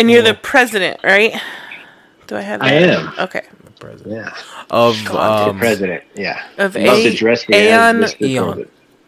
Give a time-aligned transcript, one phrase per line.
[0.00, 1.38] And you're the president, right?
[2.26, 2.66] Do I have that?
[2.66, 3.12] I am.
[3.18, 3.42] Okay.
[3.78, 4.34] President Yeah.
[4.70, 6.04] of The um, president.
[6.14, 6.42] Yeah.
[6.56, 8.66] Of A- dress Aeon- Eon.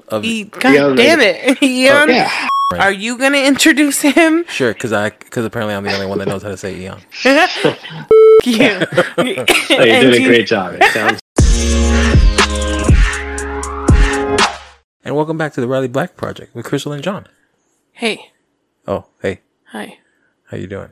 [0.08, 1.62] Of E- God Eon damn it.
[1.62, 2.48] Eon, Yeah.
[2.72, 4.44] are you going to introduce him?
[4.48, 7.00] sure because I because apparently I'm the only one that knows how to say Eon.
[7.24, 8.82] you.
[9.18, 10.78] Oh, you're doing a great job.
[10.92, 11.20] Sounds
[15.04, 17.26] And welcome back to the Riley Black Project with Crystal and John.
[17.92, 18.30] Hey.
[18.86, 19.98] Oh, hey, Hi.
[20.52, 20.90] How you doing?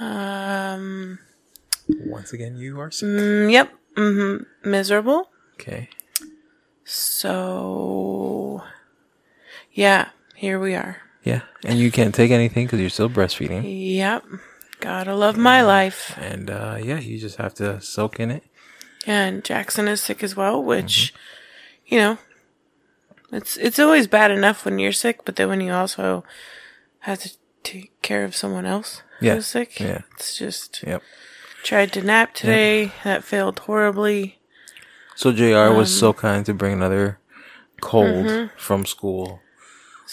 [0.00, 1.18] Um.
[1.88, 3.08] Once again, you are sick.
[3.08, 3.72] mm, yep.
[3.96, 5.30] hmm Miserable.
[5.54, 5.88] Okay.
[6.84, 8.62] So.
[9.72, 10.08] Yeah.
[10.34, 10.98] Here we are.
[11.24, 13.62] Yeah, and you can't take anything because you're still breastfeeding.
[13.64, 14.24] Yep.
[14.80, 16.16] Gotta love my life.
[16.18, 18.44] And uh, yeah, you just have to soak in it.
[19.06, 21.12] And Jackson is sick as well, which,
[21.86, 22.18] you know,
[23.32, 26.24] it's it's always bad enough when you're sick, but then when you also
[27.00, 27.30] have to
[27.62, 30.00] take care of someone else Yeah, who's sick, yeah.
[30.14, 31.02] it's just Yep.
[31.62, 32.92] tried to nap today.
[33.04, 34.38] That failed horribly.
[35.14, 35.72] So Jr.
[35.80, 37.18] was Um, so kind to bring another
[37.80, 38.46] cold mm-hmm.
[38.56, 39.40] from school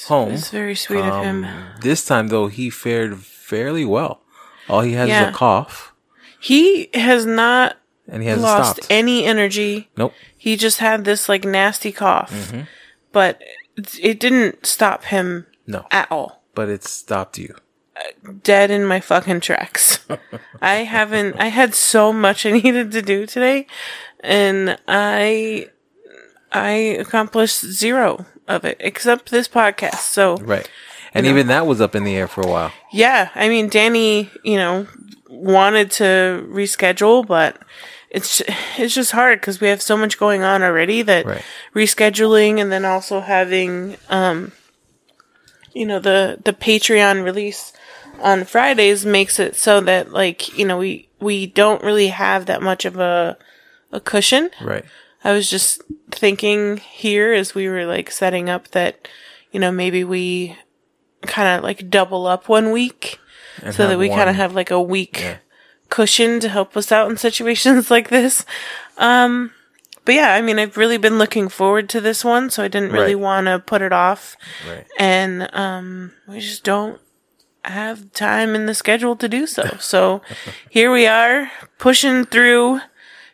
[0.08, 0.34] home.
[0.34, 1.46] It's very sweet of him.
[1.46, 3.12] Um, This time though, he fared
[3.50, 4.22] fairly well.
[4.70, 5.94] All he has is a cough,
[6.40, 8.88] He has not and he hasn't lost stopped.
[8.92, 9.90] any energy.
[9.98, 10.14] nope.
[10.38, 12.62] He just had this like nasty cough, Mm-hmm.
[13.12, 13.42] but
[13.78, 16.44] it- it didn't stop him No, at all.
[16.58, 17.54] but it stopped you.
[18.44, 20.00] Dead in my fucking tracks.
[20.62, 23.68] I haven't, I had so much I needed to do today
[24.22, 25.70] and I,
[26.52, 30.02] I accomplished zero of it except this podcast.
[30.12, 30.70] So Right.
[31.14, 32.74] And even that was up in the air for a while.
[32.92, 34.86] yeah, I mean, Danny, you know,
[35.30, 37.58] wanted to reschedule, but
[38.10, 38.42] it's,
[38.78, 41.42] it's just hard because we have so much going on already that Right.
[41.74, 44.52] rescheduling and then also having, um,
[45.74, 47.72] you know, the, the Patreon release
[48.22, 52.62] on Fridays makes it so that like, you know, we, we don't really have that
[52.62, 53.38] much of a,
[53.92, 54.50] a cushion.
[54.62, 54.86] Right.
[55.24, 59.08] I was just thinking here as we were like setting up that,
[59.52, 60.56] you know, maybe we
[61.24, 63.20] kind of like double up one week
[63.64, 65.38] And so that we kind of have like a week Yeah.
[65.90, 68.46] cushion to help us out in situations like this.
[68.98, 69.52] Um,
[70.04, 72.92] but yeah, I mean, I've really been looking forward to this one, so I didn't
[72.92, 73.24] really Right.
[73.24, 74.36] want to put it off.
[74.70, 74.86] Right.
[75.00, 77.00] And um, we just don't
[77.72, 79.78] have time in the schedule to do so.
[79.80, 80.22] So
[80.70, 82.82] here we are pushing through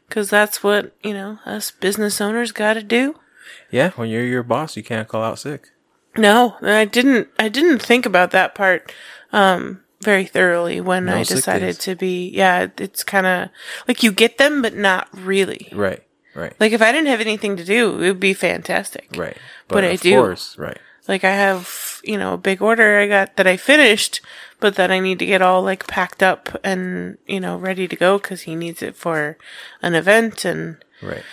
[0.07, 3.15] because that's what, you know, us business owners got to do.
[3.69, 5.69] Yeah, when you're your boss, you can't call out sick.
[6.17, 7.29] No, I didn't.
[7.39, 8.91] I didn't think about that part
[9.31, 12.29] um, very thoroughly when No I decided to be.
[12.29, 13.49] Yeah, it's kind of
[13.87, 15.69] like you get them, but not really.
[15.71, 16.03] Right.
[16.33, 16.53] Right.
[16.59, 19.09] Like if I didn't have anything to do, it would be fantastic.
[19.15, 19.37] right.
[19.67, 20.15] but I of do.
[20.15, 20.79] course, right.
[21.07, 24.21] Like I have, you know, a big order I got that I finished,
[24.59, 27.95] but that I need to get all like packed up and you know ready to
[27.95, 29.37] go because he needs it for
[29.81, 31.23] an event and Right.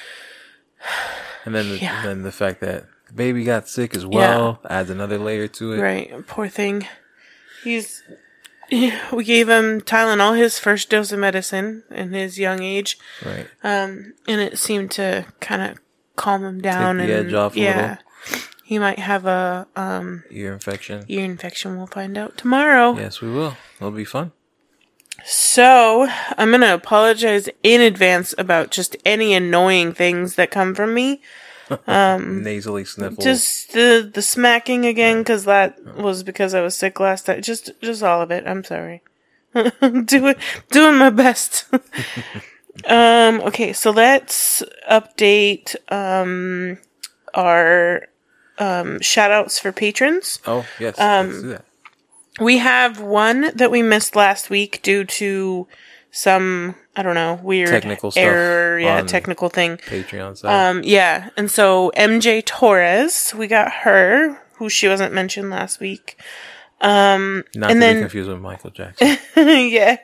[1.44, 2.02] And then the, Yeah.
[2.02, 5.80] then the fact that the baby got sick as well adds another layer to it.
[5.80, 6.86] Right, poor thing.
[7.64, 8.02] He's.
[8.70, 13.46] We gave him Tylenol, his first dose of medicine in his young age, Right.
[13.64, 15.78] um, and it seemed to kind of
[16.16, 17.96] calm him down the and edge off a yeah,
[18.68, 21.02] he might have a um, Ear infection.
[21.08, 21.78] ear infection.
[21.78, 22.94] We'll find out tomorrow.
[22.98, 23.56] Yes, we will.
[23.78, 24.32] It'll be fun.
[25.24, 26.06] So
[26.36, 31.22] I'm gonna apologize in advance about just any annoying things that come from me.
[31.88, 33.16] Nasally sniffle.
[33.18, 37.40] Um, Just the the smacking again, because that was because I was sick last time.
[37.40, 38.46] Just just all of it.
[38.46, 39.00] I'm sorry.
[40.04, 40.34] doing
[40.70, 41.64] doing my best.
[42.84, 43.40] um.
[43.40, 43.72] Okay.
[43.72, 46.76] So let's update um
[47.32, 48.08] our
[48.58, 50.40] um shout outs for patrons.
[50.46, 50.98] oh yes.
[50.98, 51.64] um, let's do that.
[52.40, 55.66] We have one that we missed last week due to
[56.10, 58.78] some I don't know weird Technical stuff error.
[58.78, 59.76] Yeah, technical thing.
[59.76, 60.70] Patreon side.
[60.70, 66.20] Um, yeah, and so MJ Torres, we got her, who she wasn't mentioned last week.
[66.80, 69.16] Um, Not and to then be confused with Michael Jackson.
[69.36, 69.98] yeah,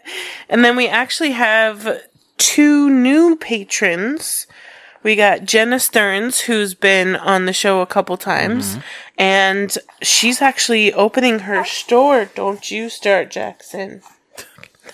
[0.48, 2.00] and then we actually have
[2.36, 4.46] two new patrons.
[5.04, 8.78] We got Jenna Stearns, who's been on the show a couple times,
[9.16, 12.24] and she's actually opening her store.
[12.34, 14.00] Don't you start, Jackson.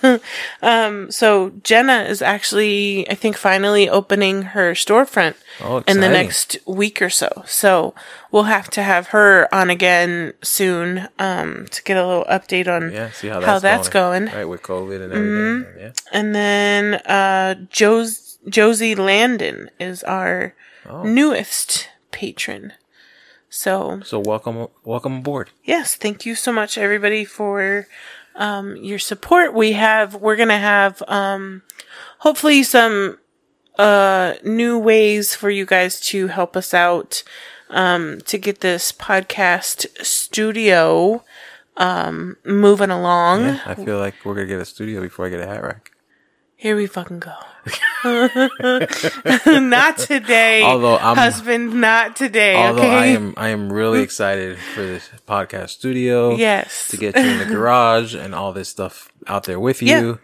[0.62, 6.56] um, so Jenna is actually, I think, finally opening her storefront Oh, in the next
[6.66, 7.42] week or so.
[7.46, 7.94] So
[8.32, 12.92] we'll have to have her on again soon um, to get a little update on
[12.92, 14.26] Yeah, see how that's, how that's going.
[14.26, 15.66] Right, with COVID and everything.
[15.78, 15.92] Yeah.
[16.12, 20.54] And then uh, Jos- Josie Landon is our
[20.88, 21.02] Oh.
[21.02, 22.72] newest patron.
[23.50, 25.50] So So welcome welcome aboard.
[25.64, 27.86] yes, thank you so much everybody for
[28.36, 29.52] um, your support.
[29.52, 31.62] We have, we're going to have, um,
[32.20, 33.18] hopefully some,
[33.78, 37.22] uh, new ways for you guys to help us out,
[37.70, 41.24] um, to get this podcast studio,
[41.76, 43.42] um, moving along.
[43.44, 45.90] Yeah, I feel like we're gonna get a studio before I get a hat rack.
[46.60, 47.32] Here we fucking go.
[48.04, 50.62] not today.
[50.62, 52.54] Although I'm- husband, not today.
[52.54, 52.94] Although okay.
[52.94, 56.36] I am, I am really excited for this podcast studio.
[56.36, 56.88] Yes.
[56.88, 59.88] To get you in the garage and all this stuff out there with you.
[59.88, 60.14] Yeah.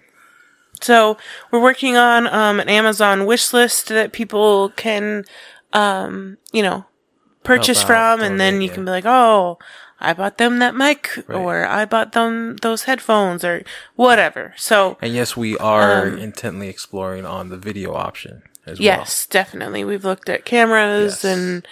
[0.83, 1.17] So
[1.51, 5.25] we're working on um, an Amazon wish list that people can,
[5.73, 6.85] um, you know,
[7.45, 8.75] purchase from, and then you yeah.
[8.75, 9.57] can be like, oh,
[10.01, 11.37] I bought them that mic, Right.
[11.37, 13.63] or I bought them those headphones, or
[13.95, 14.53] whatever.
[14.57, 18.85] So And yes, we are Um, intently exploring on the video option as well.
[18.85, 21.25] yes, definitely, we've looked at cameras Yes.
[21.25, 21.69] and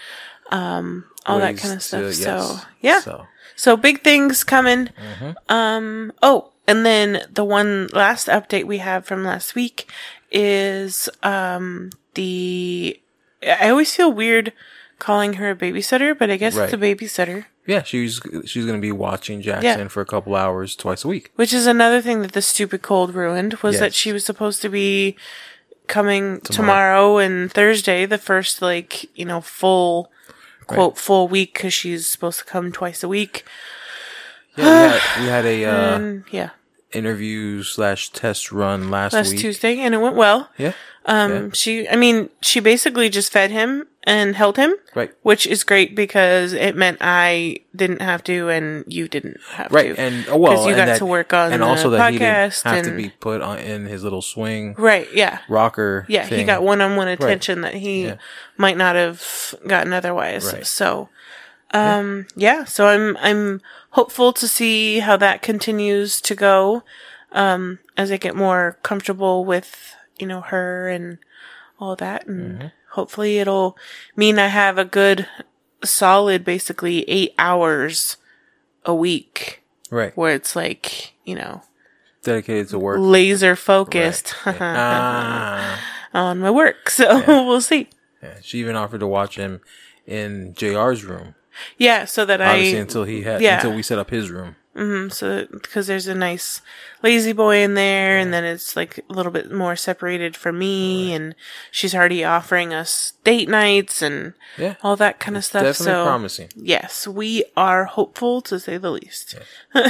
[0.50, 1.47] um, all well.
[1.53, 2.00] that kind of stuff.
[2.03, 3.26] to- So yeah, So
[3.56, 4.88] So big things coming.
[4.88, 5.31] Mm-hmm.
[5.49, 9.88] Um, oh, and then the one last update we have from last week
[10.32, 13.00] is um, the.
[13.47, 14.53] I always feel weird
[14.99, 18.93] calling her a babysitter, but I guess it's a babysitter, yeah, she's she's gonna be
[18.93, 19.89] watching Jackson Yeah.
[19.89, 21.31] for a couple hours twice a week.
[21.37, 23.95] which is another thing that the stupid cold ruined was that Yes.
[23.95, 25.17] she was supposed to be
[25.87, 30.11] coming tomorrow, and Thursday, the first like you know full
[30.67, 33.45] quote full week because she's supposed to come twice a week.
[34.57, 36.51] Yeah, we had, we had a uh, and yeah,
[36.93, 39.41] interview slash test run last, last week.
[39.41, 40.49] Tuesday, and it went well.
[40.59, 40.73] Yeah,
[41.07, 41.49] Um, Yeah.
[41.55, 45.97] she, I mean, she basically just fed him and held him, right, which is great
[45.97, 50.01] because it meant I didn't have to and you didn't have right, to.
[50.01, 52.12] and oh, well, Because you and got that- to work on and the also that
[52.12, 55.39] he didn't have to be put on in his little swing right, yeah.
[55.49, 56.05] rocker.
[56.09, 58.17] Yeah, he got one-on-one attention that he Yeah.
[58.59, 60.53] might not have gotten otherwise.
[60.53, 60.67] Right.
[60.67, 61.09] So,
[61.73, 62.65] um, yeah.
[62.65, 63.61] So I'm I'm
[63.91, 66.83] hopeful to see how that continues to go,
[67.33, 71.19] um, as I get more comfortable with you know her and
[71.81, 72.67] all that, and Mm-hmm.
[72.94, 73.76] Hopefully it'll
[74.17, 75.26] mean I have a good,
[75.85, 78.17] solid, basically eight hours
[78.87, 81.62] a week right where it's like you know
[82.23, 82.99] dedicated to work.
[83.00, 84.56] laser focused Right.
[84.61, 85.81] Ah.
[86.12, 86.91] on my work.
[86.91, 87.88] So we'll see.
[88.23, 89.61] Yeah, she even offered to watch him
[90.06, 91.35] in JR's room.
[91.79, 93.56] Yeah, so that Obviously, I until he had yeah.
[93.56, 94.56] until we set up his room.
[94.75, 96.61] Mm, so because there's a nice
[97.03, 101.12] lazy boy in there, and then it's like a little bit more separated from me,
[101.15, 101.35] and
[101.71, 105.62] she's already offering us date nights and Yeah, all that kind of stuff.
[105.62, 106.49] definitely So promising.
[106.56, 109.37] yes, we are hopeful to say the least.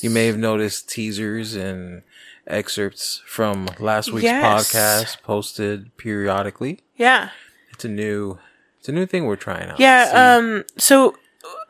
[0.00, 2.02] You may have noticed teasers and
[2.46, 4.72] excerpts from last week's Yes.
[4.72, 6.80] podcast posted periodically.
[6.96, 7.30] Yeah,
[7.72, 8.38] It's a new,
[8.80, 9.78] it's a new thing we're trying out.
[9.78, 10.10] yeah.
[10.36, 11.16] Um, so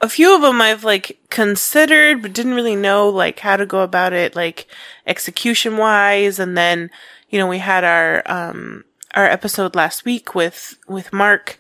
[0.01, 3.83] a few of them I've like considered, but didn't really know like how to go
[3.83, 4.67] about it, like
[5.07, 6.39] execution wise.
[6.39, 6.91] And then,
[7.31, 8.85] you know, we had our, um,
[9.15, 11.59] our episode last week with, with Mark,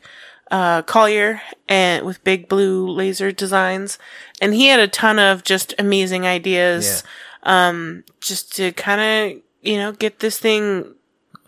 [0.50, 3.98] uh, Collier and with Big Blue Laser Designs.
[4.40, 7.04] And he had a ton of just amazing ideas,
[7.44, 10.94] um, just to kind of, you know, get this thing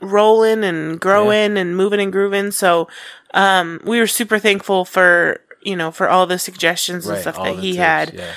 [0.01, 2.51] rolling and growing and moving and grooving.
[2.53, 2.89] So,
[3.35, 7.37] um, we were super thankful for, you know, for all the suggestions and Right, stuff
[7.43, 8.33] that he tips, had Yeah.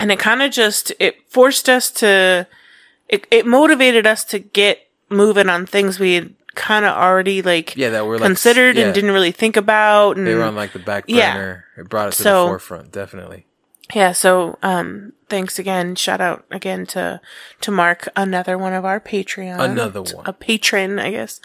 [0.00, 2.46] and it kind of just it forced us to
[3.08, 7.76] it, it motivated us to get moving on things we had kind of already like
[7.76, 10.56] Yeah, that were like considered yeah, and didn't really think about and They were on
[10.56, 11.34] like the back Yeah.
[11.34, 11.64] burner.
[11.76, 13.46] It brought it to the forefront, definitely.
[13.94, 17.20] yeah so um thanks again shout out again to
[17.60, 20.24] to mark another one of our patreon Another one.
[20.26, 21.40] a patron i guess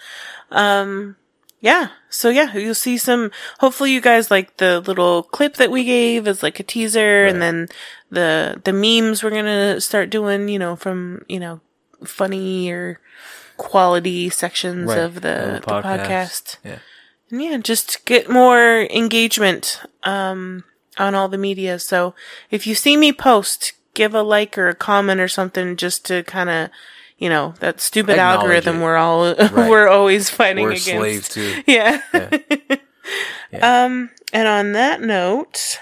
[0.52, 1.16] um
[1.62, 5.84] yeah so yeah you'll see some hopefully you guys like the little clip that we
[5.84, 7.68] gave as like a teaser and then
[8.10, 11.60] the the memes we're gonna start doing you know from you know
[12.06, 13.00] funny or
[13.58, 15.00] quality sections Right.
[15.00, 16.80] of the, Of the podcast Yeah.
[17.30, 20.64] and yeah, just get more engagement um,
[20.98, 21.78] on all the media.
[21.80, 22.16] So
[22.50, 26.24] if you see me post, give a like or a comment or something just to
[26.24, 26.70] kind of,
[27.20, 28.84] you know, that stupid algorithm it.
[28.84, 29.52] we're all Right.
[29.70, 30.88] we're always fighting We're against.
[30.88, 31.64] slaves to.
[31.68, 32.02] Yeah.
[33.52, 33.86] Yeah.
[33.86, 35.80] Um, and on that note,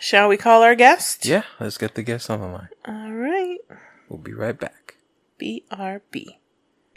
[0.00, 1.26] shall we call our guest?
[1.26, 2.68] Yeah, let's get the guests on the line.
[2.86, 3.58] All right.
[4.08, 4.94] We'll be right back.
[5.40, 6.36] BRB.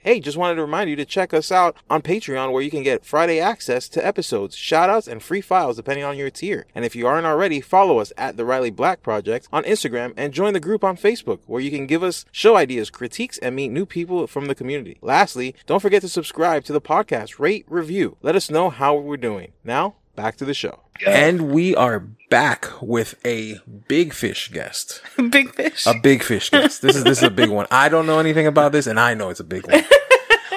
[0.06, 2.84] Hey, just wanted to remind you to check us out on Patreon where you can
[2.84, 6.68] get Friday access to episodes, shoutouts, and free files depending on your tier.
[6.76, 10.32] And if you aren't already, follow us at the Riley Black Project on Instagram and
[10.32, 13.70] join the group on Facebook where you can give us show ideas, critiques, and meet
[13.70, 15.00] new people from the community.
[15.02, 18.18] Lastly, don't forget to subscribe to the podcast, rate, review.
[18.22, 19.54] Let us know how we're doing.
[19.64, 20.85] Now, back to the show.
[21.06, 22.00] And we are
[22.30, 25.02] back with a big fish guest.
[25.30, 25.86] Big fish.
[25.86, 26.82] A big fish guest.
[26.82, 27.68] This is this is a big one.
[27.72, 29.84] I don't know anything about this, and I know it's a big one.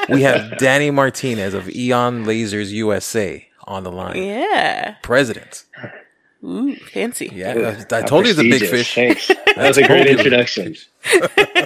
[0.09, 4.17] We have Danny Martinez of Aeon Lasers USA on the line.
[4.17, 4.95] yeah.
[5.03, 5.67] President.
[6.43, 7.31] Ooh, fancy.
[7.35, 8.95] Yeah, I told you it's a big fish.
[8.95, 9.31] Thanks.
[9.59, 10.77] That was a great introduction.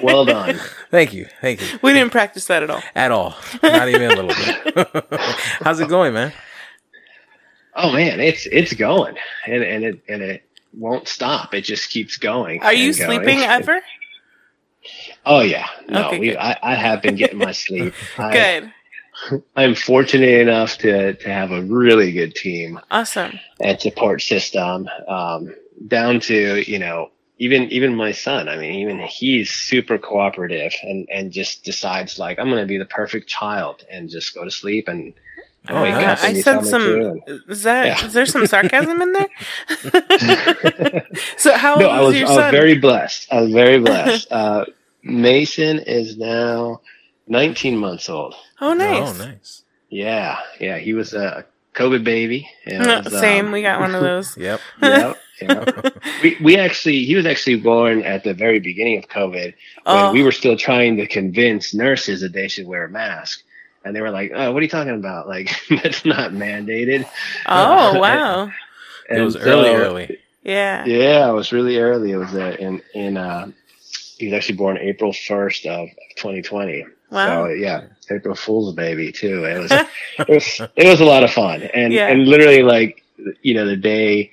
[0.03, 0.59] well done.
[0.91, 1.79] Thank you, thank you.
[1.83, 2.83] We didn't practice that at all.
[2.97, 5.07] At all, not even a little bit.
[5.61, 6.33] How's it going, man?
[7.75, 10.43] Oh man, it's it's going, and and it and it
[10.75, 11.55] won't stop.
[11.55, 12.63] It just keeps going.
[12.63, 13.19] Are you going.
[13.21, 13.81] sleeping ever?
[15.25, 16.37] Oh yeah, no, Okay, we.
[16.37, 17.95] I, I have been getting my sleep.
[18.19, 18.73] I, Good.
[19.57, 23.39] I'm fortunate enough to to have a really good team Awesome.
[23.61, 24.89] and support system.
[25.09, 25.55] Um,
[25.87, 28.49] down to you know even even my son.
[28.49, 32.79] I mean, even he's super cooperative and and just decides like I'm going to be
[32.79, 35.15] the perfect child and just go to sleep and.
[35.69, 37.21] Oh, he got I you said some.
[37.49, 38.07] Is that Yeah.
[38.07, 39.29] is there some sarcasm in there?
[41.37, 43.33] so how old no, I is was, your I was very blessed.
[43.33, 44.31] I was very blessed.
[44.33, 44.65] uh,
[45.05, 46.81] Mason is now
[47.29, 48.35] 19 months old.
[48.61, 49.21] oh, nice.
[49.21, 49.63] Oh, nice.
[49.89, 52.49] Yeah, yeah, he was a COVID baby.
[52.65, 53.47] It No, was, Same.
[53.47, 54.37] um, we got one of those.
[54.39, 54.61] Yep.
[54.83, 55.65] yeah, yeah.
[56.23, 59.55] We we actually he was actually born at the very beginning of COVID when
[59.87, 63.43] Oh, we were still trying to convince nurses that they should wear a mask.
[63.85, 65.27] And they were like, "Oh, what are you talking about?
[65.29, 65.51] Like,
[65.83, 67.07] that's not mandated."
[67.47, 68.51] oh wow.
[69.11, 70.19] It was And early, so- early.
[70.45, 70.85] Yeah.
[70.87, 72.11] Yeah, it was really early.
[72.13, 73.51] It was uh, in in uh,
[74.19, 76.85] he was actually born April first of 2020.
[77.11, 77.47] Wow.
[77.47, 79.45] So yeah, April Fool's baby too.
[79.45, 79.71] It was
[80.19, 82.09] it was it was a lot of fun, and Yeah.
[82.09, 83.05] and literally like
[83.43, 84.31] you know the day.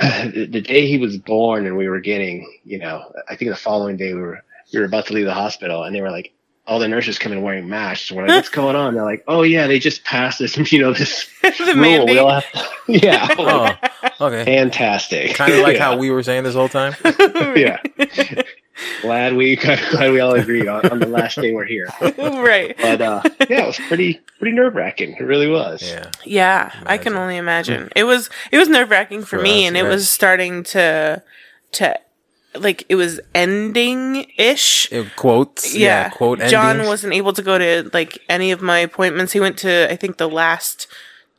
[0.00, 3.56] The the day he was born, and we were getting, you know, I think the
[3.56, 6.32] following day we were we were about to leave the hospital, and they were like,
[6.66, 8.12] all the nurses come in wearing masks.
[8.12, 8.94] We're like, what's going on?
[8.94, 12.06] They're like, oh yeah, they just passed this, you know, this the rule.
[12.06, 14.44] We all have to, yeah, Oh, okay.
[14.44, 15.34] fantastic.
[15.34, 15.82] Kind of like Yeah.
[15.84, 16.94] how we were saying this whole time.
[17.56, 17.78] yeah.
[19.02, 21.88] glad we glad we all agreed on, on the last day we're here.
[22.18, 22.74] right.
[22.78, 25.12] But uh, yeah, it was pretty pretty nerve wracking.
[25.18, 25.82] It really was.
[25.82, 26.10] Yeah.
[26.24, 27.90] Yeah, I can only imagine.
[27.96, 31.22] It was it was nerve wracking for, For me, us, and it was starting to
[31.72, 31.98] to
[32.54, 34.92] like it was ending ish.
[34.92, 35.74] Uh, quotes.
[35.74, 36.04] Yeah.
[36.04, 36.88] Yeah, quote John endings.
[36.88, 39.32] wasn't able to go to like any of my appointments.
[39.32, 40.86] He went to I think the last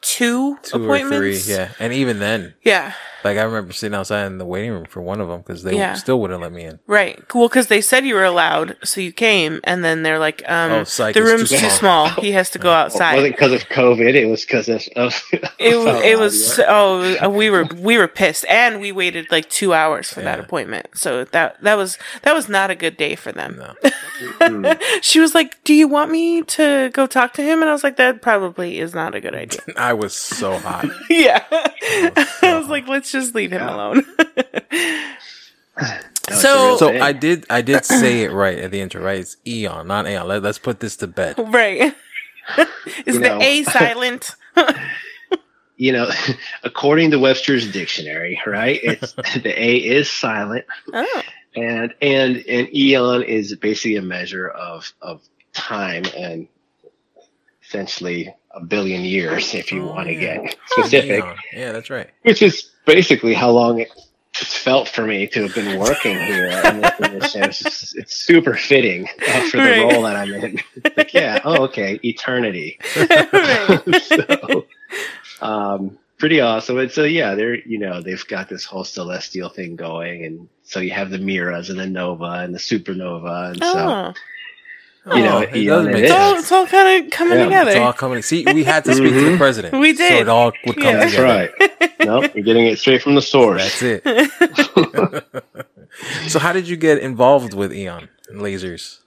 [0.02, 1.02] two, two or three.
[1.02, 1.48] appointments.
[1.48, 1.72] Yeah.
[1.80, 2.94] And even then, yeah,
[3.24, 5.76] like I remember sitting outside in the waiting room for one of them because they
[5.78, 5.94] Yeah.
[5.94, 6.80] still wouldn't let me in.
[6.88, 7.20] right.
[7.28, 10.72] Cool, because they said you were allowed, so you came, and then they're like, um,
[10.72, 12.22] Oh, psych, the room's too too small." small.
[12.24, 13.16] He has to go Well, it outside.
[13.16, 14.16] wasn't because of COVID.
[14.16, 15.24] It was because of, of
[15.60, 19.28] It of, was, it uh, was oh we were we were pissed and we waited
[19.32, 22.98] like two hours for that appointment so that that was that was not a good
[22.98, 23.58] day for them.
[23.60, 23.76] No.
[24.40, 27.74] mm, She was like, "Do you want me to go talk to him?" And I
[27.74, 30.86] was like, "That probably is not a good idea." I was so hot.
[31.10, 33.76] yeah, I was like, "Let's just leave him Yeah.
[33.76, 34.06] alone."
[35.82, 36.90] no, So- So.
[37.00, 39.20] I did I did say it right at the intro, right?
[39.20, 40.28] It's Eon, not Aeon.
[40.28, 41.36] Let, let's put this to bed.
[41.38, 41.96] right?
[42.58, 42.68] is
[43.06, 43.40] You the know.
[43.42, 44.36] A silent?
[45.78, 46.10] you know,
[46.64, 48.80] according to Webster's dictionary, right?
[48.84, 51.22] It's the A is silent, oh,
[51.56, 55.22] and and and eon is basically a measure of of
[55.54, 56.48] time and
[57.64, 60.38] essentially a billion years if you Oh, want to yeah.
[60.44, 61.24] get specific.
[61.24, 61.36] Eon.
[61.54, 62.10] Yeah, that's right.
[62.24, 63.90] which is basically how long it,
[64.40, 66.48] it's felt for me to have been working here.
[66.66, 67.44] in this position.
[67.44, 69.82] It's, it's super fitting uh, for the Right.
[69.94, 70.60] role that I'm in.
[70.98, 72.80] like, yeah, oh, okay, eternity.
[74.04, 74.66] so,
[75.42, 76.78] um, pretty awesome.
[76.78, 80.80] And so, yeah, they're you know they've got this whole celestial thing going, and so
[80.80, 84.14] you have the Miras and the Nova and the supernova, and so Oh,
[85.04, 87.72] You know, Oh, it Aeon it it's all it's all kind of coming Yeah, together.
[87.72, 88.22] It's all coming.
[88.22, 89.38] See, we had to speak to the Mhm.
[89.38, 89.80] president.
[89.80, 90.10] We did.
[90.12, 90.98] So it all would come Yeah.
[90.98, 91.54] that's together.
[91.60, 92.06] right.
[92.06, 93.80] no, you're getting it straight from the source.
[93.80, 95.24] That's it.
[96.28, 99.00] so how did you get involved with Eon and lasers?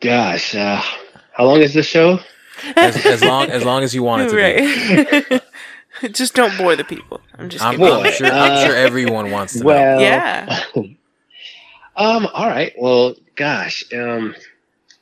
[0.00, 0.82] Gosh, uh,
[1.32, 2.18] how long is this show?
[2.76, 5.40] As, as long as long as you want it to
[6.02, 6.08] be.
[6.12, 7.20] just don't bore the people.
[7.38, 7.92] I'm just I'm, kidding.
[7.94, 8.26] I'm sure.
[8.26, 9.64] I'm Uh, sure everyone wants to know.
[9.66, 10.62] Well, Yeah.
[11.94, 12.26] Um.
[12.32, 12.72] All right.
[12.78, 13.84] Well, gosh.
[13.92, 14.34] Um.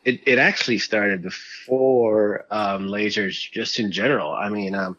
[0.04, 4.32] It it actually started before um lasers, just in general.
[4.32, 4.96] I mean, um,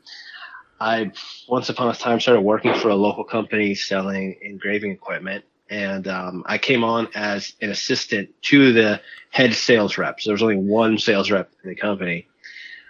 [0.79, 1.11] I
[1.47, 6.43] once upon a time started working for a local company selling engraving equipment, and um,
[6.45, 10.19] I came on as an assistant to the head sales rep.
[10.19, 12.27] So there was only one sales rep in the company,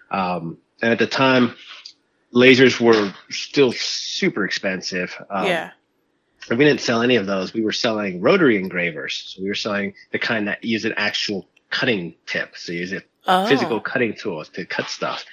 [0.10, 1.56] um, and at the time,
[2.34, 5.16] lasers were still super expensive.
[5.30, 5.72] Um, yeah.
[6.50, 7.54] and we didn't sell any of those.
[7.54, 9.34] We were selling rotary engravers.
[9.36, 12.56] So we were selling the kind that use an actual cutting tip.
[12.58, 13.46] So use a Oh.
[13.48, 15.26] physical cutting tools to cut stuff.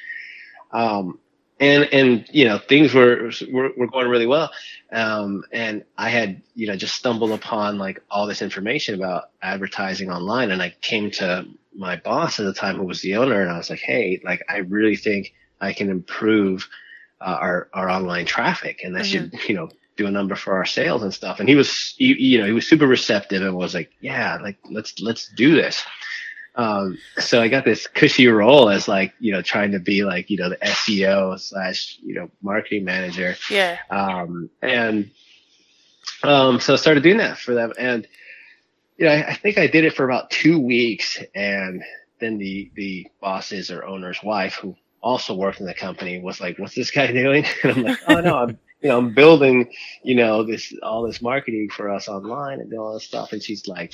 [0.73, 1.19] Um,
[1.61, 4.51] and and you know things were were, were going really well
[4.93, 10.11] um, and i had you know just stumbled upon like all this information about advertising
[10.11, 13.51] online and i came to my boss at the time who was the owner and
[13.51, 16.69] i was like hey like i really think i can improve
[17.21, 20.65] uh, our our online traffic and that should you know do a number for our
[20.67, 23.75] sales and stuff and he was you, you know he was super receptive and was
[23.75, 25.83] like yeah like let's let's do this
[26.59, 30.29] um, so I got this cushy role as like, you know, trying to be like,
[30.29, 33.37] you know, the SEO slash, you know, marketing manager.
[33.49, 33.79] Yeah.
[33.91, 35.13] Um, and,
[36.25, 37.73] um, so I started doing that for them.
[37.79, 38.09] And,
[38.97, 41.23] you know, I, I think I did it for about two weeks.
[41.33, 41.85] And
[42.19, 46.59] then the, the boss's or owner's wife, who also worked in the company, was like,
[46.59, 47.45] what's this guy doing?
[47.63, 49.73] And I'm like, oh no, I'm, you know, I'm building,
[50.03, 53.33] you know, this, all this marketing for us online and all this stuff.
[53.33, 53.93] And she's like,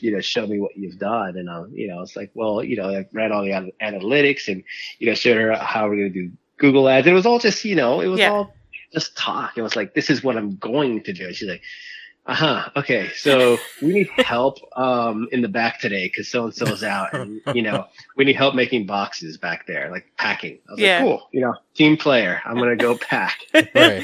[0.00, 1.36] you know, show me what you've done.
[1.36, 4.48] And, um, you know, it's like, well, you know, I ran all the an- analytics
[4.48, 4.62] and,
[4.98, 7.06] you know, showed her how we're going to do Google ads.
[7.06, 8.30] It was all just, you know, it was Yeah.
[8.30, 8.54] all
[8.92, 9.58] just talk.
[9.58, 11.26] It was like, this is what I'm going to do.
[11.26, 11.62] And she's like,
[12.26, 12.70] uh huh.
[12.76, 13.10] Okay.
[13.16, 17.42] So we need help, um, in the back today because so and so's out and,
[17.54, 17.86] you know,
[18.16, 20.58] we need help making boxes back there, like packing.
[20.68, 20.96] I was Yeah.
[20.98, 22.40] like, cool, you know, team player.
[22.46, 23.40] I'm going to go pack.
[23.52, 24.02] Right.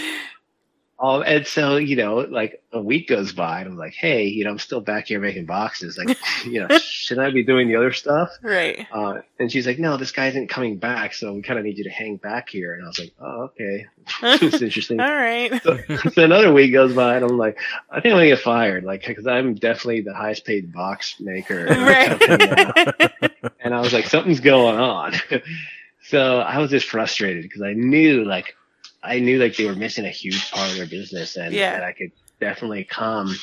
[1.01, 4.45] Um, and so, you know, like a week goes by and I'm like, hey, you
[4.45, 5.97] know, I'm still back here making boxes.
[5.97, 8.31] Like, you know, shouldn't I be doing the other stuff?
[8.43, 8.87] right.
[8.93, 11.15] Uh, and she's like, no, this guy isn't coming back.
[11.15, 12.75] So we kind of need you to hang back here.
[12.75, 13.87] And I was like, oh, okay.
[14.23, 15.01] it's interesting.
[15.01, 15.63] All right.
[15.63, 15.79] so,
[16.13, 17.59] so another week goes by and I'm like,
[17.91, 18.85] I think I'm going to get fired.
[18.85, 21.67] Like, cause I'm definitely the highest paid box maker.
[21.67, 22.73] in the company now.
[23.21, 23.51] Right.
[23.61, 25.15] And I was like, something's going on.
[26.03, 28.55] so I was just frustrated because I knew like,
[29.03, 31.73] I knew like they were missing a huge part of their business and Yeah.
[31.73, 33.35] that I could definitely come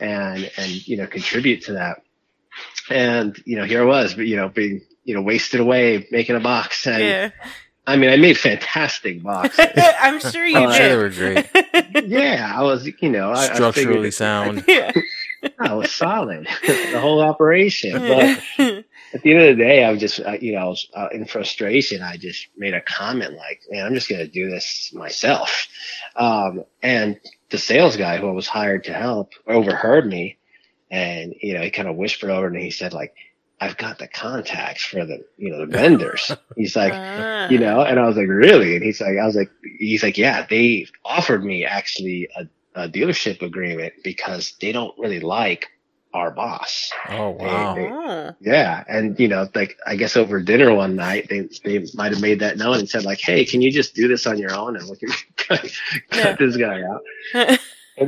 [0.00, 2.02] and, and, you know, contribute to that.
[2.90, 6.36] And, you know, here I was, but, you know, being, you know, wasted away making
[6.36, 6.86] a box.
[6.86, 7.30] And yeah.
[7.86, 9.66] I mean, I made fantastic boxes.
[9.76, 11.44] I'm sure you I'm sure they did.
[11.54, 12.08] were great.
[12.08, 12.52] yeah.
[12.54, 14.64] I was, you know, I, I Structurally sound.
[14.68, 14.92] yeah.
[15.58, 17.92] I was solid, the whole operation.
[17.98, 18.80] But Yeah.
[19.14, 21.08] At the end of the day, I was just, uh, you know, I was, uh,
[21.12, 22.02] in frustration.
[22.02, 25.68] I just made a comment like, man, I'm just going to do this myself.
[26.16, 27.20] Um, and
[27.50, 30.38] the sales guy who I was hired to help overheard me
[30.90, 33.14] and, you know, he kind of whispered over and he said like,
[33.60, 36.32] I've got the contacts for the, you know, the vendors.
[36.56, 37.48] He's like, Ah.
[37.48, 38.74] you know, and I was like, really?
[38.74, 42.88] And he's like, I was like, he's like, yeah, they offered me actually a, a
[42.88, 45.68] dealership agreement because they don't really like
[46.14, 46.90] our boss.
[47.08, 47.76] Oh wow.
[47.78, 48.36] Oh.
[48.40, 48.84] Yeah.
[48.88, 52.40] And, you know, like, I guess over dinner one night, they, they might have made
[52.40, 54.76] that known and said like, Hey, can you just do this on your own?
[54.76, 55.60] And we can cut,
[56.10, 56.36] cut Yeah.
[56.36, 57.58] this guy out.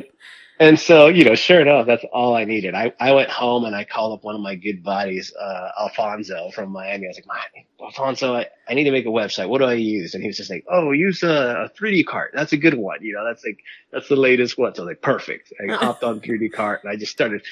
[0.61, 2.77] And so, you know, sure enough, that's all I needed.
[2.77, 6.51] I, I went home and I called up one of my good buddies, uh, Alfonso
[6.55, 7.07] from Miami.
[7.07, 9.49] I was like, "My- Alfonso, I, I need to make a website.
[9.49, 10.15] What do I use?
[10.15, 12.31] And he was just like, Oh, use a, a 3D cart.
[12.35, 13.03] That's a good one.
[13.03, 13.59] You know, that's like,
[13.91, 14.73] that's the latest one.
[14.77, 15.53] So I was like, perfect.
[15.69, 17.43] I hopped on 3D cart and I just started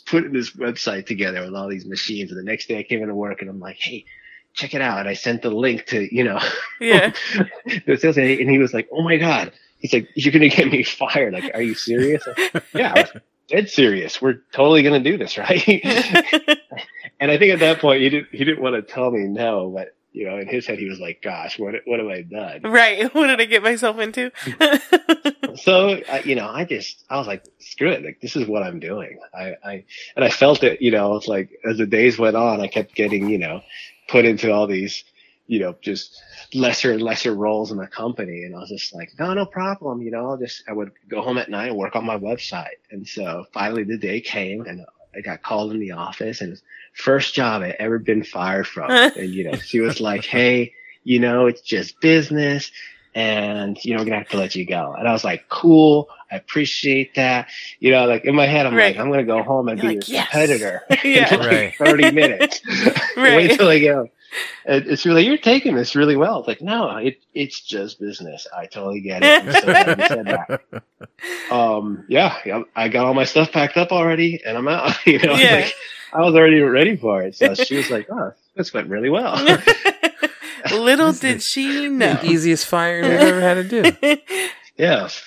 [0.00, 2.30] putting this website together with all these machines.
[2.30, 4.04] And the next day I came into work and I'm like, Hey,
[4.54, 5.00] check it out.
[5.00, 6.40] And I sent the link to, you know,
[6.80, 7.12] Yeah.
[7.86, 10.70] the sales guy, and he was like, "Oh my god!" He's like, "You're gonna get
[10.70, 11.34] me fired?
[11.34, 14.20] Like, are you serious?" Like, yeah, I was dead serious.
[14.22, 15.62] We're totally gonna do this, right?
[17.20, 19.70] and I think at that point he didn't he didn't want to tell me no,
[19.70, 22.62] but you know, in his head he was like, "Gosh, what what have I done?"
[22.62, 23.12] right.
[23.14, 24.32] What did I get myself into?
[25.56, 28.04] So uh, you know, I just I was like, "Screw it!
[28.04, 30.82] Like, this is what I'm doing." I I and I felt it.
[30.82, 33.62] You know, it's like as the days went on, I kept getting you know
[34.06, 35.02] put into all these
[35.46, 36.20] you know just
[36.52, 40.02] lesser and lesser roles in the company and I was just like no no problem
[40.02, 42.78] you know I'll just I would go home at night and work on my website
[42.90, 44.84] and so finally the day came and
[45.16, 46.60] I got called in the office and
[46.94, 50.72] first job I ever been fired from and you know she was like hey
[51.04, 52.70] you know it's just business
[53.14, 56.08] and you know we're gonna have to let you go and I was like cool
[56.30, 57.48] I appreciate that
[57.80, 58.94] you know like in my head I'm Right.
[58.94, 61.32] like I'm gonna go home and You're be like, a "Yes." competitor Yeah.
[61.32, 61.74] in like Right.
[61.78, 62.60] 30 minutes
[63.16, 63.34] Right.
[63.36, 64.08] wait till I go
[64.64, 66.38] and it's really you're taking this really well.
[66.40, 68.46] It's like, no, it it's just business.
[68.56, 69.44] I totally get it.
[69.54, 69.60] So
[70.06, 70.62] said that.
[71.50, 74.94] Um, yeah, yeah, I got all my stuff packed up already, and I'm out.
[75.06, 75.54] You know, Yeah.
[75.56, 75.74] like,
[76.12, 77.34] I was already ready for it.
[77.36, 79.34] So she was like, "Oh, this went really well."
[80.72, 82.14] Little did she know.
[82.14, 84.18] The easiest firing I've ever had to do.
[84.76, 85.22] yeah, it was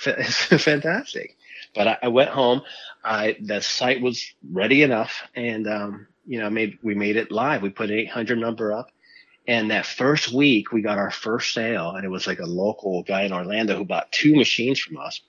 [0.51, 1.37] it's fantastic.
[1.75, 2.61] But I, I went home.
[3.03, 7.63] I the site was ready enough, and um, you know, made we made it live.
[7.63, 8.91] We put an 800 number up,
[9.47, 13.01] and that first week we got our first sale, and it was like a local
[13.01, 15.21] guy in Orlando who bought two machines from us,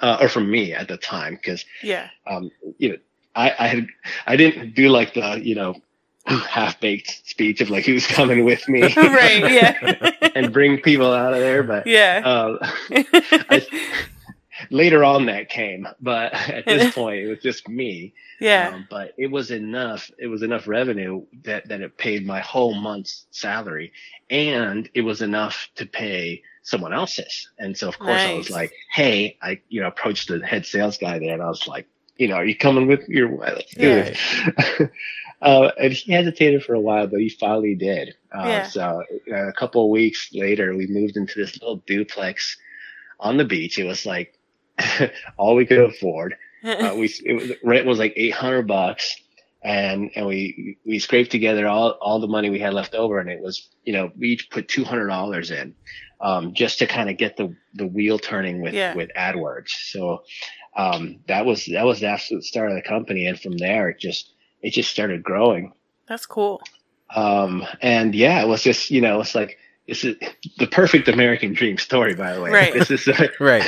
[0.00, 2.10] uh, or from me at the time, because yeah.
[2.28, 2.96] um, you know,
[3.34, 3.88] I, I had
[4.24, 5.74] I didn't do like the you know
[6.26, 9.50] half baked speech of like who's coming with me, right.
[9.50, 10.10] Yeah.
[10.36, 11.64] and bring people out of there.
[11.64, 12.22] But yeah.
[12.24, 12.70] uh,
[13.50, 13.66] I,
[14.70, 18.14] later on that came, but at this point it was just me.
[18.40, 18.70] yeah.
[18.74, 20.10] Um, but it was enough.
[20.18, 23.92] It was enough revenue that that it paid my whole month's salary,
[24.30, 27.50] and it was enough to pay someone else's.
[27.58, 30.98] And so of course I was like, hey, I you know approached the head sales
[30.98, 31.86] guy there, and I was like,
[32.18, 33.28] you know, are you coming with your?
[33.36, 34.86] Let's do Yeah.
[35.42, 38.14] uh, and he hesitated for a while, but he finally did.
[38.32, 38.62] Uh, Yeah.
[38.66, 42.56] So uh, a couple of weeks later, we moved into this little duplex
[43.20, 43.78] on the beach.
[43.78, 44.38] It was like
[45.36, 49.16] all we could afford uh, we it was, rent was like 800 bucks
[49.64, 53.30] and and we we scraped together all all the money we had left over and
[53.30, 55.74] it was you know we each put $200 in
[56.20, 58.94] um, just to kind of get the the wheel turning with Yeah.
[58.94, 60.22] with AdWords so
[60.76, 63.98] um, that was that was the absolute start of the company and from there it
[64.00, 65.72] just it just started growing
[66.08, 66.60] That's cool.
[67.14, 70.14] um, and yeah it was just you know it's like this is
[70.58, 72.72] the perfect American dream story by the way Right.
[72.74, 73.64] this is uh, Right.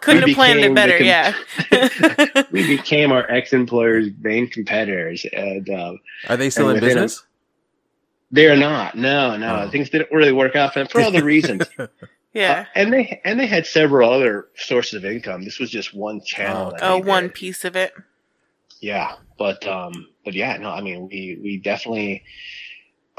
[0.00, 0.96] Couldn't have planned it better.
[0.98, 2.44] con- yeah.
[2.52, 7.22] we became our ex-employers' main competitors, and um, Are they still in within a- business?
[8.30, 8.96] they're not.
[8.96, 9.70] No, no, Oh.
[9.70, 11.64] things didn't really work out for them for other reasons.
[12.32, 12.60] yeah.
[12.60, 15.44] Uh, and they and they had several other sources of income.
[15.44, 16.68] This was just one channel.
[16.68, 17.34] Oh, that Oh, they one did.
[17.34, 17.92] piece of it.
[18.80, 22.22] Yeah, but um, but yeah, no, I mean, we we definitely.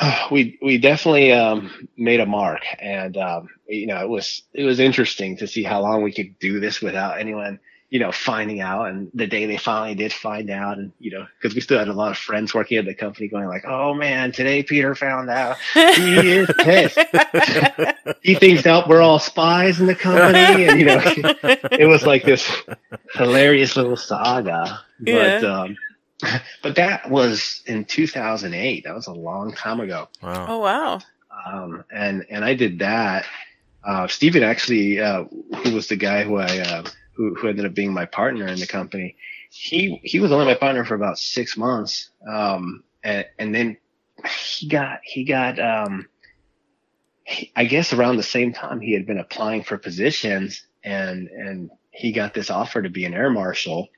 [0.31, 4.79] We we definitely um, made a mark, and um, you know it was it was
[4.79, 7.59] interesting to see how long we could do this without anyone
[7.89, 8.87] you know finding out.
[8.87, 11.89] And the day they finally did find out, and you know because we still had
[11.89, 15.29] a lot of friends working at the company going like, "Oh man, today Peter found
[15.29, 16.97] out he is pissed.
[18.21, 21.01] he thinks that we're all spies in the company," and you know
[21.71, 22.49] it was like this
[23.13, 24.79] hilarious little saga.
[24.99, 25.61] But Yeah.
[25.63, 25.77] um,
[26.63, 28.83] but that was in 2008.
[28.83, 30.07] That was a long time ago.
[30.21, 30.45] Wow.
[30.49, 30.99] oh wow.
[31.45, 33.25] Um, and and I did that.
[33.83, 35.23] Uh, Steven actually, uh,
[35.63, 38.59] who was the guy who I uh, who who ended up being my partner in
[38.59, 39.15] the company,
[39.49, 42.09] he he was only my partner for about six months.
[42.27, 43.77] Um, and, and then
[44.57, 46.07] he got he got um,
[47.23, 51.71] he- I guess around the same time he had been applying for positions, and and
[51.91, 53.89] he got this offer to be an air marshal,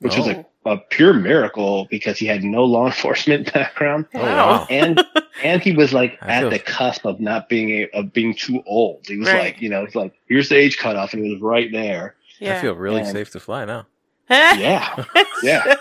[0.00, 4.46] which was a, a pure miracle because he had no law enforcement background Oh, Wow.
[4.60, 4.66] wow.
[4.70, 5.02] and
[5.42, 8.62] and he was like at feel- the cusp of not being a, of being too
[8.66, 9.06] old.
[9.06, 9.42] He was Right.
[9.54, 12.16] like, you know, it's like here's the age cutoff, and he was right there.
[12.38, 12.58] Yeah.
[12.58, 13.86] I feel really And- safe to fly now.
[14.30, 15.04] Yeah,
[15.42, 15.74] yeah.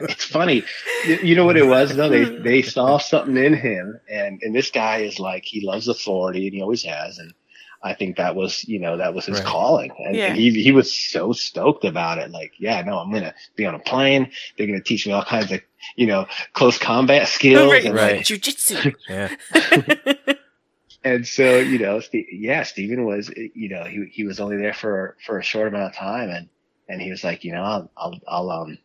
[0.00, 0.62] it's funny.
[1.06, 2.08] You, you know what it was though?
[2.08, 6.46] They they saw something in him, and and this guy is like he loves authority,
[6.46, 7.32] and he always has, and.
[7.82, 9.46] I think that was, you know, that was his Right.
[9.46, 10.26] calling, and, Yeah.
[10.28, 12.30] and he he was so stoked about it.
[12.30, 14.30] Like, yeah, no, I'm gonna be on a plane.
[14.56, 15.60] They're gonna teach me all kinds of,
[15.96, 17.70] you know, close combat skills.
[17.72, 17.84] right.
[17.84, 18.16] and, Right.
[18.18, 18.94] like, Jujitsu.
[19.08, 20.34] Yeah.
[21.04, 24.74] and so you know Ste yeah stephen was you know he, he was only there
[24.74, 26.46] for for a short amount of time and
[26.90, 28.78] and he was like you know i'll i'll, I'll um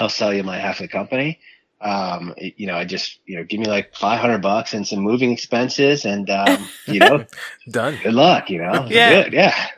[0.00, 1.38] i'll sell you my half of the company
[1.80, 5.30] um you know i just you know give me like 500 bucks and some moving
[5.30, 7.24] expenses and um you know
[7.70, 7.98] Done.
[8.02, 9.24] good luck you know Yeah.
[9.24, 9.70] Good, yeah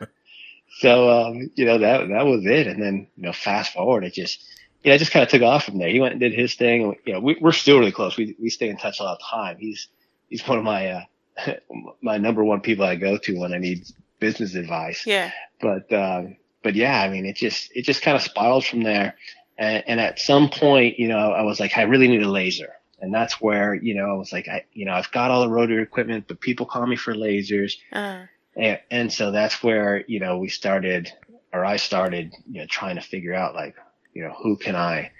[0.79, 4.13] so um you know that that was it and then you know fast forward it
[4.13, 4.43] just
[4.83, 5.89] you know, it just kind of took off from there.
[5.89, 6.83] He went and did his thing.
[6.83, 8.17] and, You know, we, we're still really close.
[8.17, 9.57] We we stay in touch a lot of time.
[9.59, 9.87] He's
[10.29, 11.03] he's one of my uh,
[12.01, 13.85] my number one people I go to when I need
[14.19, 15.05] business advice.
[15.05, 15.31] yeah.
[15.59, 19.15] But um, but yeah, I mean, it just it just kind of spiraled from there.
[19.61, 22.73] And, and at some point, you know, I was like, I really need a laser.
[22.99, 25.49] And that's where, you know, I was like, I, you know, I've got all the
[25.49, 27.73] rotary equipment, but people call me for lasers.
[27.93, 31.11] Uh, And, and so that's where, you know, we started,
[31.53, 33.75] or I started, you know, trying to figure out like,
[34.13, 35.11] you know, who can I,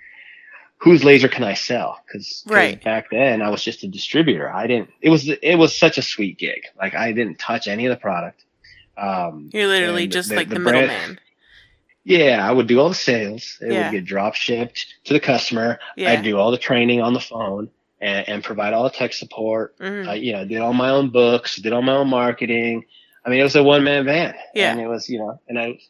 [0.77, 1.99] whose laser can I sell?
[2.06, 2.84] Because Right.
[2.84, 4.51] back then I was just a distributor.
[4.51, 6.63] I didn't, it was, it was such a sweet gig.
[6.80, 8.43] Like I didn't touch any of the product.
[8.97, 11.19] Um, you're literally just the- like the, the middleman.
[12.03, 13.57] Yeah, I would do all the sales.
[13.61, 13.83] It Yeah.
[13.85, 15.79] would get drop shipped to the customer.
[15.95, 16.11] Yeah.
[16.11, 19.77] I'd do all the training on the phone and, and provide all the tech support.
[19.79, 20.07] Mhm.
[20.07, 22.85] I, you know, did all my own books, did all my own marketing.
[23.25, 24.35] I mean, it was a one man band.
[24.55, 24.71] Yeah.
[24.71, 25.89] And it was, you know, and I was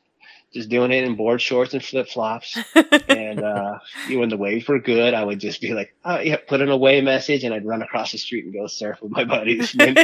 [0.53, 2.57] just doing it in board shorts and flip flops.
[3.07, 6.59] and, uh, when the waves were good, I would just be like, oh, yeah, put
[6.59, 9.73] an away message and I'd run across the street and go surf with my buddies
[9.79, 9.97] and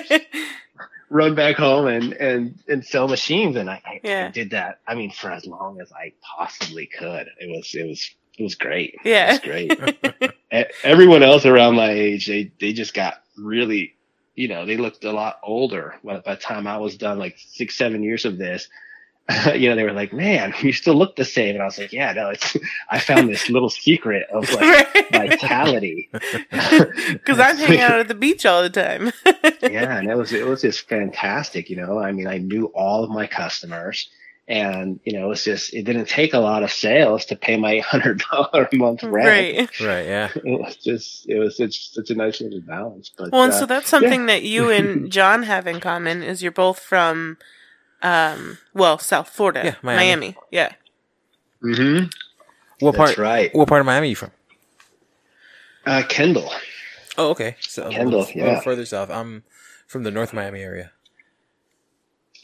[1.09, 3.55] run back home and, and, and sell machines.
[3.55, 4.27] And I, I, Yeah.
[4.27, 4.79] I did that.
[4.87, 7.27] I mean, for as long as I possibly could.
[7.39, 8.95] It was, it was, it was great.
[9.03, 9.31] It Yeah.
[9.31, 10.33] was great.
[10.83, 13.95] Everyone else around my age, they, they just got really,
[14.35, 17.75] you know, they looked a lot older by the time I was done, like six,
[17.75, 18.67] seven years of this.
[19.55, 21.91] you know, they were like, "Man, you still look the same," and I was like,
[21.91, 22.55] "Yeah, no, it's
[22.89, 28.45] I found this little secret of like vitality." Because I'm hanging out at the beach
[28.45, 29.11] all the time.
[29.61, 31.69] yeah, and it was it was just fantastic.
[31.69, 34.09] You know, I mean, I knew all of my customers,
[34.47, 37.57] and you know, it was just it didn't take a lot of sales to pay
[37.57, 39.27] my hundred dollar a month rent.
[39.27, 39.79] right.
[39.81, 40.05] Right.
[40.05, 40.29] Yeah.
[40.35, 43.11] It was just it was such such a nice little balance.
[43.15, 46.41] But Well, and uh, so that's something that you and John have in common is
[46.41, 47.37] you're both from,
[48.01, 50.35] um, well, South Florida, Yeah, Miami.
[50.51, 50.73] Yeah.
[51.63, 52.11] mhm,
[52.79, 53.17] What that's part?
[53.17, 53.53] right.
[53.55, 54.31] What part of Miami are you from?
[55.85, 56.51] Uh, Kendall.
[57.17, 57.55] Oh, okay.
[57.61, 58.59] So a Kendall, little, a little yeah.
[58.61, 59.09] further south.
[59.09, 59.43] I'm
[59.87, 60.91] from the North Miami area.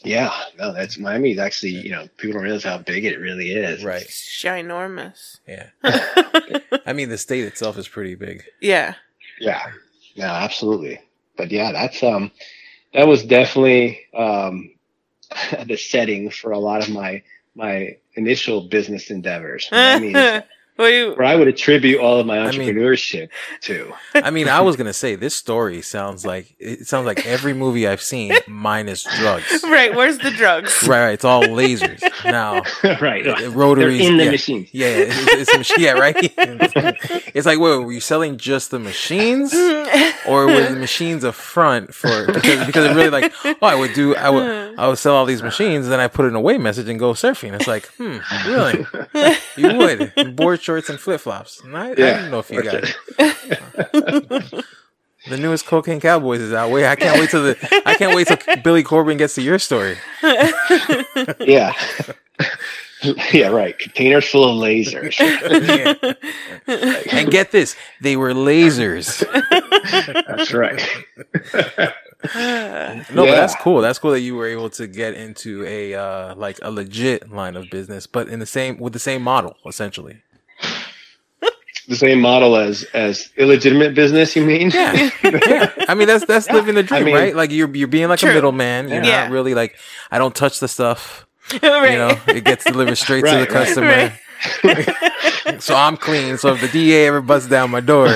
[0.02, 1.32] Yeah, no, that's Miami.
[1.32, 3.82] Is actually, you know, people don't realize how big it really is.
[3.82, 4.02] Right.
[4.02, 5.38] It's ginormous.
[5.48, 5.70] Yeah.
[6.86, 8.44] I mean, the state itself is pretty big.
[8.60, 8.94] Yeah.
[9.40, 9.62] Yeah,
[10.14, 11.00] Yeah, absolutely.
[11.36, 12.30] But yeah, that's um,
[12.92, 14.70] that was definitely um,
[15.66, 17.22] the setting for a lot of my
[17.54, 19.68] my initial business endeavors.
[19.70, 20.42] Miami is
[20.76, 23.28] well, you, where I would attribute all of my I mean- entrepreneurship
[23.62, 23.92] to.
[24.14, 27.86] I mean, I was gonna say this story sounds like it sounds like every movie
[27.86, 29.62] I've seen minus drugs.
[29.64, 29.94] right.
[29.94, 30.82] Where's the drugs?
[30.82, 31.12] Right, right.
[31.12, 32.62] It's all lasers now.
[33.00, 34.30] right, uh, they're in the yeah.
[34.30, 34.68] machines.
[34.72, 35.74] Yeah, yeah, it's, it's a machine.
[35.84, 36.16] Yeah, right.
[37.34, 39.52] it's like, wait, were you selling just the machines,
[40.26, 43.92] or were the machines a front for because because it really like, oh, I would
[43.92, 46.58] do, I would, I would sell all these machines, and then I put an away
[46.58, 47.52] message and go surfing.
[47.54, 48.86] It's like, hmm, really?
[49.56, 51.62] You would board shorts and flip flops.
[51.72, 52.82] I, I didn't know if you got
[53.18, 54.64] it.
[55.26, 56.70] The newest Cocaine Cowboys is out.
[56.70, 59.58] Wait, I can't wait till the I can't wait till Billy Corben gets to your
[59.58, 59.96] story.
[61.40, 61.72] yeah.
[63.32, 63.78] yeah, right.
[63.78, 65.18] Containers full of lasers.
[67.10, 69.24] And get this, they were lasers.
[70.26, 70.86] That's right.
[72.34, 73.34] No, but Yeah.
[73.34, 73.80] that's cool.
[73.80, 77.56] That's cool that you were able to get into a uh like a legit line
[77.56, 80.20] of business, but in the same with the same model, essentially.
[81.86, 84.70] The same model as as illegitimate business, you mean?
[84.70, 85.10] Yeah.
[85.22, 85.70] yeah.
[85.88, 87.36] I mean that's that's living the dream, I mean- right?
[87.36, 88.30] Like you're you're being like True.
[88.30, 88.88] a middleman.
[88.88, 89.24] You're Yeah.
[89.24, 89.76] not really like
[90.10, 91.26] I don't touch the stuff.
[91.62, 91.92] right.
[91.92, 94.12] You know, it gets delivered straight to the Right, right.
[94.62, 95.58] customer.
[95.60, 96.38] so I'm clean.
[96.38, 98.08] So if the DA ever busts down my door,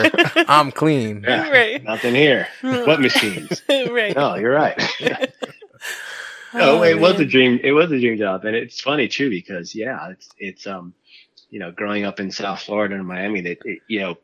[0.48, 1.24] I'm clean.
[1.26, 1.50] Yeah.
[1.50, 1.82] Right.
[1.84, 2.48] Nothing here.
[2.62, 3.62] what machines?
[3.68, 4.16] right.
[4.16, 4.76] No, you're right.
[6.54, 7.60] Oh, No, it was a dream.
[7.62, 10.94] It was a dream job, and it's funny too because yeah, it's it's um,
[11.50, 14.16] you know, growing up in South Florida and Miami, that it, you know,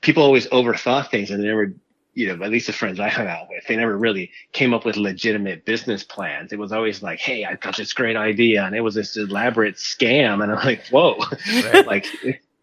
[0.00, 1.72] people always overthought things, and they never,
[2.14, 4.84] you know, at least the friends I hung out with, they never really came up
[4.84, 6.52] with legitimate business plans.
[6.52, 9.76] It was always like, hey, I've got this great idea, and it was this elaborate
[9.76, 11.18] scam, and I'm like, whoa,
[11.86, 12.06] like.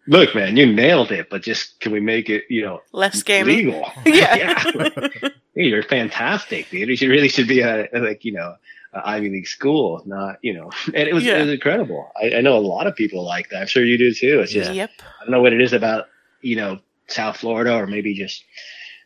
[0.08, 3.46] Look, man, you nailed it, but just can we make it, you know, Less scammy.
[3.46, 3.92] legal?
[4.06, 4.64] Yeah.
[5.58, 6.90] Hey, you're fantastic, dude.
[6.90, 8.58] You should really should be a like you know a
[9.04, 10.70] Ivy League school, not you know.
[10.94, 11.38] And it was Yeah.
[11.38, 12.12] it was incredible.
[12.22, 13.62] I, I know a lot of people like that.
[13.62, 14.40] I'm sure you do too.
[14.42, 14.92] It's just Yep.
[15.00, 16.06] I don't know what it is about
[16.42, 18.44] you know South Florida or maybe just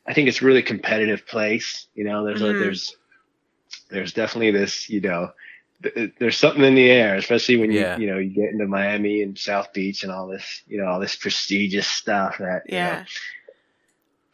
[0.06, 1.88] I think it's a really competitive place.
[1.96, 2.60] You know, there's a, Mhm.
[2.60, 2.96] there's
[3.90, 5.32] there's definitely this you know.
[5.84, 7.98] th- There's something in the air, especially when you Yeah.
[7.98, 11.00] you know you get into Miami and South Beach and all this you know all
[11.00, 13.06] this prestigious stuff that you know, Yeah.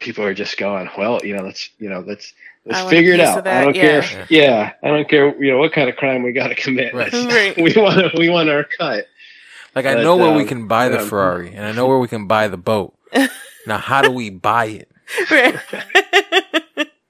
[0.06, 2.32] People are just going, well, you know, let's, you know, let's,
[2.66, 3.44] let's figure it out.
[3.44, 3.82] that, I don't yeah.
[3.82, 4.00] care.
[4.22, 4.74] If, yeah.
[4.84, 6.94] I don't care, you know, what kind of crime we got to commit.
[6.94, 7.12] Right.
[7.14, 7.58] Right.
[7.58, 9.08] We want to, we want our cut.
[9.74, 11.88] Like I But, know where we um, can buy the um, Ferrari and I know
[11.88, 12.96] where we can buy the boat.
[13.68, 14.92] Now how do we buy it?
[15.32, 15.56] Right.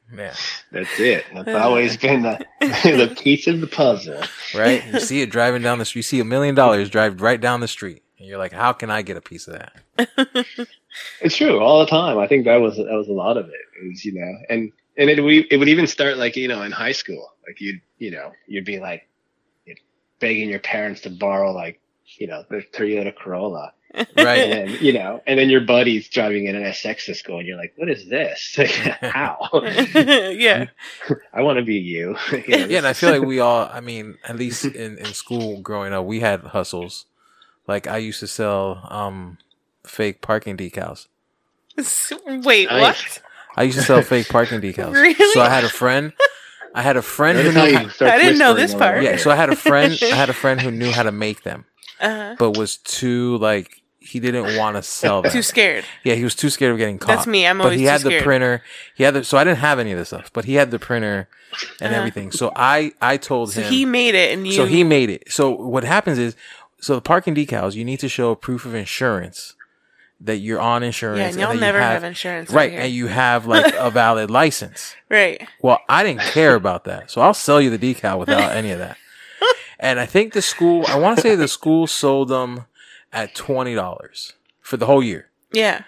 [0.10, 0.34] Man.
[0.72, 1.26] That's it.
[1.34, 4.22] That's always been the, the piece of the puzzle.
[4.56, 4.82] Right?
[4.88, 7.60] You see it driving down the street, you see a million dollars drive right down
[7.60, 8.04] the street.
[8.20, 10.46] And you're like, how can I get a piece of that?
[11.22, 12.18] It's true all the time.
[12.18, 13.54] I think that was, that was a lot of it.
[13.82, 16.62] It was, you know, and, and it, we, it would even start like, you know,
[16.62, 19.08] in high school, like you'd, you know, you'd be like
[19.66, 19.80] you'd
[20.20, 21.80] begging your parents to borrow like,
[22.18, 23.72] you know, the Toyota Corolla.
[24.18, 24.40] Right?
[24.40, 27.48] and then you know, and then your buddy's driving in an SX to school, and
[27.48, 28.60] you're like, "What is this?
[29.02, 29.38] How?
[29.96, 30.66] yeah.
[31.34, 33.80] I want to be you." You know, Yeah, and I feel like we all, I
[33.80, 37.06] mean, at least in, in school growing up, we had hustles.
[37.68, 39.38] Like I used to sell um
[39.88, 41.08] fake parking decals.
[42.28, 42.82] Wait, Nice.
[42.82, 43.21] what?
[43.58, 44.93] I used to sell fake parking decals.
[44.93, 45.13] Really?
[45.34, 46.13] So I had a friend.
[46.74, 47.71] I had a friend who Notice how knew.
[47.71, 49.02] you How, start I didn't know this a part.
[49.02, 49.98] yeah, so I had a friend.
[50.04, 51.65] I had a friend who knew how to make them,
[52.02, 55.32] Uh, but was too like he didn't want to sell them.
[55.32, 55.86] too scared.
[56.04, 57.08] Yeah, he was too scared of getting caught.
[57.15, 57.48] That's me.
[57.48, 58.24] I'm but always he too had the scared.
[58.24, 58.62] printer.
[58.95, 60.80] He had the so I didn't have any of this stuff, but he had the
[60.80, 61.30] printer
[61.80, 61.95] and Uh-huh.
[61.98, 62.32] everything.
[62.32, 63.71] So I I told So him.
[63.71, 64.54] he made it, and you.
[64.54, 65.32] so he made it.
[65.32, 66.36] So what happens is,
[66.82, 69.56] so the parking decals, you need to show proof of insurance
[70.26, 71.20] that you're on insurance.
[71.20, 72.50] Yeah, and y'all you never have, insurance.
[72.50, 74.96] out right, and you have like a valid license.
[75.10, 75.48] right.
[75.62, 78.80] Well, I didn't care about that, so I'll sell you the decal without any of
[78.80, 78.98] that.
[79.80, 80.86] and I think the school.
[80.88, 82.66] I want to say the school sold them
[83.14, 85.30] at twenty dollars for the whole year.
[85.52, 85.84] Yeah.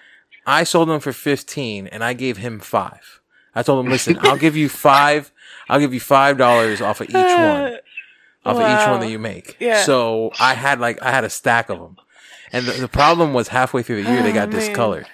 [0.46, 3.22] I sold them for fifteen, and I gave him five.
[3.54, 5.32] I told him, "Listen, I'll give you five.
[5.68, 7.78] I'll give you five dollars off of each one,
[8.46, 9.84] off of each one that you make." Yeah.
[9.84, 11.98] So I had like I had a stack of them,
[12.54, 14.60] and the, the problem was halfway through the year they got Oh, man.
[14.60, 15.08] discolored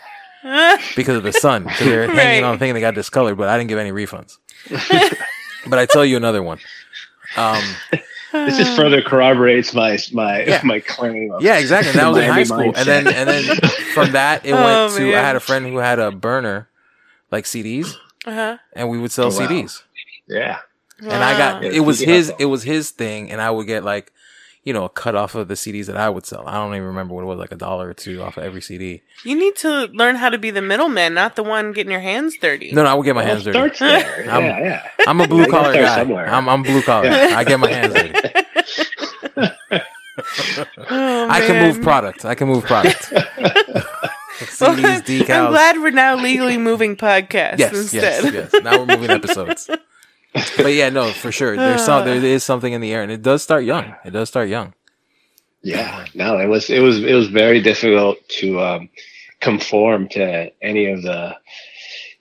[0.95, 1.63] because of the sun.
[1.63, 3.37] Because they were hanging on the thing, and they got discolored.
[3.37, 4.37] But I didn't give any refunds.
[5.67, 6.59] but I tell you another one.
[7.37, 7.63] Um,
[8.31, 10.61] This just further corroborates my my Yeah.
[10.65, 11.31] my claim.
[11.31, 11.91] Of Yeah, exactly.
[11.91, 12.77] And that was in high school, mindset.
[12.77, 13.43] and then and then
[13.93, 15.15] from that it Oh, went to.
[15.15, 16.67] I had a friend who had a burner,
[17.31, 17.93] like CDs,
[18.25, 18.57] Uh-huh.
[18.73, 19.47] and we would sell Oh, wow.
[19.47, 19.83] CDs.
[20.27, 20.57] yeah,
[20.99, 24.11] And I got it was his it was his thing, and I would get like,
[24.63, 26.47] you know, a cut off of the CDs that I would sell.
[26.47, 28.61] I don't even remember what it was, like a dollar or two off of every
[28.61, 29.01] CD.
[29.25, 32.37] You need to learn how to be the middleman, not the one getting your hands
[32.39, 32.71] dirty.
[32.71, 33.57] No, no, I would get my Well, hands dirty.
[33.57, 34.29] starts there.
[34.31, 34.87] I'm- yeah, yeah.
[35.07, 35.95] I'm a blue collar guy.
[35.97, 36.27] somewhere.
[36.27, 37.05] I'm I'm blue collar.
[37.05, 37.33] Yeah.
[37.37, 38.13] I get my hands dirty.
[40.89, 42.23] Oh, I can move product.
[42.25, 43.11] I can move product.
[44.59, 48.33] Well, CDs, I'm glad we're now legally moving podcasts yes, instead.
[48.33, 48.63] yes, yes.
[48.63, 49.69] Now we're moving episodes.
[50.33, 51.55] But yeah, no, for sure.
[51.55, 53.95] There's some, there is something in the air, and it does start young.
[54.03, 54.73] It does start young.
[55.61, 58.89] Yeah, no, it was it was it was very difficult to um,
[59.39, 61.35] conform to any of the,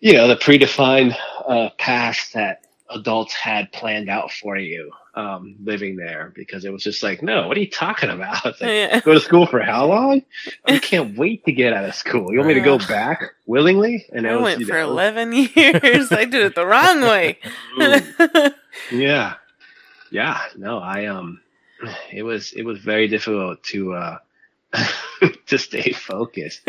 [0.01, 5.97] you know, the predefined uh, paths that adults had planned out for you um, living
[5.97, 8.45] there because it was just like, no, what are you talking about?
[8.45, 9.01] Like, Yeah.
[9.01, 10.23] Go to school for how long?
[10.65, 12.33] I can't wait to get out of school.
[12.33, 14.07] You want me to go back willingly?
[14.13, 16.11] And I was, went for know, 11 years.
[16.13, 17.39] I did it the wrong way.
[18.91, 19.35] yeah,
[20.11, 20.41] yeah.
[20.57, 21.41] No, I um,
[22.13, 24.19] it was it was very difficult to uh
[25.47, 26.63] to stay focused.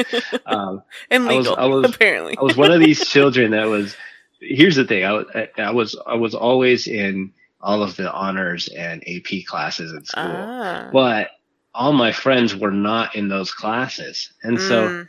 [0.45, 2.38] Um, and I was- legal, I was- apparently.
[2.38, 3.95] I was one of these children that was.
[4.39, 5.06] Here's the thing.
[5.06, 7.32] I, I, I was I was always in
[7.63, 10.89] all of the honors and AP classes in school, ah.
[10.93, 11.30] but
[11.73, 15.06] all my friends were not in those classes, and so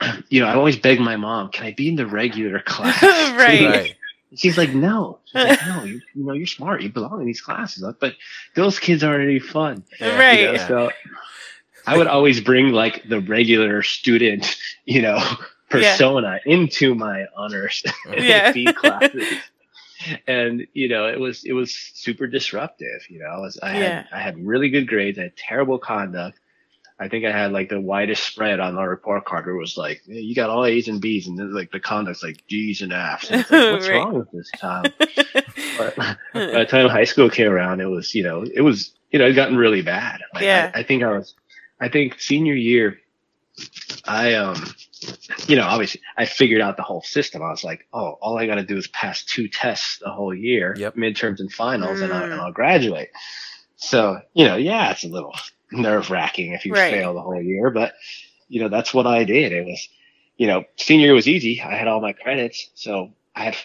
[0.00, 0.24] Mm.
[0.28, 3.66] you know I always begged my mom, "Can I be in the regular class?" Right.
[3.66, 3.94] Right.
[4.36, 6.82] She's like, "No, She's like, no, you, you know you're smart.
[6.82, 8.14] You belong in these classes." But
[8.54, 9.84] those kids aren't any fun.
[10.00, 10.18] Yeah.
[10.18, 10.40] Right.
[10.40, 10.90] You know, so
[11.86, 15.18] I would always bring like the regular student, you know,
[15.70, 18.52] persona into my honors Yeah.
[18.54, 19.28] AP classes.
[20.26, 23.02] And you know, it was it was super disruptive.
[23.08, 23.96] You know, I was I Yeah.
[23.96, 25.18] had I had really good grades.
[25.18, 26.38] I had terrible conduct.
[26.98, 29.46] I think I had like the widest spread on our report card.
[29.46, 31.80] Where it was like "Hey, you got all A's and B's, and then like the
[31.80, 33.30] conduct's like G's and F's.
[33.30, 33.96] And like, What's Right.
[33.96, 34.50] wrong with this?
[35.76, 39.18] But by the time high school came around, it was, you know, it was, you
[39.18, 40.20] know, it gotten really bad.
[40.32, 40.70] Like, Yeah.
[40.72, 41.34] I, I think I was,
[41.80, 43.00] I think senior year,
[44.04, 44.64] I, um,
[45.46, 47.42] you know, obviously I figured out the whole system.
[47.42, 50.34] I was like, oh, all I got to do is pass two tests the whole
[50.34, 50.96] year, Yep.
[50.96, 52.32] midterms and finals, and, I, Mm.
[52.32, 53.08] and I'll graduate.
[53.76, 55.34] So, you know, yeah, it's a little
[55.72, 56.90] nerve wracking if you Right.
[56.90, 57.94] fail the whole year, but,
[58.48, 59.52] you know, that's what I did.
[59.52, 59.88] It was,
[60.36, 61.60] you know, senior year was easy.
[61.60, 62.70] I had all my credits.
[62.74, 63.56] So I had,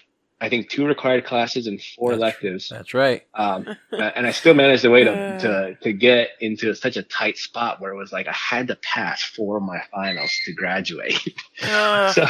[0.41, 2.69] I think, two required classes and four That's- electives.
[2.69, 3.23] That's right.
[3.34, 5.39] Um, and I still managed a way to, Uh.
[5.73, 8.75] to, to get into such a tight spot where it was like I had to
[8.78, 11.19] pass four of my finals to graduate.
[11.63, 12.25] Oh, so,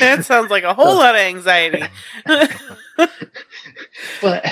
[0.00, 1.82] that sounds like a whole lot of anxiety.
[4.20, 4.44] but,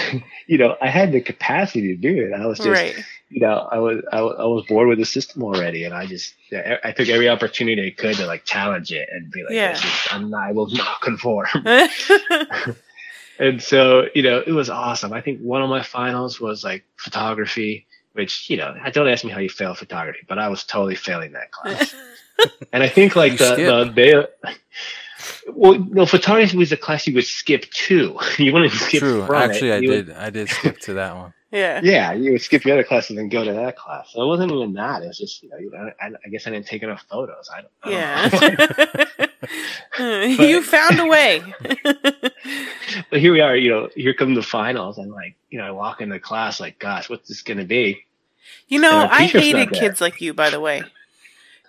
[0.47, 2.33] you know, I had the capacity to do it.
[2.33, 2.97] I was just, right.
[3.31, 5.85] you know, I was, I was, I was bored with the system already.
[5.85, 6.35] And I just,
[6.85, 9.73] I took every opportunity I could to like challenge it and be like, Yeah.
[9.73, 11.49] is, I'm not, I will not conform.
[13.39, 15.13] And so, you know, it was awesome.
[15.13, 19.33] I think one of my finals was like photography, which, you know, don't ask me
[19.33, 21.95] how you fail photography, but I was totally failing that class.
[22.73, 24.53] and I think like the, the, they,
[25.53, 28.19] well, no, photography was the class you would skip to.
[28.39, 29.27] you wouldn't skip True.
[29.27, 29.39] from it.
[29.51, 30.17] Actually, I You would- did.
[30.17, 31.35] I did skip to that one.
[31.53, 31.81] yeah.
[31.83, 34.11] yeah, you would skip the other classes and go to that class.
[34.13, 35.03] So it wasn't even that.
[35.03, 37.51] It was just, you know, you know I, I guess I didn't take enough photos.
[37.55, 38.79] I don't, I don't
[39.19, 39.27] know.
[39.99, 40.47] Yeah.
[40.47, 41.43] you found a way.
[43.11, 44.97] but here we are, you know, here come the finals.
[44.97, 48.05] And like, you know, I walk into class like, gosh, what's this going to be?
[48.69, 50.83] You know, I hated kids like you, by the way.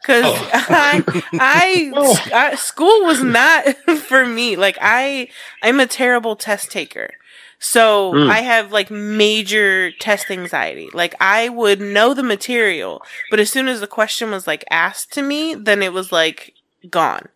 [0.03, 0.49] Because Oh.
[0.53, 2.23] I, I, Oh.
[2.33, 3.65] I- school was not
[4.07, 4.55] for me.
[4.57, 5.29] Like I,
[5.63, 7.11] I'm a terrible test taker.
[7.59, 8.29] So Mm.
[8.29, 10.89] I have like major test anxiety.
[10.93, 13.01] Like I would know the material,
[13.31, 16.53] but as soon as the question was like asked to me, then it was like
[16.89, 17.29] gone.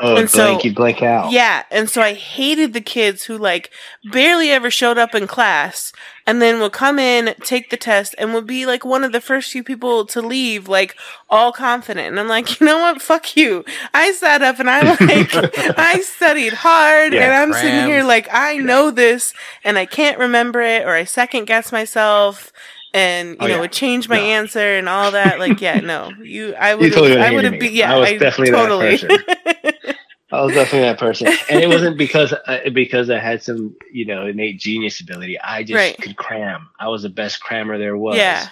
[0.00, 1.30] Oh, And so- blanky blank out.
[1.30, 3.70] Yeah, and so I hated the kids who like
[4.10, 5.92] barely ever showed up in class
[6.26, 9.20] and then would come in, take the test, and would be like one of the
[9.20, 10.96] first few people to leave, like
[11.30, 12.08] all confident.
[12.08, 13.00] And I'm like, you know what?
[13.02, 13.64] Fuck you.
[13.92, 18.26] I sat up and I like I studied hard Yeah, and I'm sitting here like
[18.32, 19.32] I know this
[19.62, 22.52] and I can't remember it or I second guess myself.
[22.94, 23.60] And you Oh, know, yeah.
[23.60, 24.22] would change my No.
[24.22, 25.38] answer and all that.
[25.40, 28.52] Like, yeah, no, you, I would, totally I would have been, yeah, I was definitely
[28.52, 28.90] that totally.
[28.98, 29.10] person.
[30.32, 34.04] I was definitely that person, and it wasn't because uh, because I had some you
[34.04, 35.38] know innate genius ability.
[35.40, 35.96] I just Right.
[36.00, 36.70] could cram.
[36.80, 38.16] I was the best crammer there was.
[38.16, 38.48] Yeah.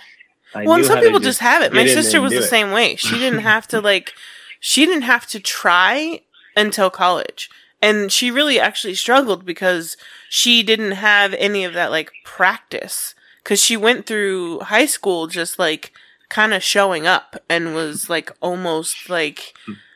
[0.54, 1.72] I well, and some people just have it.
[1.72, 2.42] My sister was the it.
[2.48, 2.94] same way.
[2.96, 4.12] She didn't have to like,
[4.60, 6.20] she didn't have to try
[6.56, 7.48] until college,
[7.80, 9.96] and she really actually struggled because
[10.28, 13.14] she didn't have any of that like practice.
[13.42, 15.92] Because she went through high school just like
[16.28, 19.52] kind of showing up and was like almost like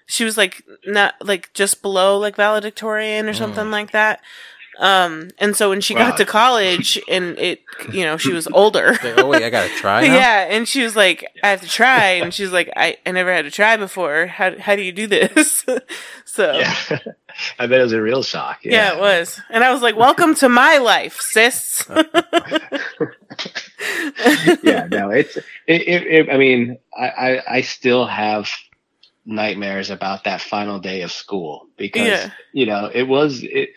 [0.07, 4.21] she was like not like just below like valedictorian or something like that.
[4.79, 6.11] Um, and so when she Wow.
[6.11, 8.89] got to college and it, you know, she was older.
[9.03, 10.15] Like, oh wait, I gotta try now.
[10.15, 13.33] Yeah, and she was like, "I have to try," and she's like, "I, I never
[13.33, 14.27] had to try before.
[14.27, 15.65] How how do you do this?"
[16.27, 16.75] so yeah.
[17.39, 18.61] Yeah, I bet it was a real shock.
[18.65, 21.85] Yeah, it was, and I was like, "Welcome to my life, sis."
[24.63, 25.43] yeah, no, it's it,
[25.83, 28.49] it, it I mean, I, I I still have
[29.25, 32.31] nightmares about that final day of school because Yeah.
[32.53, 33.71] you know it was it.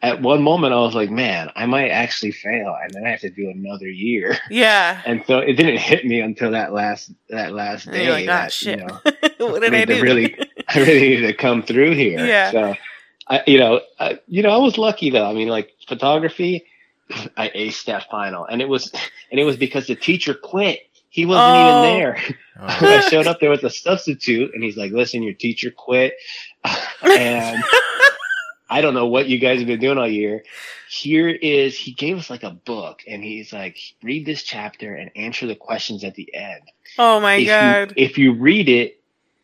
[0.00, 3.20] At one moment, I was like, "Man, I might actually fail, and then I have
[3.22, 7.52] to do another year." yeah, And so it didn't hit me until that last that
[7.52, 8.08] last day.
[8.08, 8.78] like, "Ah, that, shit.
[8.78, 9.00] You know,
[9.48, 10.36] what did I to do?" really,
[10.68, 12.24] I really needed to come through here.
[12.24, 12.52] Yeah.
[12.52, 12.74] So,
[13.30, 15.28] I, you know, I, you know, I was lucky though.
[15.28, 16.64] I mean, like photography,
[17.36, 18.92] I aced that final, and it was,
[19.30, 20.80] and it was because the teacher quit.
[21.10, 21.68] He wasn't Oh.
[21.84, 22.22] even there.
[22.60, 22.66] Oh.
[22.66, 26.14] I showed up there with a substitute, and he's like, "Listen, your teacher quit,
[27.02, 27.62] and
[28.70, 30.42] I don't know what you guys have been doing all year.
[30.90, 35.10] Here is." He gave us like a book, and he's like, "Read this chapter and
[35.16, 36.62] answer the questions at the end."
[36.98, 37.94] oh my if god!
[37.96, 38.97] You, if you read it,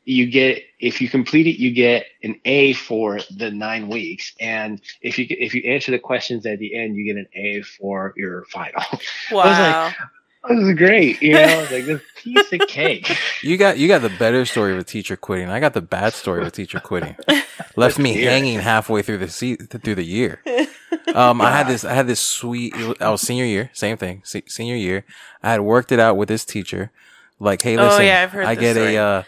[0.04, 4.80] you get if you complete it, you get an A for the nine weeks, and
[5.00, 8.12] if you if you answer the questions at the end, you get an A for
[8.16, 8.82] your final.
[9.32, 9.92] wow.
[10.48, 11.66] this is great, you know.
[11.72, 13.10] Like this piece of cake.
[13.42, 15.48] You got you got the better story of a teacher quitting.
[15.50, 17.14] I got the bad story of a teacher quitting.
[17.76, 18.32] Left me hear it.
[18.32, 20.40] hanging halfway through the se- through the year.
[21.14, 22.74] Um, I had this I had this sweet.
[23.00, 24.22] I was senior year, same thing.
[24.24, 25.04] Se- senior year,
[25.42, 26.90] I had worked it out with this teacher.
[27.38, 28.94] Like, hey, Oh, listen, yeah, I've heard I this get story.
[28.96, 29.04] a.
[29.04, 29.22] Uh,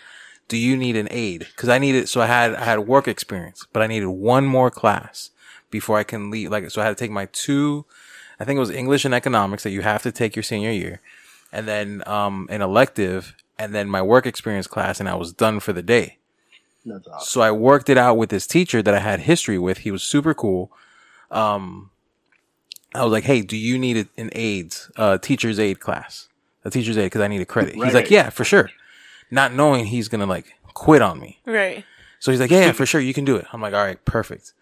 [0.49, 1.47] do you need an aid?
[1.55, 2.09] Because I needed.
[2.09, 5.31] So I had I had work experience, but I needed one more class
[5.71, 6.51] before I can leave.
[6.51, 7.85] Like, so I had to take my two.
[8.39, 11.01] I think it was English and economics that you have to take your senior year,
[11.53, 15.61] and then um an elective, and then my work experience class, and I was done
[15.61, 16.19] for the day.
[16.89, 17.13] Awesome.
[17.21, 19.79] So I worked it out with this teacher that I had history with.
[19.79, 20.71] He was super cool.
[21.33, 21.91] Um,
[22.95, 26.29] I was like, "Hey, do you need an AIDS, uh, teacher's aid class,
[26.65, 27.07] a teacher's aid?
[27.07, 28.71] Because I need a credit." Right, he's like, "Yeah, for sure,"
[29.31, 31.41] not knowing he's gonna like quit on me.
[31.47, 31.85] right.
[32.19, 33.47] So he's like, yeah, yeah, for sure, you can do it.
[33.53, 34.53] I'm like, all right, perfect.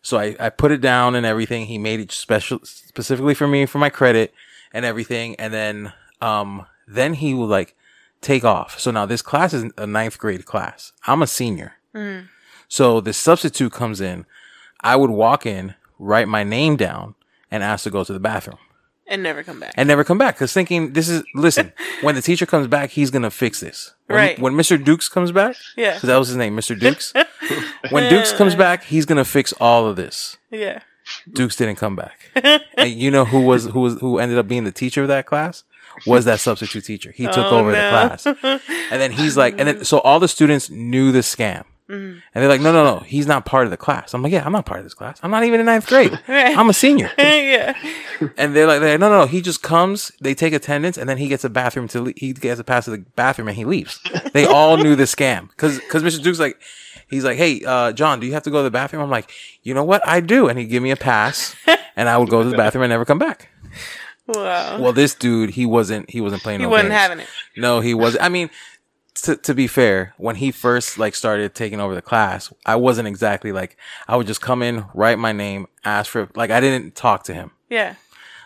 [0.00, 1.66] So I, I put it down and everything.
[1.66, 4.32] He made it special specifically for me for my credit
[4.72, 5.34] and everything.
[5.36, 5.92] And then,
[6.22, 7.74] um, then he will like
[8.20, 8.78] take off.
[8.78, 10.92] So now this class is a ninth grade class.
[11.06, 11.74] I'm a senior.
[12.68, 14.24] So the substitute comes in.
[14.80, 17.16] I would walk in, write my name down
[17.50, 18.58] and ask to go to the bathroom
[19.10, 19.74] And never come back.
[19.76, 20.38] and never come back.
[20.38, 23.92] Cause thinking this is, listen, when the teacher comes back, he's going to fix this.
[24.06, 24.38] When, Right.
[24.38, 24.82] When Mr.
[24.82, 25.92] Dukes comes back, Yeah.
[25.94, 26.78] Cause that was his name, Mr.
[26.78, 27.12] Dukes.
[27.90, 30.38] when Dukes comes back, he's going to fix all of this.
[30.50, 30.80] yeah.
[31.32, 32.30] Dukes didn't come back.
[32.76, 35.26] and you know who was, who was, who ended up being the teacher of that
[35.26, 35.64] class?
[36.06, 37.10] Was that substitute teacher.
[37.10, 38.26] He took Oh, over the class.
[38.26, 41.64] And then he's like, and then, so all the students knew the scam.
[41.90, 42.18] Mm-hmm.
[42.34, 44.14] And they're like, no, no, no, he's not part of the class.
[44.14, 45.18] I'm like, yeah, I'm not part of this class.
[45.24, 46.16] I'm not even in ninth grade.
[46.28, 47.10] I'm a senior.
[47.18, 47.76] yeah.
[48.36, 49.26] And they're like, they're like, no, no, no.
[49.26, 52.32] He just comes, they take attendance, and then he gets a bathroom to, le- he
[52.32, 54.00] gets a pass to the bathroom and he leaves.
[54.32, 55.48] They all knew the scam.
[55.56, 56.22] Cause, cause Mr.
[56.22, 56.60] Dukes like,
[57.08, 59.02] he's like, hey, uh, John, do you have to go to the bathroom?
[59.02, 59.32] I'm like,
[59.64, 60.06] you know what?
[60.06, 60.46] I do.
[60.46, 61.56] And he'd give me a pass
[61.96, 63.48] and I would go to the bathroom and never come back.
[64.28, 64.80] Wow.
[64.80, 67.00] Well, this dude, he wasn't, he wasn't playing he no wasn't games.
[67.00, 67.26] having it.
[67.56, 68.22] No, he wasn't.
[68.22, 68.50] I mean,
[69.22, 73.08] to, to be fair, when he first like started taking over the class, I wasn't
[73.08, 73.76] exactly like,
[74.08, 77.34] I would just come in, write my name, ask for, like, I didn't talk to
[77.34, 77.94] him Yeah.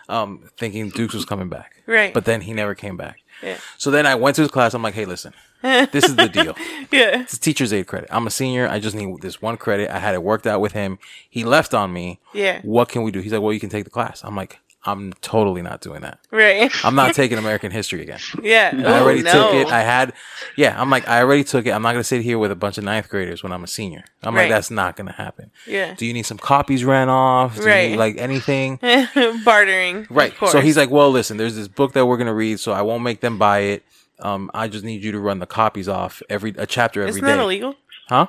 [0.09, 1.71] um, thinking Dukes was coming back.
[1.87, 2.13] Right.
[2.13, 3.17] But then he never came back.
[3.43, 3.57] Yeah.
[3.77, 4.73] So then I went to his class.
[4.73, 6.55] I'm like, hey, listen, this is the deal.
[6.91, 7.21] Yeah.
[7.21, 8.09] It's teacher's aid credit.
[8.11, 8.67] I'm a senior.
[8.69, 9.89] I just need this one credit.
[9.89, 10.97] I had it worked out with him.
[11.29, 12.19] He left on me.
[12.33, 12.61] Yeah.
[12.61, 13.19] What can we do?
[13.19, 14.21] He's like, well, you can take the class.
[14.23, 16.19] I'm like, I'm totally not doing that.
[16.31, 16.71] Right.
[16.85, 18.19] I'm not taking American history again.
[18.43, 18.71] Yeah.
[18.75, 19.31] I already oh, no.
[19.31, 19.73] took it.
[19.73, 20.13] I had,
[20.55, 20.79] yeah.
[20.79, 21.71] I'm like, I already took it.
[21.71, 24.03] I'm not gonna sit here with a bunch of ninth graders when I'm a senior.
[24.21, 24.43] I'm Right.
[24.43, 25.49] like, that's not gonna happen.
[25.65, 25.95] Yeah.
[25.95, 27.55] Do you need some copies ran off?
[27.55, 27.89] Do you Right.
[27.91, 28.77] need, like anything?
[29.43, 30.05] Bartering.
[30.11, 30.33] Right.
[30.49, 33.01] So he's like, well, listen, there's this book that we're gonna read, so I won't
[33.03, 33.83] make them buy it.
[34.19, 37.23] Um, I just need you to run the copies off every a chapter every Isn't
[37.25, 37.35] day.
[37.35, 37.75] that illegal?
[38.07, 38.27] Huh?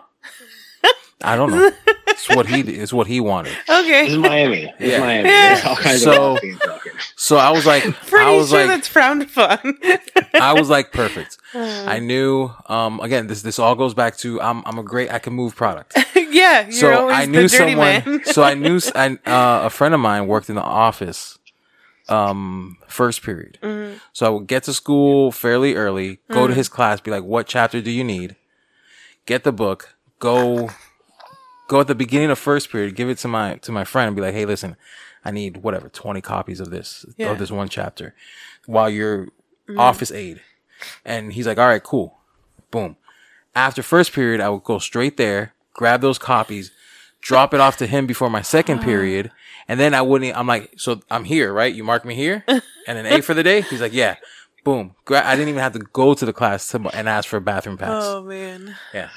[1.22, 1.70] I don't know.
[2.18, 3.56] It's what he it's what he wanted.
[3.68, 4.08] Okay.
[4.08, 4.72] is Miami.
[4.78, 4.96] This Yeah.
[4.96, 5.28] is Miami.
[5.28, 6.58] There's all kinds So- of being.
[7.16, 9.58] So I was like, Pretty I was sure like, that's frowned upon.
[10.34, 11.36] I was like, perfect.
[11.54, 12.50] I knew.
[12.66, 15.12] Um, again, this this all goes back to I'm I'm a great.
[15.12, 15.92] I can move product.
[16.14, 16.62] yeah.
[16.62, 17.76] You're so always I the knew dirty someone.
[17.76, 18.24] man.
[18.24, 21.38] so I knew s- I, uh, a friend of mine worked in the office.
[22.08, 23.58] Um, first period.
[23.62, 23.98] Mm-hmm.
[24.12, 27.46] So I would get to school fairly early, go to his class, be like, "What
[27.48, 28.36] chapter do you need?"
[29.26, 30.70] Get the book, go,
[31.68, 34.16] go at the beginning of first period, give it to my to my friend, and
[34.16, 34.76] be like, "Hey, listen,
[35.24, 37.30] I need whatever twenty copies of this Yeah.
[37.30, 38.14] of this one chapter,"
[38.66, 39.28] while you're
[39.68, 39.78] mm.
[39.78, 40.40] office aide,
[41.04, 42.18] and he's like, "All right, cool,
[42.70, 42.96] boom."
[43.54, 46.70] After first period, I would go straight there, grab those copies,
[47.20, 48.82] drop it off to him before my second uh.
[48.82, 49.30] period,
[49.68, 50.36] and then I wouldn't.
[50.36, 51.74] I'm like, so I'm here, right?
[51.74, 53.62] You mark me here, and an A for the day.
[53.62, 54.16] He's like, yeah.
[54.66, 54.96] Boom.
[55.04, 57.40] Gra- I didn't even have to go to the class to, and ask for a
[57.40, 58.02] bathroom pass.
[58.04, 58.74] Oh man.
[58.92, 59.10] Yeah,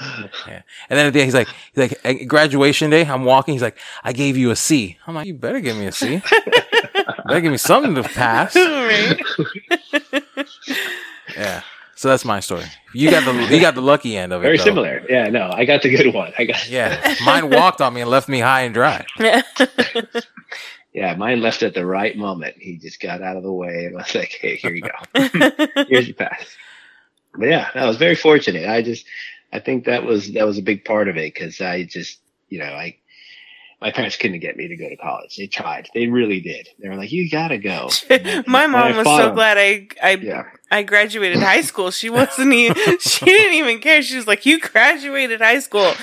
[0.48, 0.62] yeah.
[0.92, 3.56] And then at the end, he's like, he's like, graduation day, I'm walking.
[3.56, 5.00] He's like, I gave you a C.
[5.08, 6.22] I'm like, you better give me a C.
[7.26, 8.56] better give me something to pass.
[8.56, 9.20] Right.
[11.36, 11.62] Yeah.
[11.96, 12.66] So that's my story.
[12.94, 14.46] You got the you got the lucky end of it.
[14.46, 14.64] Very though.
[14.66, 15.04] similar.
[15.10, 16.32] Yeah, no, I got the good one.
[16.38, 17.16] I got Yeah.
[17.26, 19.04] Mine walked on me and left me high and dry.
[20.94, 22.56] yeah, mine left at the right moment.
[22.60, 25.22] He just got out of the way and I was like, "Hey, here you go.
[25.88, 26.58] Here's your pass."
[27.36, 28.68] But yeah, I was very fortunate.
[28.68, 29.06] I just,
[29.54, 32.20] I think that was that was a big part of it because I just,
[32.50, 32.98] you know, I,
[33.82, 35.38] my parents couldn't get me to go to college.
[35.38, 35.90] They tried.
[35.94, 36.70] They really did.
[36.80, 37.90] They were like, "You gotta go."
[38.48, 39.36] My mom was so them.
[39.36, 40.44] glad I I Yeah.
[40.72, 41.90] I graduated high school.
[41.92, 44.02] She wasn't even she didn't even care.
[44.02, 45.94] She was like, "You graduated high school.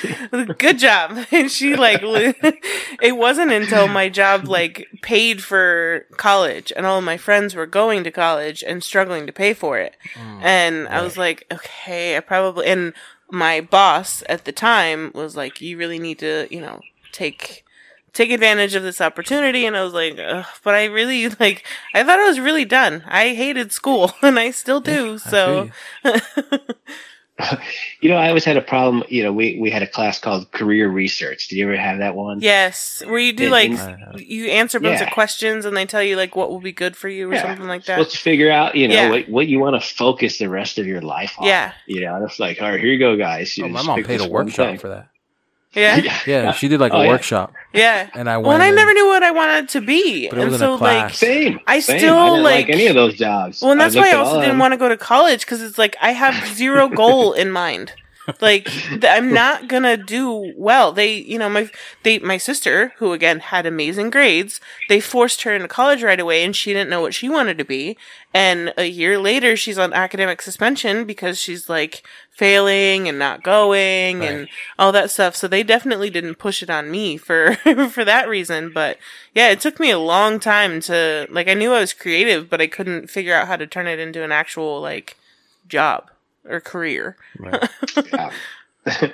[0.59, 6.87] Good job." And she like it wasn't until my job like paid for college and
[6.87, 9.97] all of my friends were going to college and struggling to pay for it.
[10.15, 12.93] Mm, and I was like, "Okay, I probably and
[13.31, 16.81] my boss at the time was like, "You really need to, you know,
[17.13, 17.66] take
[18.17, 21.65] take advantage of this opportunity and I was like Ugh, but I really like
[21.95, 23.05] I thought I was really done.
[23.07, 25.19] I hated school and I still do.
[25.19, 25.71] so
[28.01, 29.05] You know, I always had a problem.
[29.11, 31.49] You know, we we had a class called career research.
[31.49, 32.41] Did you ever have that one?
[32.41, 35.09] yes, where you do Yeah, like and- you answer a bunch Yeah.
[35.09, 37.43] of questions and they tell you like what will be good for you or Yeah.
[37.43, 37.99] something like that.
[37.99, 39.11] Supposed to figure out, you know, Yeah.
[39.11, 41.47] what, what you want to focus the rest of your life on.
[41.47, 41.73] Yeah.
[41.87, 43.55] You know, and it's like, all right, here you go, guys.
[43.59, 44.79] You Oh, my mom paid a workshop thing.
[44.79, 45.09] for that.
[45.77, 46.19] Yeah.
[46.27, 47.11] Yeah, she did like Oh, a yeah.
[47.11, 48.09] workshop, Yeah.
[48.15, 48.47] and I went.
[48.47, 50.29] Well, and I never knew what I wanted to be.
[50.29, 51.19] But it and was in a so like class.
[51.19, 51.61] Same.
[51.67, 51.99] I same.
[51.99, 53.61] still, I didn't like- any of those jobs.
[53.63, 55.95] Well, and that's why I also didn't want to go to college because it's like
[56.01, 57.93] I have zero goal in mind.
[58.41, 58.69] Like
[59.03, 60.93] I'm not gonna do well.
[60.93, 61.71] They, you know, my
[62.03, 66.45] they my sister, who again had amazing grades, they forced her into college right away,
[66.45, 67.97] and she didn't know what she wanted to be.
[68.35, 74.23] And a year later, she's on academic suspension because she's like failing and not going
[74.23, 74.49] and
[74.79, 75.35] all that stuff.
[75.35, 77.55] So they definitely didn't push it on me for
[77.91, 78.73] for that reason.
[78.73, 78.99] But
[79.35, 82.61] yeah, it took me a long time to like I knew I was creative, but
[82.61, 85.17] I couldn't figure out how to turn it into an actual like
[85.69, 86.11] job
[86.49, 87.17] or career.
[88.13, 88.31] Yeah.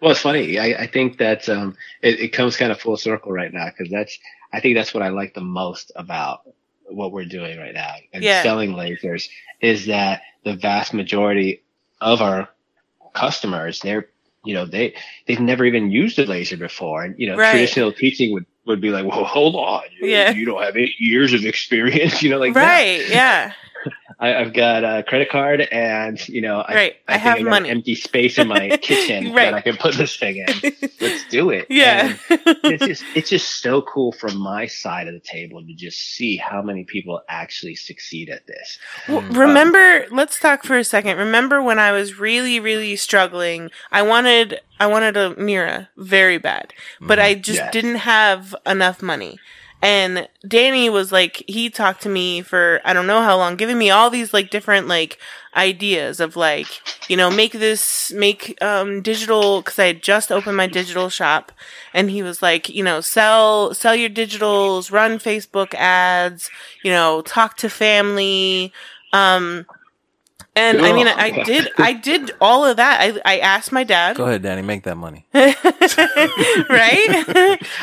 [0.00, 0.58] well, it's funny.
[0.58, 3.90] I, I think that um, it, it comes kind of full circle right now because
[3.90, 4.18] that's
[4.52, 6.42] I think that's what I like the most about
[6.86, 8.42] what we're doing right now and Yeah.
[8.42, 9.28] selling lasers
[9.60, 11.62] is that the vast majority
[12.02, 12.48] of our
[13.14, 14.08] customers they're
[14.44, 14.94] you know they
[15.26, 17.52] they've never even used a laser before and you know Right.
[17.52, 20.32] traditional teaching would would be like well hold on you, Yeah.
[20.32, 22.62] you don't have eight years of experience you know like that.
[22.66, 23.52] right, yeah.
[24.18, 26.96] I, I've got a credit card, and you know, I, Right.
[27.08, 27.68] I think have got money.
[27.70, 29.44] an empty space in my kitchen Right.
[29.50, 30.72] that I can put this thing in.
[31.00, 31.66] Let's do it.
[31.74, 32.16] Yeah.
[32.30, 35.98] And it's just it's just so cool from my side of the table to just
[35.98, 38.78] see how many people actually succeed at this.
[39.08, 39.36] Well, Mm.
[39.36, 41.16] remember, let's talk for a second.
[41.18, 43.70] Remember when I was really, really struggling?
[43.90, 47.72] I wanted, I wanted a Mira very bad, but I just Yes.
[47.72, 49.38] didn't have enough money.
[49.84, 53.76] And Danny was like, he talked to me for I don't know how long, giving
[53.76, 55.18] me all these like different like
[55.54, 56.68] ideas of like,
[57.10, 61.52] you know, make this, make um digital because I had just opened my digital shop,
[61.92, 66.50] and he was like, you know, sell sell your digitals, run Facebook ads,
[66.82, 68.72] you know, talk to family,
[69.12, 69.66] um,
[70.56, 71.08] And I mean.
[71.08, 73.00] I did, I did all of that.
[73.00, 74.62] I, I asked my dad, Go ahead, Danny.
[74.62, 75.26] Make that money.
[75.34, 75.54] right?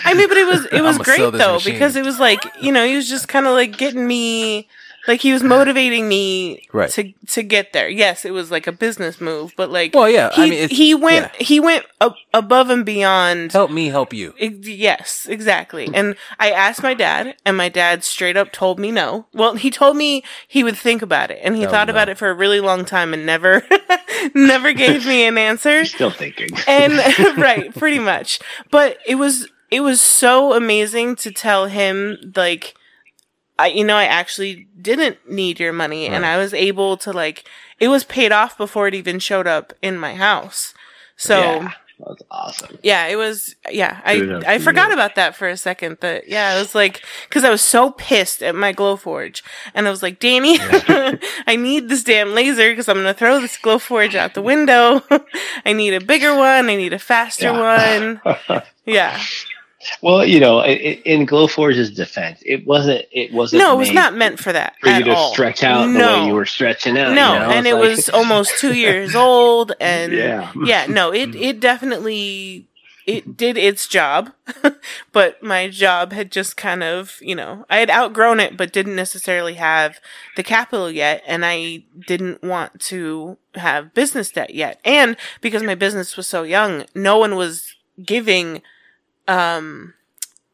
[0.05, 1.73] I mean, but it was, it was I'ma great sell this though, machine.
[1.73, 4.69] because it was like, you know, he was just kind of like getting me,
[5.07, 6.89] like he was motivating me Right.
[6.91, 7.89] to, to get there.
[7.89, 10.77] Yes, it was like a business move, but like, Well, yeah, he, I mean, it's-
[10.77, 11.45] he went, yeah.
[11.45, 13.51] he went ab- above and beyond.
[13.51, 14.33] Help me help you.
[14.39, 15.89] Ex- Yes, exactly.
[15.93, 19.25] And I asked my dad, and my dad straight up told me no.
[19.33, 22.17] Well, he told me he would think about it, and he Oh, thought about it
[22.17, 23.63] for a really long time and never,
[24.35, 25.85] never gave me an answer.
[25.85, 26.49] Still thinking.
[26.67, 26.93] And
[27.37, 28.39] right, pretty much.
[28.69, 32.75] But it was it was so amazing to tell him like,
[33.61, 37.43] I you know I actually didn't need your money, and I was able to like
[37.79, 40.73] it was paid off before it even showed up in my house.
[41.17, 41.39] So.
[41.39, 42.77] yeah, that's awesome.
[42.81, 43.55] Yeah, it was.
[43.69, 45.97] Yeah, I I forgot about that for a second.
[45.99, 49.43] but yeah, it was like because I was so pissed at my Glowforge,
[49.75, 53.57] and I was like, Danny, I need this damn laser because I'm gonna throw this
[53.57, 55.03] Glowforge out the window.
[55.65, 56.69] I need a bigger one.
[56.69, 58.21] I need a faster one.
[58.85, 59.19] Yeah.
[60.01, 63.05] Well, you know, i- i- in Glowforge's defense, it wasn't.
[63.11, 63.61] It wasn't.
[63.63, 65.33] No, it was not meant for that for you to all.
[65.33, 66.19] stretch out the no.
[66.21, 67.13] way you were stretching out.
[67.13, 67.49] No, you know?
[67.51, 70.51] and it like- was almost two years old, and Yeah.
[70.65, 72.67] yeah, no, it it definitely
[73.07, 74.31] it did its job,
[75.11, 78.95] but my job had just kind of you know I had outgrown it, but didn't
[78.95, 79.99] necessarily have
[80.35, 85.75] the capital yet, and I didn't want to have business debt yet, and because my
[85.75, 87.73] business was so young, no one was
[88.05, 88.61] giving,
[89.31, 89.93] um,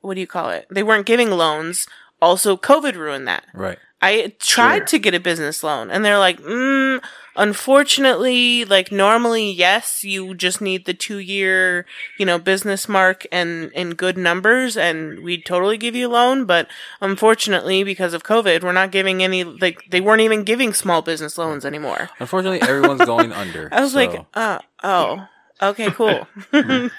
[0.02, 0.68] what do you call it?
[0.70, 1.88] They weren't giving loans.
[2.22, 3.46] Also, COVID ruined that.
[3.54, 3.78] Right.
[4.02, 4.86] I tried Sure.
[4.86, 7.02] to get a business loan and they're like, mm,
[7.36, 11.86] unfortunately, like normally, yes, you just need the two year,
[12.20, 16.46] you know, business mark and, and good numbers and we'd totally give you a loan.
[16.46, 16.68] But
[17.02, 21.38] unfortunately, because of COVID, we're not giving any, like, they weren't even giving small business
[21.38, 22.10] loans anymore.
[22.20, 23.68] Unfortunately, everyone's going under.
[23.74, 25.28] I was so- like, uh, oh,
[25.62, 26.28] okay, cool.
[26.52, 26.92] Mm.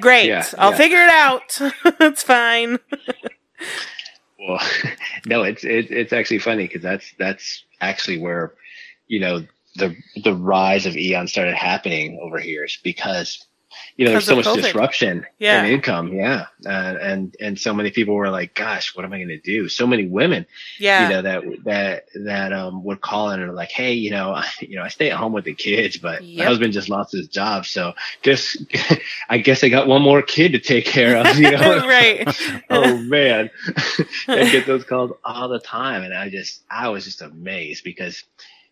[0.00, 0.26] Great.
[0.26, 0.76] Yeah, I'll yeah.
[0.76, 1.58] figure it out.
[2.00, 2.78] it's fine.
[4.38, 4.60] Well,
[5.26, 8.54] no, it's it, it's actually funny because that's that's actually where
[9.08, 13.46] you know the the rise of Aeon started happening over here is because
[13.96, 14.62] you know there's so much COVID.
[14.62, 15.64] disruption Yeah.
[15.64, 16.68] in income, yeah, uh,
[17.00, 19.86] and and so many people were like, "Gosh, what am I going to do?" So
[19.86, 20.46] many women,
[20.78, 21.02] Yeah.
[21.02, 24.32] you know, that that that um would call in and are like, "Hey, you know,
[24.32, 26.38] I, you know, I stay at home with the kids, but Yep.
[26.38, 28.56] my husband just lost his job, so just
[29.28, 32.28] I guess I got one more kid to take care of." You know, right.
[32.70, 33.50] oh man
[34.28, 38.24] i get those calls all the time and i just i was just amazed because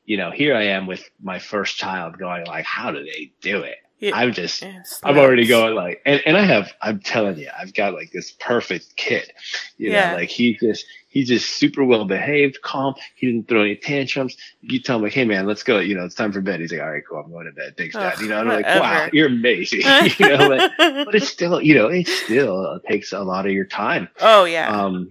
[0.04, 3.60] you know here i am with my first child going like how do they do
[3.62, 3.76] it
[4.14, 4.62] I'm just
[5.04, 8.32] i'm already going like and, and i have i'm telling you i've got like this
[8.32, 9.30] perfect kid
[9.78, 10.10] you Yeah.
[10.10, 14.36] know like he just he's just super well behaved calm he didn't throw any tantrums
[14.60, 16.72] you tell him like hey man let's go you know it's time for bed he's
[16.72, 18.66] like all right cool i'm going to bed thanks dad you know and i'm like
[18.80, 19.80] wow you're amazing
[20.18, 23.66] you know like, but it's still you know it still takes a lot of your
[23.66, 24.68] time oh yeah.
[24.70, 25.08] um,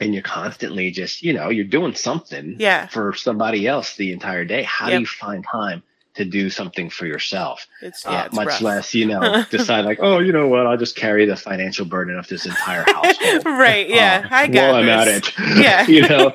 [0.00, 2.86] and you're constantly just, you know, you're doing something Yeah.
[2.86, 4.62] for somebody else the entire day.
[4.62, 4.96] How Yep.
[4.96, 5.82] do you find time
[6.18, 7.66] to do something for yourself?
[7.82, 8.60] It's Uh, yeah, it's much rough.
[8.60, 12.18] less, you know, decide like, oh, you know what, I'll just carry the financial burden
[12.18, 13.44] of this entire household.
[13.46, 13.88] right.
[13.88, 14.22] Yeah.
[14.30, 15.32] uh, I got while I'm at it.
[15.56, 15.86] Yeah.
[15.86, 16.30] you know,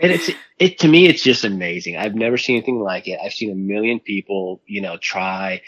[0.00, 1.96] and it's it to me, it's just amazing.
[1.96, 3.18] I've never seen anything like it.
[3.24, 5.62] I've seen a million people, you know, try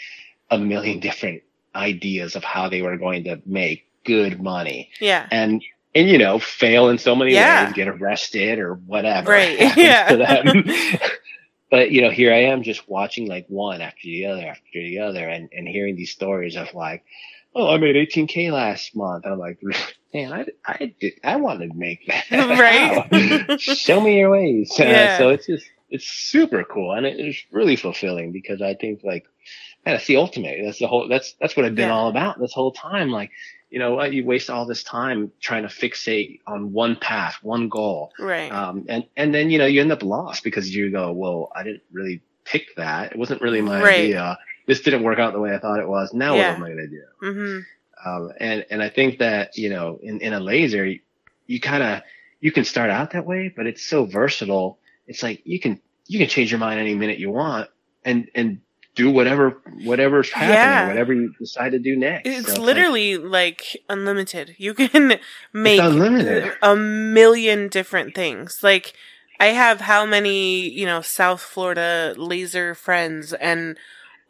[0.49, 1.43] a million different
[1.75, 5.27] ideas of how they were going to make good money Yeah.
[5.31, 5.63] and
[5.93, 7.65] and you know fail in so many Yeah.
[7.65, 9.31] ways, get arrested or whatever.
[9.31, 10.11] Right, yeah.
[11.71, 14.99] But you know, here I am just watching like one after the other after the
[14.99, 17.03] other, and and hearing these stories of like,
[17.55, 19.25] oh, I made 18k last month.
[19.25, 19.59] I'm like,
[20.13, 22.25] man, I I did, I wanted to make that.
[22.31, 23.59] Right.
[23.61, 24.71] Show me your ways.
[24.79, 25.17] Uh, Yeah.
[25.17, 29.25] so it's just it's super cool, and it is really fulfilling because I think like.
[29.83, 30.59] Man, that's the ultimate.
[30.63, 31.07] That's the whole.
[31.07, 31.95] That's that's what I've been Yeah.
[31.95, 33.09] all about this whole time.
[33.09, 33.31] Like,
[33.71, 34.13] you know what?
[34.13, 38.51] You waste all this time trying to fixate on one path, one goal, Right.
[38.51, 41.63] um, and and then you know you end up lost because you go, well, I
[41.63, 43.13] didn't really pick that.
[43.13, 43.99] It wasn't really my Right.
[44.03, 44.37] idea.
[44.67, 46.13] This didn't work out the way I thought it was.
[46.13, 46.49] Now Yeah.
[46.49, 47.03] what am I going to do?
[47.23, 47.59] mm-hmm.
[48.09, 50.99] Um, and and I think that you know in in a laser, you,
[51.47, 52.01] you kind of
[52.41, 54.79] you can start out that way, but it's so versatile.
[55.07, 57.69] It's like you can you can change your mind any minute you want,
[58.03, 58.59] and and
[58.95, 60.87] do whatever whatever's happening, Yeah.
[60.89, 62.27] whatever you decide to do next.
[62.27, 64.55] It's So like- literally like, unlimited.
[64.57, 65.19] You can
[65.53, 66.53] make unlimited.
[66.61, 68.59] a million different things.
[68.61, 68.93] Like
[69.39, 73.77] I have how many, you know, South Florida laser friends and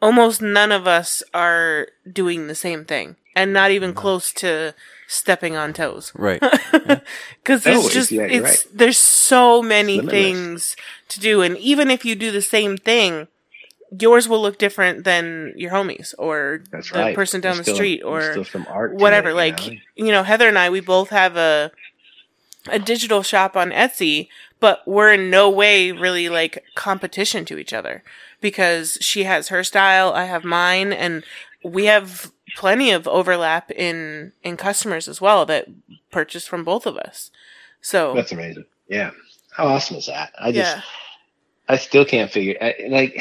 [0.00, 3.98] almost none of us are doing the same thing and not even Mm-hmm.
[3.98, 4.74] close to
[5.08, 6.12] stepping on toes.
[6.14, 6.42] Right.
[7.42, 10.12] Because No, it's just yeah, you're it's there's so many Limitless.
[10.12, 10.76] things
[11.08, 13.26] to do, and even if you do the same thing,
[14.00, 17.14] yours will look different than your homies or That's the right.
[17.14, 19.30] person down There's the still- street or still some art whatever.
[19.30, 19.72] you like know?
[19.96, 21.70] you know, Heather and I, we both have a
[22.68, 24.28] a digital shop on Etsy,
[24.60, 28.04] but we're in no way really like competition to each other
[28.40, 31.24] because she has her style, I have mine, and
[31.64, 35.66] we have plenty of overlap in in customers as well that
[36.12, 37.30] purchase from both of us.
[37.80, 38.64] So That's amazing.
[38.88, 39.10] Yeah.
[39.50, 40.32] How awesome is that?
[40.38, 40.82] I just, yeah,
[41.68, 43.20] I still can't figure I, like,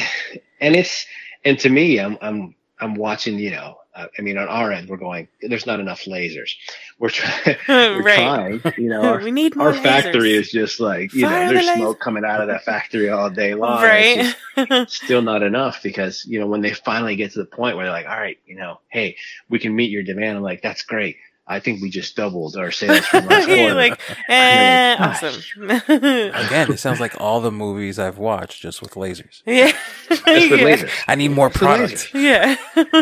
[0.61, 1.05] and it's,
[1.43, 4.89] and to me, I'm, I'm, I'm watching, you know, uh, I mean, on our end,
[4.89, 6.51] we're going, there's not enough lasers.
[6.99, 8.15] We're trying, we're Right.
[8.15, 10.39] trying, you know, our, we need more our factory lasers.
[10.39, 11.75] is just like, you Fire know, the there's laser.
[11.79, 13.81] smoke coming out of that factory all day long.
[13.83, 14.33] Right.
[14.55, 17.85] just still not enough because, you know, when they finally get to the point where
[17.85, 19.17] they're like, all right, you know, hey,
[19.49, 20.37] we can meet your demand.
[20.37, 21.17] I'm like, that's great.
[21.51, 23.75] I think we just doubled our sales from last You're quarter.
[23.75, 23.99] like,
[24.29, 25.23] eh, Gosh.
[25.23, 25.69] awesome.
[25.69, 29.41] Again, it sounds like all the movies I've watched just with lasers.
[29.45, 29.71] yeah.
[30.09, 30.65] Just with yeah.
[30.65, 30.91] lasers.
[31.07, 32.11] I need more Just product.
[32.13, 32.55] Yeah.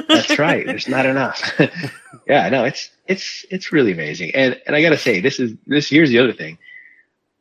[0.08, 0.66] That's right.
[0.66, 1.42] There's not enough.
[2.28, 4.32] yeah, no, it's it's it's really amazing.
[4.36, 6.58] And and I gotta say, this is this here's the other thing.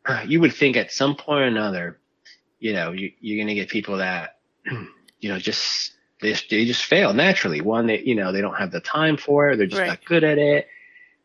[0.07, 1.99] Uh, You would think at some point or another,
[2.61, 4.39] you know, you, you're gonna get people that,
[5.21, 7.61] you know, just they just, they just fail naturally.
[7.61, 9.57] One, they you know they don't have the time for it.
[9.57, 9.89] They're just Right.
[9.89, 10.69] not good at it.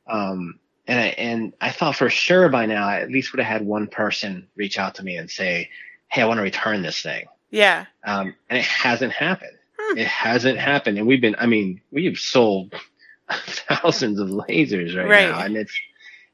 [0.07, 3.59] Um, and I and I thought for sure by now I at least would have
[3.59, 5.69] had one person reach out to me and say,
[6.09, 7.85] "Hey, I want to return this thing." Yeah.
[8.03, 9.55] um, and it hasn't happened.
[9.79, 9.97] Hmm.
[9.99, 11.35] It hasn't happened, and we've been.
[11.39, 12.73] I mean, we have sold
[13.31, 15.29] thousands of lasers right, Right.
[15.29, 15.77] now, and it's.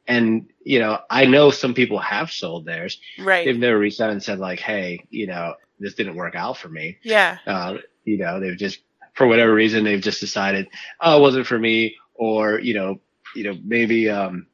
[0.07, 2.99] And you know, I know some people have sold theirs.
[3.19, 3.45] Right.
[3.45, 6.69] They've never reached out and said like, "Hey, you know, this didn't work out for
[6.69, 7.37] me." yeah.
[7.45, 8.79] Uh, you know, they've just
[9.13, 10.67] for whatever reason they've just decided,
[10.99, 12.99] "Oh, it wasn't for me," or you know,
[13.35, 14.47] you know, maybe um,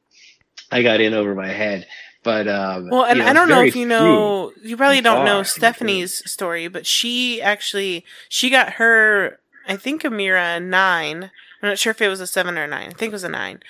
[0.70, 1.86] I got in over my head.
[2.22, 5.38] But um, Well, and you I don't know if you know, you probably don't know
[5.38, 5.44] far.
[5.44, 11.30] Stephanie's story, but she actually, she got her, I think, a Mira nine.
[11.62, 12.88] I'm not sure if it was a seven or a nine.
[12.88, 13.60] I think it was a nine.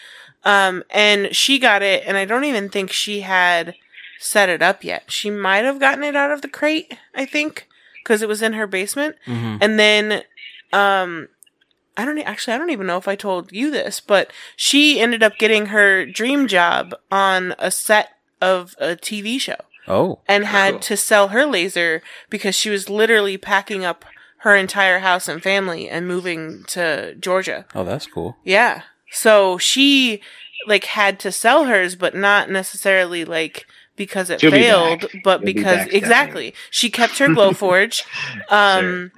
[0.45, 3.75] Um, and she got it, and I don't even think she had
[4.19, 5.11] set it up yet.
[5.11, 7.69] She might have gotten it out of the crate, I think,
[8.03, 9.17] because it was in her basement.
[9.27, 10.23] hmm And then,
[10.73, 11.29] um,
[11.97, 15.23] I don't actually, I don't even know if I told you this, but she ended
[15.23, 19.57] up getting her dream job on a set of a TV show
[19.89, 20.81] Oh, and had Cool.
[20.81, 24.05] to sell her laser because she was literally packing up
[24.39, 27.65] her entire house and family and moving to Georgia.
[27.75, 28.37] oh, that's cool.
[28.45, 28.83] Yeah.
[29.11, 30.21] So she
[30.67, 33.67] like had to sell hers, but not necessarily like
[33.97, 35.11] because it She'll failed, back.
[35.25, 38.03] but She'll because back, exactly she kept her Glowforge,
[38.51, 39.11] um,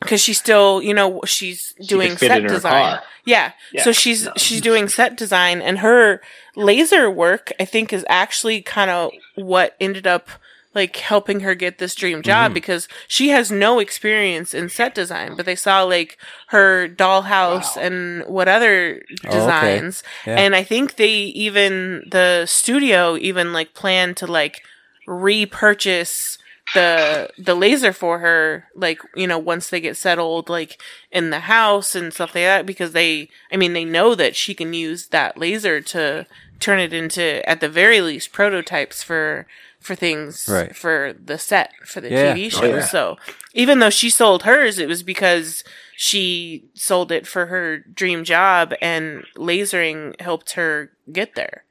[0.00, 2.98] because she's still you know she's doing fit set it in her design.
[3.24, 3.52] Yeah.
[3.72, 3.82] Yeah.
[3.84, 4.32] So she's No.
[4.36, 6.20] she's doing set design and her
[6.56, 10.28] laser work I think is actually kind of what ended up
[10.74, 12.54] like helping her get this dream job Mhm.
[12.54, 16.18] because she has no experience in set design, but they saw like
[16.48, 17.82] her dollhouse Wow.
[17.82, 19.38] and what other Oh, okay.
[19.38, 20.02] designs.
[20.26, 20.36] Yeah.
[20.38, 24.62] And I think they even the studio even like planned to like
[25.06, 26.38] repurchase
[26.74, 31.40] the the laser for her like you know once they get settled like in the
[31.40, 35.06] house and stuff like that because they i mean they know that she can use
[35.08, 36.26] that laser to
[36.60, 39.46] turn it into at the very least prototypes for
[39.80, 40.74] for things Right.
[40.76, 42.34] for the set for the Yeah.
[42.34, 42.84] tv Oh, show yeah.
[42.84, 43.16] so
[43.54, 45.64] even though she sold hers it was because
[45.96, 51.64] she sold it for her dream job and lasering helped her get there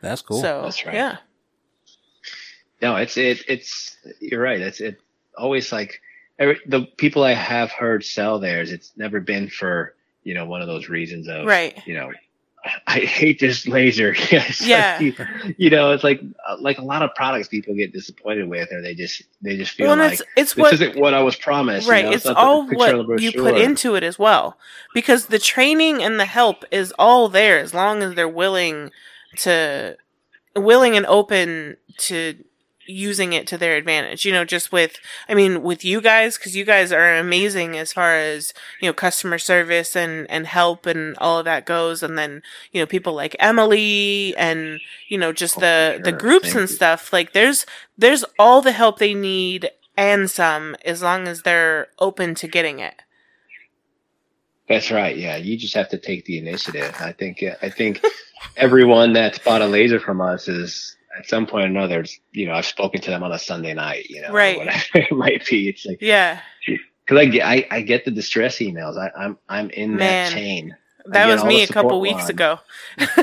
[0.00, 0.40] That's cool.
[0.40, 0.94] so That's right.
[0.94, 1.16] yeah
[2.82, 4.60] No, it's it it's you're right.
[4.60, 5.00] It's it
[5.36, 6.00] always like
[6.38, 8.72] every, the people I have heard sell theirs.
[8.72, 11.86] It's never been for you know one of those reasons of Right.
[11.86, 12.12] You know,
[12.86, 14.14] I hate this laser.
[14.30, 14.60] yes.
[14.60, 15.00] Yeah.
[15.00, 15.14] you,
[15.56, 18.82] you know, it's like uh, like a lot of products people get disappointed with, or
[18.82, 21.36] they just they just feel well, like it's it's this what isn't what I was
[21.36, 21.86] promised.
[21.86, 24.58] you right know, it's the all what you put into it as well
[24.94, 28.90] because the training and the help is all there as long as they're willing
[29.38, 29.96] to
[30.54, 32.44] willing and open to
[32.90, 36.56] using it to their advantage you know just with i mean with you guys because
[36.56, 41.16] you guys are amazing as far as you know customer service and and help and
[41.18, 45.56] all of that goes and then you know people like emily and you know just
[45.56, 46.74] Oh, the for the groups Thank and you.
[46.76, 47.66] stuff like there's
[47.96, 52.78] there's all the help they need and some as long as they're open to getting
[52.80, 53.02] it
[54.68, 55.16] That's right.
[55.16, 56.94] Yeah, you just have to take the initiative.
[57.00, 58.00] I think I think
[58.56, 62.04] everyone that's bought a laser from us is at some point or another.
[62.32, 64.08] You know, I've spoken to them on a Sunday night.
[64.10, 64.58] You know, Right.
[64.58, 65.68] Whatever it might be.
[65.68, 68.96] It's like yeah because I get I, I get the distress emails.
[68.98, 70.30] I, I'm I'm in Man.
[70.30, 70.76] that chain.
[71.06, 72.60] That was me a couple weeks ago.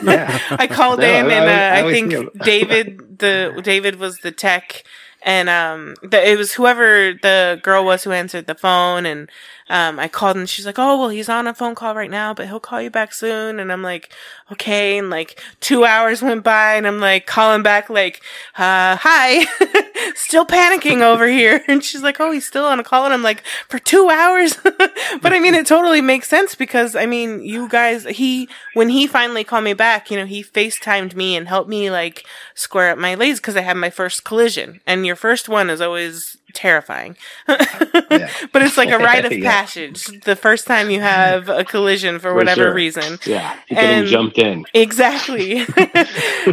[0.04, 0.40] Yeah.
[0.52, 3.98] I called No, in I- and I- uh, I I, always think David the David
[4.00, 4.84] was the tech
[5.24, 9.30] and um the, it was whoever the girl was who answered the phone and
[9.70, 12.34] um I called and she's like, "Oh, well, he's on a phone call right now,
[12.34, 14.13] but he'll call you back soon." And I'm like,
[14.51, 18.22] "Okay." And like 2 hours went by and I'm like calling back like,
[18.57, 19.45] "Uh, hi."
[20.15, 21.63] still panicking over here.
[21.68, 24.57] And she's like, "Oh, he's still on a call." And I'm like, "For 2 hours?"
[24.63, 29.07] but I mean, it totally makes sense because I mean, you guys he when he
[29.07, 32.97] finally called me back, you know, he FaceTimed me and helped me like square up
[32.97, 34.82] my lays because I had my first collision.
[34.86, 37.16] And your first one is always terrifying.
[37.48, 38.30] Yeah.
[38.52, 39.50] but it's like a rite of Yeah.
[39.52, 40.06] passage.
[40.24, 42.74] The first time you have a collision for, For whatever sure.
[42.74, 43.20] reason.
[43.26, 44.66] Yeah, you And- jumped in.
[44.74, 45.66] Exactly.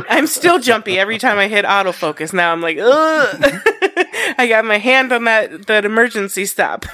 [0.08, 2.32] I'm still jumpy every time I hit autofocus.
[2.32, 3.60] Now I'm like, ugh.
[4.38, 6.84] I got my hand on that that emergency stop.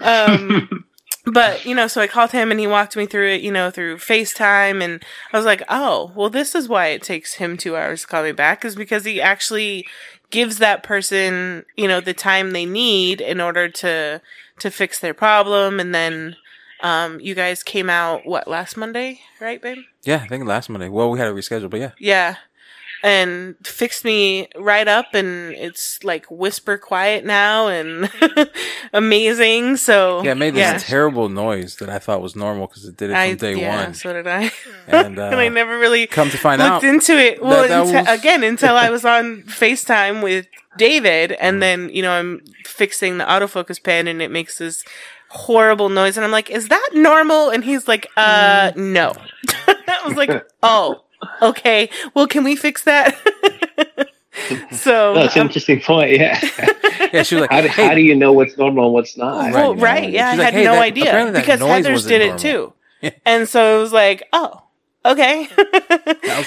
[0.00, 0.84] um,
[1.26, 3.40] but you know, so I called him and he walked me through it.
[3.42, 7.34] You know, through FaceTime, and I was like, oh, well, this is why it takes
[7.34, 9.86] him two hours to call me back, is because he actually
[10.34, 14.20] gives that person, you know, the time they need in order to
[14.58, 16.36] to fix their problem, and then.
[16.80, 19.78] Um, you guys came out what last Monday, right, babe?
[20.02, 20.90] Yeah, I think last Monday.
[20.90, 21.92] Well, we had to reschedule, but yeah.
[21.98, 22.36] Yeah.
[23.06, 28.10] And fixed me right up and it's like whisper quiet now and
[28.94, 29.76] amazing.
[29.76, 30.78] So Yeah, it made this yeah.
[30.78, 33.84] terrible noise that I thought was normal because it did it from I, day yeah,
[33.84, 33.94] one.
[33.94, 34.50] so did I.
[34.88, 37.42] And, uh, and I never really come to find looked out, into it.
[37.42, 40.46] Well, that until- was- again, until I was on FaceTime with
[40.78, 41.36] David, Mm.
[41.40, 44.82] and then you know I'm fixing the autofocus pen, and it makes this
[45.28, 48.92] horrible noise, and I'm like, "Is that normal?" And he's like, "Uh, Mm.
[48.92, 49.12] no."
[49.68, 50.30] I was like,
[50.62, 51.04] "Oh,
[51.42, 51.88] okay.
[52.14, 53.14] Well, can we fix that?"
[54.72, 56.10] so, No, it's an um, interesting point.
[56.12, 56.38] Yeah.
[57.12, 59.16] yeah, she was like, how, do, hey, how do you know what's normal and what's
[59.16, 59.44] not?
[59.44, 61.92] Right, well, you know, right, yeah, I like, had "Hey, no that- idea because Heather's
[61.92, 62.72] wasn't did it normal."
[63.02, 64.62] too, and so it was like, "Oh,
[65.04, 65.48] okay."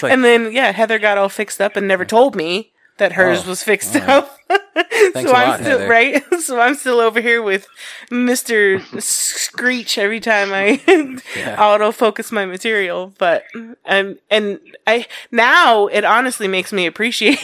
[0.02, 3.46] Like, and then yeah, Heather got all fixed up and never told me that hers
[3.46, 4.10] Oh, was fixed all right.
[4.10, 4.38] up.
[5.14, 5.90] Thanks so I'm lot, still Heather.
[5.90, 6.24] right.
[6.40, 7.68] So I'm still over here with
[8.12, 10.82] Mister Screech every time I
[11.36, 11.56] Yeah.
[11.58, 13.14] autofocus my material.
[13.18, 13.44] But
[13.86, 17.40] um, and I now it honestly makes me appreciate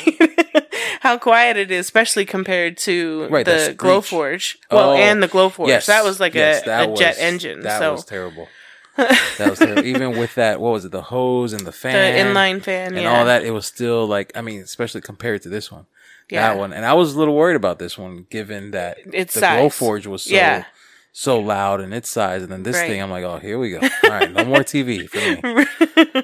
[1.01, 3.75] how quiet it is, especially compared to Right, the.
[3.77, 4.57] Glowforge.
[4.71, 5.67] Well, Oh, and the Glowforge.
[5.67, 7.61] yes, that was like yes, a, a jet engine.
[7.61, 8.47] That so was terrible.
[8.95, 9.83] That was terrible.
[9.85, 10.91] Even with that, what was it?
[10.91, 13.43] The hose and the fan the inline fan, and yeah, all that.
[13.43, 15.87] It was still like, I mean, especially compared to this one,
[16.29, 16.49] yeah.
[16.53, 16.73] that one.
[16.73, 19.59] And I was a little worried about this one, given that Its the size.
[19.61, 20.65] Glowforge was so Yeah.
[21.11, 22.87] so loud in its size, and then this Right.
[22.87, 23.79] thing, I'm like, oh, here we go.
[24.03, 25.65] All right, no more TV for me.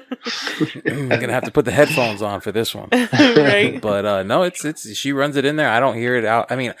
[0.86, 2.88] I'm gonna have to put the headphones on for this one.
[3.12, 3.80] right.
[3.80, 5.68] But uh no, it's it's she runs it in there.
[5.70, 6.50] I don't hear it out.
[6.50, 6.74] I mean,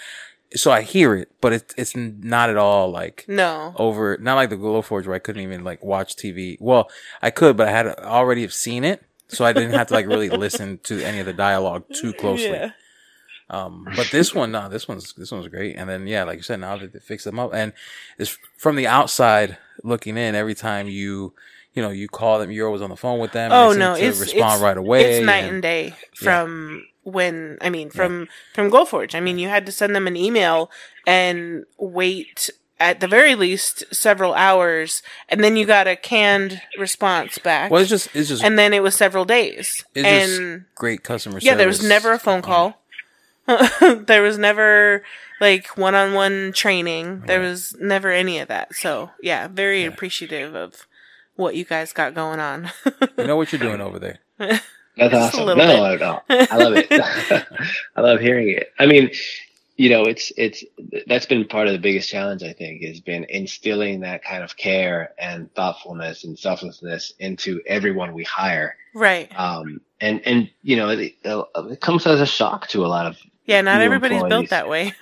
[0.54, 3.72] so I hear it, but it's it's not at all like No.
[3.76, 4.18] over.
[4.18, 6.56] Not like the Glowforge where I couldn't even like watch TV.
[6.60, 6.90] Well,
[7.22, 10.06] I could, but I had already have seen it, so I didn't have to like
[10.06, 12.50] really listen to any of the dialogue too closely.
[12.50, 12.70] Yeah.
[13.50, 15.76] Um, but this one, no, this one's this one's great.
[15.76, 17.72] And then yeah, like you said, now that they fix them up, and
[18.18, 20.34] it's from the outside looking in.
[20.34, 21.34] Every time you
[21.74, 23.52] you know you call them, you're always on the phone with them.
[23.52, 25.16] and Oh they no, to it's respond it's, right away.
[25.16, 29.14] It's night and- and day from when I mean from from Glowforge.
[29.14, 30.70] I mean, you had to send them an email
[31.06, 37.36] and wait at the very least several hours, and then you got a canned response
[37.38, 37.70] back.
[37.70, 39.84] Well, it's just it's just and then it was several days.
[39.94, 41.44] It's and just great customer service.
[41.44, 42.79] yeah, there was never a phone call.
[44.06, 45.02] there was never
[45.40, 47.22] like one-on-one training.
[47.26, 48.74] There was never any of that.
[48.74, 50.86] So yeah, very appreciative of
[51.36, 52.70] what you guys got going on.
[53.18, 54.18] You know what you're doing over there.
[54.38, 54.62] That's
[54.96, 55.46] Just a awesome.
[55.46, 56.86] little No, no, I love it.
[57.96, 58.72] I love hearing it.
[58.78, 59.10] I mean,
[59.76, 60.62] you know, it's it's
[61.06, 64.56] that's been part of the biggest challenge I think has been instilling that kind of
[64.56, 68.76] care and thoughtfulness and selflessness into everyone we hire.
[68.94, 69.30] right.
[69.38, 73.16] Um, and and you know, it, it comes as a shock to a lot of
[73.50, 74.94] Yeah, not everybody's built that way.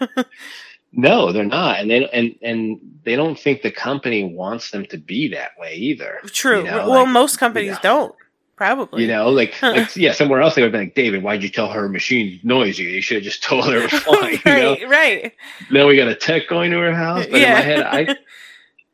[0.93, 4.97] no, they're not, and they and and they don't think the company wants them to
[4.97, 6.21] be that way either.
[6.27, 6.61] True.
[6.61, 7.81] You know, well, like, most companies yeah.
[7.83, 8.15] don't.
[8.57, 9.03] Probably.
[9.03, 11.49] You know, like, like yeah, somewhere else they would have been like, David, why'd you
[11.49, 12.85] tell her machine's noisy?
[12.85, 14.33] You should have just told her it was fine.
[14.33, 14.73] You know?
[14.73, 15.33] right, right.
[15.71, 17.27] Then we got a tech going to her house.
[17.27, 17.49] But Yeah.
[17.49, 18.17] in my head, I,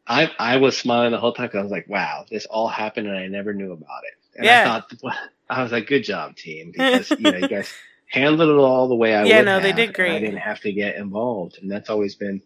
[0.24, 3.07] I, I was smiling the whole time 'cause I was like, wow, this all happened
[3.07, 4.14] and I never knew about it.
[4.36, 4.61] And Yeah.
[4.61, 5.16] I thought,
[5.48, 7.72] I was like, good job, team, because you know, you guys
[8.14, 10.16] handled it all the way I Yeah, no, they have, did great.
[10.16, 12.40] I didn't have to get involved, and that's always been,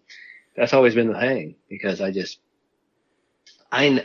[0.56, 2.38] that's always been the thing because I just,
[3.70, 4.02] I,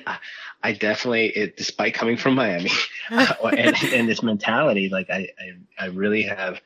[0.62, 2.72] I definitely, it, despite coming from Miami,
[3.10, 6.62] and, and this mentality, like I, I, I really have,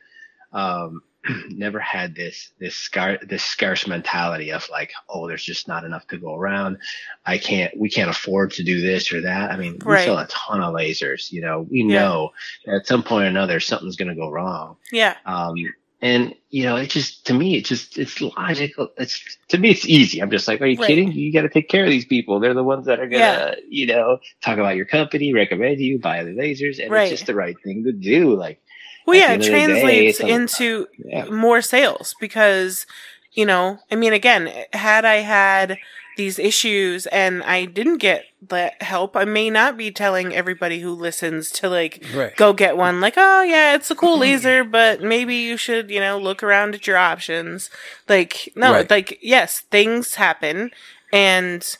[0.51, 1.01] um,
[1.49, 6.07] never had this this scar this scarce mentality of like, oh, there's just not enough
[6.07, 6.77] to go around.
[7.25, 9.51] I can't, we can't afford to do this or that.
[9.51, 10.05] I mean, we Right.
[10.05, 11.31] sell a ton of lasers.
[11.31, 12.01] You know, we Yeah.
[12.01, 12.31] know
[12.67, 14.77] at some point or another something's going to go wrong.
[14.91, 15.15] Yeah.
[15.25, 15.55] Um,
[16.01, 18.89] and you know, it just to me, it just it's logical.
[18.97, 19.19] It's
[19.49, 20.21] to me, it's easy.
[20.21, 20.87] I'm just like, are you Right.
[20.87, 21.11] kidding?
[21.11, 22.39] You got to take care of these people.
[22.39, 23.55] They're the ones that are gonna, Yeah.
[23.67, 27.03] you know, talk about your company, recommend you, buy the lasers, and Right.
[27.03, 28.35] it's just the right thing to do.
[28.35, 28.61] Like,
[29.07, 32.85] Well, yeah, it end of the day, translates into yeah, more sales because,
[33.31, 35.77] you know, I mean, again, had I had
[36.17, 40.91] these issues and I didn't get that help, I may not be telling everybody who
[40.93, 42.35] listens to like Right.
[42.35, 42.99] go get one.
[43.01, 46.75] Like, oh yeah, it's a cool laser, but maybe you should, you know, look around
[46.75, 47.69] at your options.
[48.09, 48.89] Like, no, Right.
[48.89, 50.71] like yes, things happen,
[51.13, 51.77] and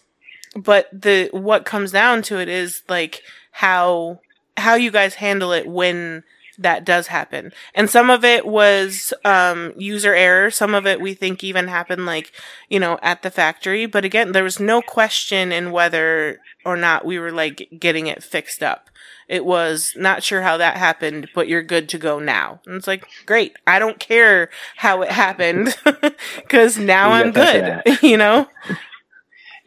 [0.55, 3.21] but the what comes down to it is like
[3.51, 4.21] how
[4.55, 6.23] how you guys handle it when
[6.57, 7.53] that does happen.
[7.75, 12.05] And some of it was um user error, some of it we think even happened
[12.05, 12.31] like,
[12.69, 17.05] you know, at the factory, but again, there was no question in whether or not
[17.05, 18.89] we were like getting it fixed up.
[19.27, 22.61] It was not sure how that happened, but you're good to go now.
[22.65, 23.57] And it's like, great.
[23.67, 25.75] I don't care how it happened
[26.49, 28.47] cuz now I'm good, you know?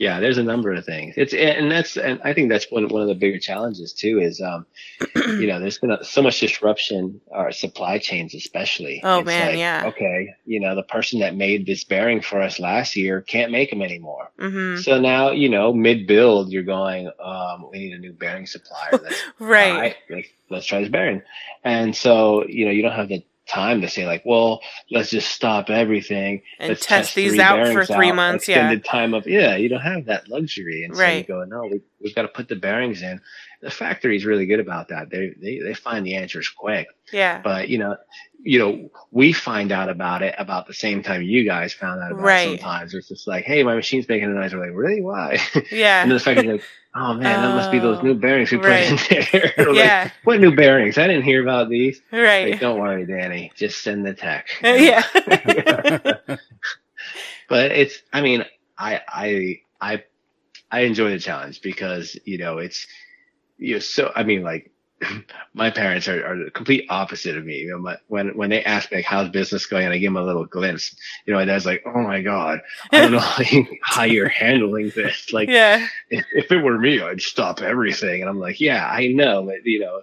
[0.00, 0.18] Yeah.
[0.18, 1.14] There's a number of things.
[1.16, 4.18] It's and that's and I think that's one one of the bigger challenges too.
[4.18, 4.66] Is um,
[5.14, 9.02] you know, there's been a, so much disruption, our supply chains especially.
[9.04, 9.84] Oh, It's man, like, yeah.
[9.86, 13.68] Okay, you know, the person that made this bearing for us last year can't make
[13.70, 14.30] them anymore.
[14.38, 14.82] Mhm.
[14.82, 18.98] So now, you know, mid build, you're going, um, we need a new bearing supplier.
[19.38, 19.70] Right.
[19.72, 21.22] all right, let's, let's try this bearing.
[21.62, 25.30] And so, you know, you don't have the time to say like, well, let's just
[25.30, 26.42] stop everything.
[26.58, 28.56] And let's test these out for three out, months, yeah.
[28.56, 30.84] Extended time of, yeah, you don't have that luxury.
[30.84, 31.18] And so Right.
[31.28, 33.20] you go, no, we, we've got to put the bearings in.
[33.62, 35.10] The factory is really good about that.
[35.10, 37.40] They, they, they find the answers quick Yeah.
[37.42, 37.96] but you know
[38.42, 42.12] you know we find out about it about the same time you guys found out
[42.12, 42.48] about Right.
[42.48, 45.38] it sometimes it's just like hey my machine's making a noise we're like really why
[45.70, 46.00] Yeah.
[46.02, 46.62] and then the factory's like
[46.94, 49.76] oh man that must be those oh, new bearings we put in there We're like,
[49.76, 50.10] Yeah.
[50.24, 52.52] what new bearings i didn't hear about these Right.
[52.52, 55.02] like, don't worry danny just send the tech yeah.
[57.48, 58.44] but it's i mean
[58.78, 60.04] i i i
[60.70, 62.86] i enjoy the challenge because you know it's
[63.60, 64.72] you know so i mean like
[65.54, 67.58] my parents are, are the complete opposite of me.
[67.58, 70.12] You know, my, when when they ask me like, how's business going, and I give
[70.12, 70.94] them a little glimpse,
[71.26, 72.60] you know, my dad's like, oh my god,
[72.92, 75.28] I don't know how, you, how you're handling this.
[75.32, 75.86] Like, yeah.
[76.08, 78.20] if, if it were me, I'd stop everything.
[78.20, 80.02] And I'm like, yeah, I know, but you know,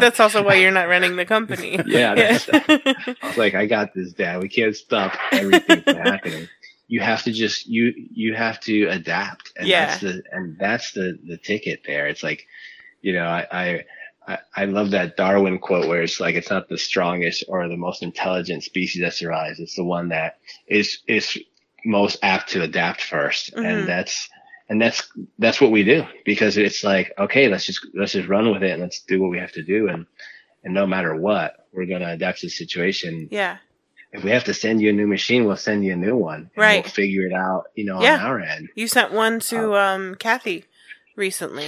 [0.00, 1.78] That's also why you're not running the company.
[1.86, 2.38] Yeah, Yeah.
[2.48, 4.42] I was like, I got this, Dad.
[4.42, 6.48] We can't stop everything from happening.
[6.88, 9.86] You have to just you you have to adapt, and Yeah.
[9.86, 12.06] that's the and that's the the ticket there.
[12.06, 12.46] It's like,
[13.02, 13.84] you know, I,
[14.28, 17.76] I I love that Darwin quote where it's like it's not the strongest or the
[17.76, 19.60] most intelligent species that survives.
[19.60, 21.38] It's the one that is is
[21.84, 23.64] most apt to adapt 1st Mhm.
[23.64, 24.28] and that's
[24.68, 25.08] and that's
[25.38, 28.72] that's what we do because it's like okay, let's just let's just run with it
[28.72, 30.06] and let's do what we have to do and
[30.64, 33.28] and no matter what, we're gonna adapt to the situation.
[33.30, 33.58] yeah.
[34.12, 36.50] If we have to send you a new machine, we'll send you a new one.
[36.56, 36.82] Right.
[36.84, 38.14] We'll figure it out, you know, Yeah.
[38.14, 38.68] on our end.
[38.74, 40.64] You sent one to Uh, um Kathy
[41.16, 41.66] recently.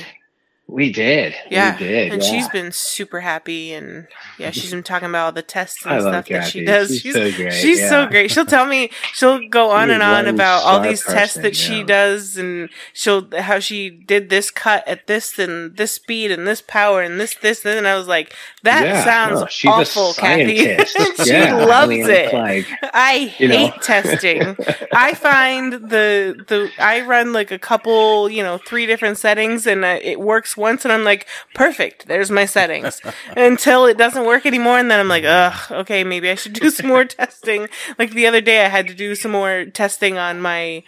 [0.71, 1.35] We did.
[1.51, 1.73] Yeah.
[1.79, 2.12] We did.
[2.12, 2.29] and yeah.
[2.31, 4.07] she's been super happy and
[4.39, 6.91] yeah, she's been talking about all the tests and stuff that she does.
[6.91, 8.31] She's She's so great, she's so great.
[8.31, 11.83] She'll tell me she'll go on and on about all these tests person, that she
[11.83, 16.61] does and she'll how she did this cut at this and this speed and this
[16.61, 20.59] power and this this and I was like, that Yeah, sounds no, awful, Kathy.
[21.25, 22.35] she yeah, loves I mean, it.
[22.35, 23.57] Like, I you know.
[23.57, 24.55] hate testing.
[24.93, 29.83] I find the the I run like a couple, you know, three different settings, and
[29.83, 32.07] uh, it works once, and I'm like, perfect.
[32.07, 33.01] There's my settings.
[33.37, 36.71] Until it doesn't work anymore, and then I'm like, ugh, okay, maybe I should do
[36.71, 37.69] some more testing.
[37.99, 40.83] Like the other day, I had to do some more testing on my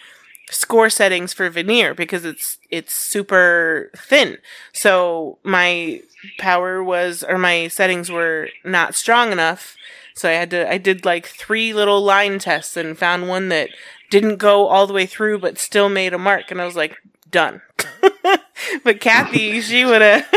[0.51, 4.37] score settings for veneer because it's it's super thin.
[4.73, 6.01] So my
[6.37, 9.75] power was or my settings were not strong enough.
[10.13, 13.69] So I had to I did like three little line tests and found one that
[14.09, 16.97] didn't go all the way through but still made a mark and I was like
[17.31, 17.61] done.
[18.83, 20.27] but Kathy, she would have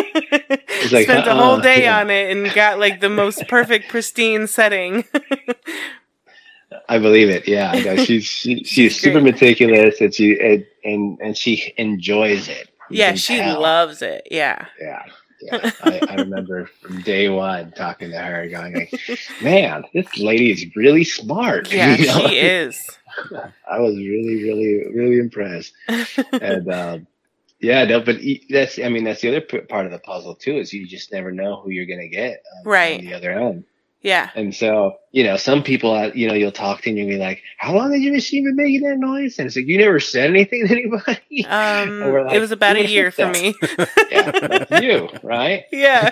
[0.93, 2.01] like, spent a whole uh-uh, day yeah.
[2.01, 5.05] on it and got like the most perfect pristine setting.
[6.89, 7.49] I believe it.
[7.49, 7.97] Yeah, know.
[8.05, 9.35] she's she, she's super great.
[9.35, 12.70] meticulous, and she and and, and she enjoys it.
[12.91, 13.61] You yeah, she tell.
[13.61, 14.28] loves it.
[14.30, 14.66] Yeah.
[14.80, 15.03] Yeah.
[15.43, 18.95] Yeah, I, I remember from day one talking to her, going like,
[19.43, 22.28] "Man, this lady is really smart." Yeah, you know?
[22.28, 22.99] she is.
[23.70, 25.74] I was really, really, really impressed.
[26.32, 27.07] and um,
[27.64, 28.16] yeah, no, but
[28.50, 31.32] that's I mean that's the other part of the puzzle too is you just never
[31.32, 32.98] know who you're gonna get um, Right.
[32.98, 33.64] on the other end.
[34.02, 34.28] Yeah.
[34.34, 37.16] And so, you know, some people, uh, you know, you'll talk to and you'll be
[37.16, 39.38] like, how long your machine been making that noise?
[39.38, 41.46] And it's like, you never said anything to anybody.
[41.48, 43.54] Um, like, it was about a year for me.
[44.10, 45.64] yeah, you, right?
[45.72, 46.10] yeah.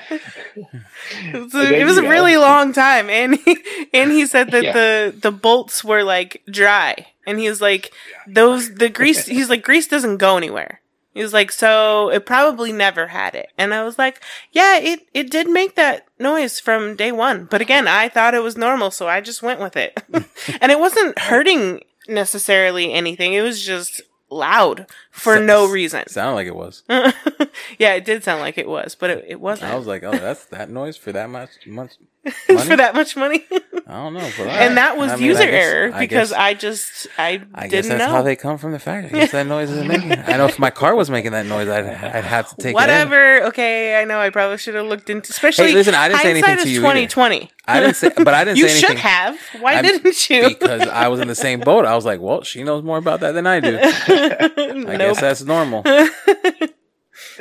[1.50, 3.59] So it was a really long time, and he,
[3.92, 4.72] and he said that Yeah.
[4.72, 7.92] the the bolts were like dry, and he was like,
[8.26, 9.26] those the grease.
[9.26, 10.80] He's like, grease doesn't go anywhere.
[11.15, 15.07] He was like, so it probably never had it, and I was like, yeah, it
[15.13, 18.91] it did make that noise from day one, but again, I thought it was normal,
[18.91, 20.03] so I just went with it,
[20.61, 23.35] and it wasn't hurting necessarily anything.
[23.35, 26.09] It was just loud for no reason.
[26.09, 26.83] Sounded like it was.
[27.79, 29.71] yeah, it did sound like it was, but it, it wasn't.
[29.71, 31.97] I was like, oh, that's that noise for that much much
[32.47, 33.45] for that much money.
[33.87, 36.39] I don't know, but and that was I mean, user guess- error I because guess-
[36.39, 38.16] I just I, I guess didn't that's know.
[38.16, 39.11] how they come from the factory.
[39.18, 40.12] I guess that noise isn't making.
[40.12, 43.43] I know if my car was making that noise, I'd I'd have to take Whatever.
[43.47, 44.20] Okay, I know.
[44.20, 45.31] I probably should have looked into.
[45.31, 46.81] Especially, listen, I didn't say anything to you.
[46.81, 47.51] Twenty twenty.
[47.66, 49.39] I didn't say, but I didn't say You should have.
[49.61, 50.49] Why I'm- didn't you?
[50.49, 51.85] because I was in the same boat.
[51.87, 53.79] I was like, well, she knows more about that than I do.
[53.83, 54.99] I nope.
[54.99, 55.83] guess that's normal.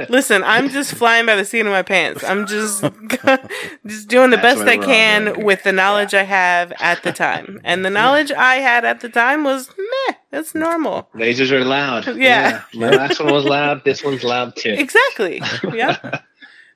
[0.10, 2.24] Listen, I'm just flying by the seat of my pants.
[2.24, 2.82] I'm just
[3.86, 7.12] just doing the That's best I can doing with the knowledge I have at the
[7.12, 10.16] time, and the knowledge I had at the time was meh.
[10.30, 11.10] That's normal.
[11.16, 12.08] Lasers are loud.
[12.18, 12.64] Yeah.
[12.74, 13.84] My last one was loud.
[13.84, 14.72] This one's loud too.
[14.78, 15.42] Exactly.
[15.74, 16.20] Yeah.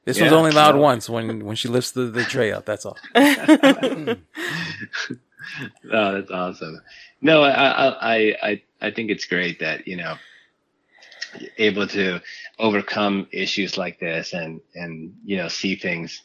[0.06, 2.66] This Yeah, was only loud so- once when when she lifts the, the tray up.
[2.66, 2.96] That's all.
[5.92, 6.82] Oh, that's awesome.
[7.22, 10.16] No, I, I, I, I, I think it's great that you know,
[11.58, 12.22] able to
[12.60, 16.22] overcome issues like this and and you know see things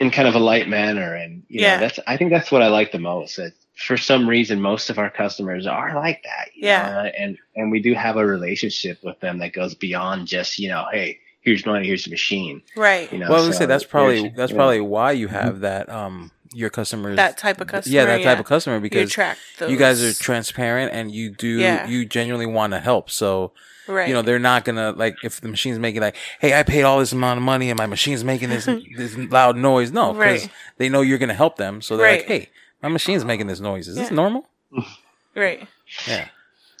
[0.00, 1.74] in kind of a light manner and you Yeah.
[1.74, 3.36] know that's I think that's what I like the most.
[3.36, 3.52] That
[3.86, 6.48] for some reason, most of our customers are like that.
[6.54, 6.82] you Yeah.
[6.92, 10.68] know, and and we do have a relationship with them that goes beyond just you
[10.68, 12.62] know, hey, here's money, here's the machine.
[12.76, 13.10] right.
[13.12, 15.28] You know, Well, I would so say that's probably that's you know, probably why you
[15.28, 17.94] have that um your customers That type of customer.
[17.94, 19.70] yeah that type of customer You because attract those.
[19.70, 21.86] you guys are transparent and you do Yeah.
[21.88, 23.08] you genuinely want to help.
[23.10, 23.52] So
[23.88, 24.08] right.
[24.08, 26.98] you know they're not gonna like if the machine's making like hey I paid all
[26.98, 28.64] this amount of money and my machine's making this
[28.96, 29.92] this loud noise.
[29.92, 30.50] No, because Right.
[30.78, 31.80] they know you're gonna help them.
[31.82, 32.20] So they're Right.
[32.20, 32.48] like hey
[32.82, 33.88] my machine's making this noise.
[33.88, 34.46] Is this normal?
[35.34, 35.66] right.
[36.06, 36.28] Yeah.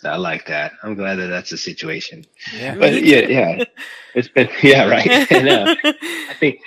[0.04, 0.72] I like that.
[0.82, 2.24] I'm glad that that's the situation.
[2.52, 2.74] Yeah.
[2.74, 3.64] But yeah, yeah,
[4.16, 5.06] it's been yeah, right.
[5.30, 6.58] And, uh, I think,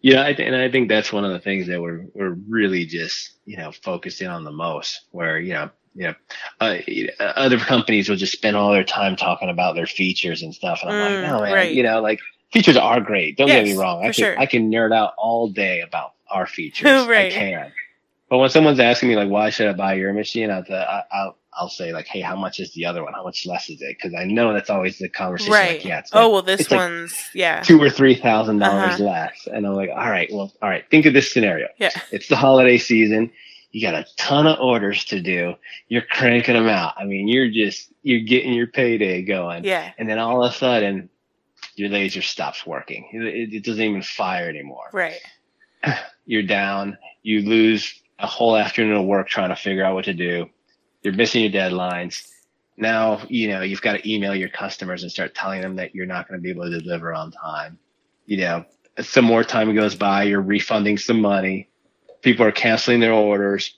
[0.00, 2.38] you know, I th- and I think that's one of the things that we're we're
[2.48, 5.02] really just you know focusing on the most.
[5.10, 6.14] Where you know, you know,
[6.60, 6.78] uh,
[7.36, 10.90] other companies will just spend all their time talking about their features and stuff, and
[10.90, 11.72] I'm Mm, like, no, man, right.
[11.74, 12.20] you know, like
[12.52, 13.36] features are great.
[13.36, 14.00] Don't get me wrong.
[14.00, 14.38] I can sure.
[14.38, 17.06] I can nerd out all day about our features.
[17.06, 17.32] Right.
[17.32, 17.72] I can.
[18.28, 20.50] But when someone's asking me like, why should I buy your machine?
[20.52, 20.64] I'll,
[21.12, 23.12] I'll, I'll say like, hey, how much is the other one?
[23.12, 23.96] How much less is it?
[23.98, 25.52] Because I know that's always the conversation.
[25.52, 25.78] right.
[25.78, 27.62] Like, yeah, oh well, this it's like one's yeah.
[27.62, 29.04] two or three thousand dollars Uh-huh.
[29.04, 30.84] less, and I'm like, all right, well, all right.
[30.88, 31.66] Think of this scenario.
[31.78, 31.90] Yeah.
[32.12, 33.32] It's the holiday season.
[33.72, 35.54] You got a ton of orders to do.
[35.88, 36.94] You're cranking them out.
[36.98, 39.92] I mean, you're just you're getting your payday going, Yeah.
[39.98, 41.08] and then all of a sudden,
[41.76, 43.08] your laser stops working.
[43.12, 45.20] It, it doesn't even fire anymore Right.
[46.26, 50.14] you're down, you lose a whole afternoon of work trying to figure out what to
[50.14, 50.46] do.
[51.02, 52.28] You're missing your deadlines.
[52.76, 56.06] Now, you know, you've got to email your customers and start telling them that you're
[56.06, 57.78] not going to be able to deliver on time.
[58.26, 58.64] You know,
[59.00, 61.69] some more time goes by, you're refunding some money.
[62.22, 63.74] People are canceling their orders.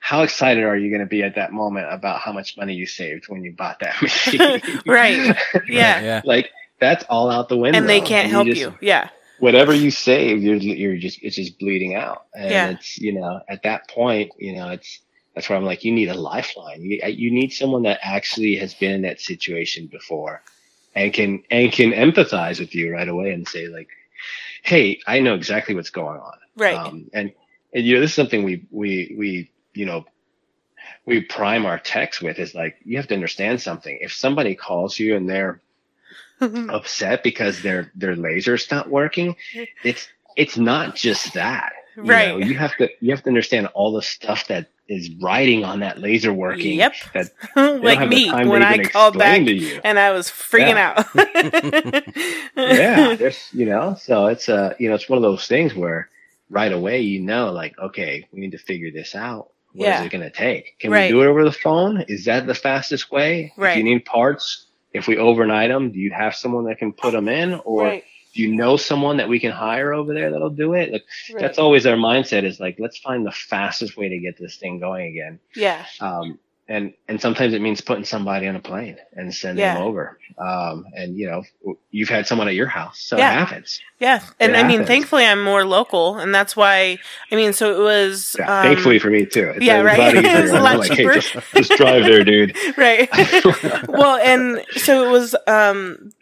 [0.00, 2.84] How excited are you going to be at that moment about how much money you
[2.86, 4.60] saved when you bought that machine?
[4.86, 5.34] Right.
[5.66, 6.00] Yeah.
[6.02, 6.20] Yeah.
[6.24, 7.78] like that's all out the window.
[7.78, 8.74] And they can't help just- you.
[8.82, 9.08] Yeah.
[9.38, 12.68] whatever you save, you're you're just it's just bleeding out, and Yeah.
[12.70, 15.00] it's you know at that point, you know it's
[15.34, 16.82] that's where I'm like, you need a lifeline.
[16.82, 20.42] You uh, you need someone that actually has been in that situation before,
[20.94, 23.88] and can and can empathize with you right away and say like,
[24.62, 26.76] hey, I know exactly what's going on, Right.
[26.76, 27.32] um, and
[27.74, 30.04] and you know this is something we we we you know
[31.06, 33.98] we prime our techs with is like you have to understand something.
[34.00, 35.60] If somebody calls you and they're
[36.68, 39.36] upset because their their laser's not working
[39.82, 42.28] it's it's not just that you Right.
[42.28, 45.80] know, you have to you have to understand all the stuff that is riding on
[45.80, 46.94] that laser working Yep.
[47.14, 49.40] that they don't like me when I called back
[49.84, 51.06] and I was freaking out.
[52.56, 56.08] yeah there's you know so it's uh you know it's one of those things where
[56.50, 60.04] right away you know like okay we need to figure this out what is Yeah.
[60.04, 61.04] it going to take can Right.
[61.12, 64.66] we do it over the phone is that the fastest way if you need parts
[64.92, 68.04] if we overnight them do you have someone that can put them in or right.
[68.34, 71.40] do you know someone that we can hire over there that'll do it like right.
[71.40, 74.78] that's always our mindset is like let's find the fastest way to get this thing
[74.78, 75.84] going again yeah.
[76.00, 76.38] um,
[76.68, 79.74] and and sometimes it means putting somebody on a plane and sending Yeah.
[79.74, 80.18] them over.
[80.38, 83.30] Um, and you know, you've had someone at your house, so Yeah.
[83.30, 83.80] it happens.
[84.00, 86.98] Yeah, and It I mean, thankfully, I'm more local, and that's why.
[87.30, 88.34] I mean, so it was.
[88.38, 89.50] Yeah, um, thankfully for me too.
[89.50, 89.98] It's, yeah, right.
[89.98, 91.12] A lot It's a lot I'm like, cheaper.
[91.12, 92.56] Hey, just, just drive there, dude.
[92.76, 93.08] right.
[93.88, 96.12] well, and so it was um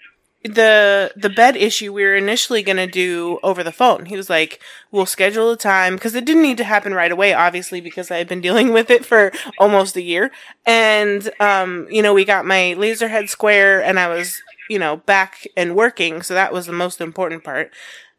[0.44, 4.06] the the bed issue we were initially going to do over the phone.
[4.06, 4.60] He was like,
[4.90, 8.18] "We'll schedule a time because it didn't need to happen right away, obviously, because I
[8.18, 10.30] had been dealing with it for almost a year."
[10.66, 14.96] And um, you know, we got my laser head square, and I was you know
[14.98, 17.70] back and working, so that was the most important part.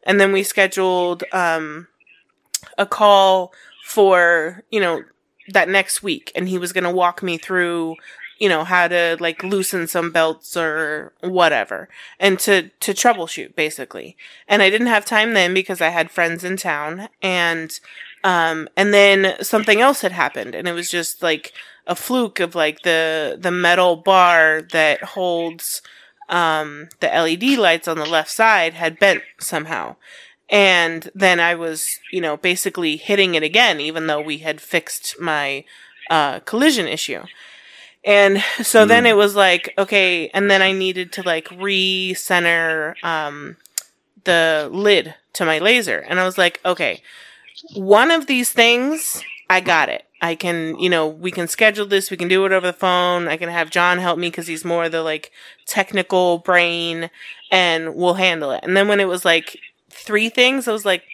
[0.04, 1.88] And then we scheduled um
[2.78, 3.52] a call
[3.84, 5.02] for you know
[5.48, 7.96] that next week, and he was going to walk me through
[8.38, 11.88] you know how to like loosen some belts or whatever
[12.18, 14.16] and to to troubleshoot basically.
[14.48, 17.78] And i didn't have time then because i had friends in town and
[18.24, 21.52] um and then something else had happened and it was just like
[21.86, 25.82] a fluke of like the the metal bar that holds
[26.28, 29.96] um the led lights on the left side had bent somehow.
[30.50, 35.18] And then i was you know basically hitting it again even though we had fixed
[35.20, 35.64] my
[36.10, 37.22] uh collision issue
[38.04, 39.10] and so then Mm.
[39.10, 43.56] it was like, okay, and then I needed to like re-center um,
[44.24, 45.98] the lid to my laser.
[46.00, 47.02] And I was like, okay,
[47.74, 50.04] one of these things, I got it.
[50.20, 52.10] I can, you know, we can schedule this.
[52.10, 53.28] We can do it over the phone.
[53.28, 55.30] I can have John help me because he's more the like
[55.66, 57.10] technical brain
[57.50, 58.60] and we'll handle it.
[58.62, 59.58] And then when it was like
[59.90, 61.04] three things, I was like,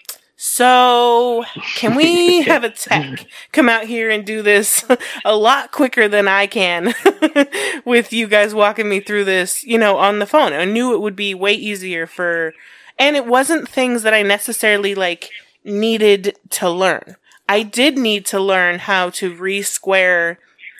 [0.42, 1.44] so
[1.74, 4.82] can we have a tech come out here and do this
[5.26, 6.94] a lot quicker than I can
[7.84, 10.54] with you guys walking me through this, you know, on the phone.
[10.54, 12.54] I knew it would be way easier for,
[12.98, 15.28] and it wasn't things that I necessarily like
[15.62, 17.16] needed to learn.
[17.46, 20.38] I did need to learn how to re-square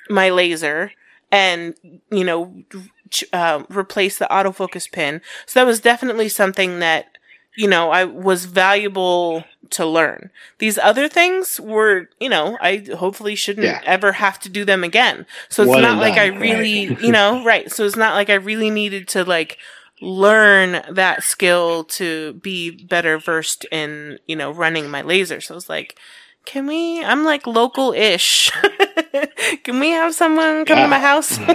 [0.09, 0.93] my laser
[1.31, 1.75] and,
[2.11, 2.55] you know,
[3.35, 5.21] uh, replace the autofocus pin.
[5.45, 7.10] So that was definitely something that
[7.57, 10.31] you know, I was valuable to learn.
[10.59, 13.81] These other things were, you know, I hopefully shouldn't Yeah.
[13.85, 15.27] ever have to do them again.
[15.49, 17.01] So it's One not like I really, right.
[17.01, 17.71] you know, right.
[17.71, 19.59] So it's not like I really needed to like
[20.01, 25.41] learn that skill to be better versed in, you know, running my laser.
[25.41, 25.99] So I was like,
[26.45, 28.51] can we, I'm like local ish.
[29.65, 31.39] can we have someone come to my house?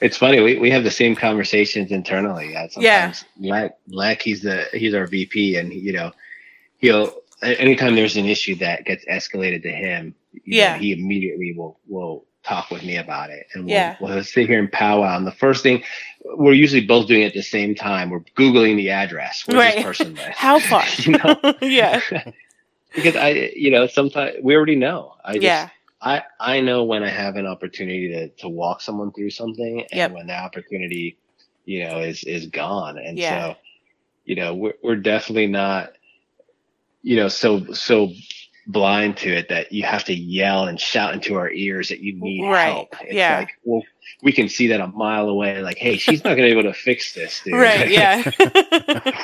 [0.00, 0.40] it's funny.
[0.40, 2.56] We, we have the same conversations internally.
[2.56, 3.12] Uh, Yeah.
[3.12, 6.12] sometimes Lack, Lack, he's the he's our VP, and you know,
[6.78, 7.12] he'll
[7.42, 10.78] anytime there's an issue that gets escalated to him, you know, Yeah.
[10.78, 13.96] he immediately will will talk with me about it, and we'll, Yeah.
[14.00, 15.16] we'll sit here and powwow.
[15.16, 15.82] And the first thing
[16.24, 18.10] we're usually both doing at the same time.
[18.10, 19.44] We're googling the address.
[19.46, 19.74] Where's Right.
[19.76, 20.34] this person live?
[20.34, 20.84] How far?
[20.98, 22.00] you know, yeah.
[22.94, 25.14] because I, you know, sometimes we already know.
[25.24, 25.68] I just, Yeah.
[26.00, 29.88] I, I know when I have an opportunity to, to walk someone through something and
[29.92, 30.12] Yep.
[30.12, 31.18] when the opportunity,
[31.64, 32.98] you know, is, is gone.
[32.98, 33.52] And Yeah.
[33.52, 33.56] so,
[34.24, 35.92] you know, we're, we're definitely not,
[37.02, 38.12] you know, so, so
[38.68, 42.12] blind to it that you have to yell and shout into our ears that you
[42.14, 42.64] need Right.
[42.72, 42.94] help.
[43.02, 43.38] It's Yeah.
[43.38, 43.82] like, well,
[44.22, 45.60] we can see that a mile away.
[45.62, 47.40] Like, Hey, she's not going to be able to fix this.
[47.42, 47.54] Dude.
[47.54, 47.88] Right.
[47.90, 48.22] Yeah.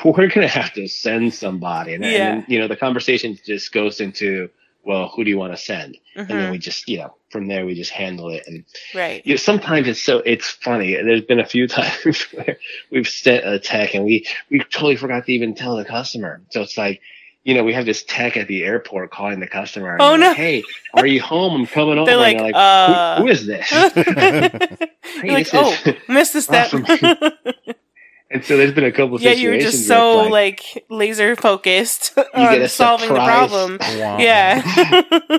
[0.03, 1.93] we're gonna have to send somebody.
[1.93, 2.33] And, Yeah.
[2.33, 4.49] and you know, the conversation just goes into,
[4.85, 5.97] well, who do you want to send?
[6.15, 6.51] And then Mhm.
[6.51, 8.43] we just, you know, from there we just handle it.
[8.47, 8.63] And
[8.93, 9.21] Right.
[9.25, 10.93] you know, sometimes it's so it's funny.
[10.95, 12.57] There's been a few times where
[12.91, 16.41] we've sent a tech and we we totally forgot to even tell the customer.
[16.51, 17.01] So it's like,
[17.43, 19.93] you know, we have this tech at the airport calling the customer.
[19.93, 20.27] and Oh, no.
[20.29, 20.63] like, Hey,
[20.93, 21.53] are you home?
[21.61, 22.05] I'm coming over.
[22.05, 23.71] They're like, and they're uh, who, who is this?
[25.23, 26.71] You're like, this oh, is- missed a step.
[28.31, 29.41] And so there's been a couple yeah, situations.
[29.43, 33.77] you were just so it's like, laser focused on solving the problem.
[33.79, 34.17] Wow.
[34.17, 34.61] Yeah.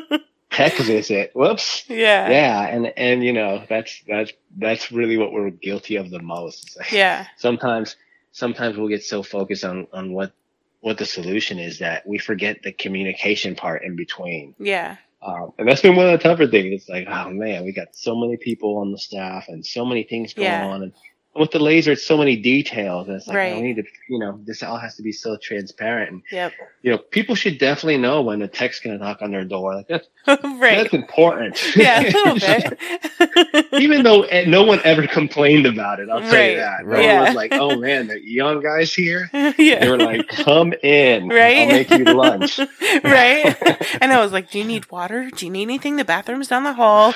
[0.50, 1.32] tech visit.
[1.34, 1.84] Whoops.
[1.88, 2.30] yeah.
[2.30, 6.78] yeah and and you know that's that's that's really what we're guilty of the most
[6.92, 7.26] Yeah.
[7.36, 7.96] sometimes
[8.32, 10.32] sometimes we'll get so focused on on what
[10.80, 14.96] what the solution is that we forget the communication part in between Yeah.
[15.20, 17.94] um, and that's been one of the tougher things it's like oh man we got
[17.94, 20.66] so many people on the staff and so many things going Yeah.
[20.68, 20.92] on and
[21.38, 23.56] with the laser it's so many details and it's like Right.
[23.56, 26.52] I need to you know this all has to be so transparent and Yep.
[26.82, 29.74] you know people should definitely know when the tech's going to knock on their door
[29.74, 30.82] like that's right.
[30.82, 32.34] that's important Yeah, a little
[33.60, 33.66] bit.
[33.74, 36.84] even though eh, no one ever complained about it, I'll tell you that.
[36.84, 37.04] Right.
[37.04, 37.24] Yeah.
[37.26, 39.80] was like, "Oh man, the young guys here." yeah.
[39.80, 41.58] They were like, "Come in, Right?
[41.58, 42.58] I'll make you lunch."
[43.04, 43.56] right.
[44.00, 45.30] And I was like, "Do you need water?
[45.30, 45.96] Do you need anything?
[45.96, 47.12] The bathroom's down the hall."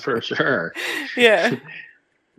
[0.00, 0.72] For sure.
[1.16, 1.56] yeah.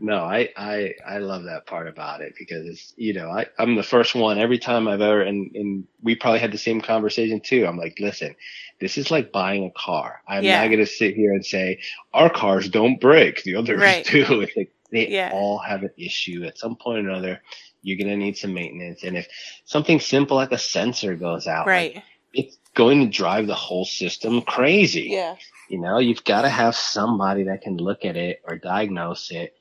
[0.01, 3.75] No, I, I, I love that part about it because it's, you know, I, I'm
[3.75, 7.41] the first one every time I've ever, and, and we probably had the same conversation
[7.41, 7.65] too.
[7.67, 8.35] I'm like, listen,
[8.79, 10.21] this is like buying a car.
[10.27, 10.61] I'm Yeah.
[10.61, 11.79] not going to sit here and say
[12.13, 13.43] our cars don't break.
[13.43, 14.05] The others Right.
[14.05, 14.41] do.
[14.41, 15.31] It's like they Yeah.
[15.33, 17.41] all have an issue at some point or another.
[17.81, 19.03] You're going to need some maintenance.
[19.03, 19.27] And if
[19.65, 22.03] something simple like a sensor goes out, like, Right.
[22.33, 25.09] it's going to drive the whole system crazy.
[25.11, 25.35] Yeah.
[25.69, 29.55] You know, you've got to have somebody that can look at it or diagnose it.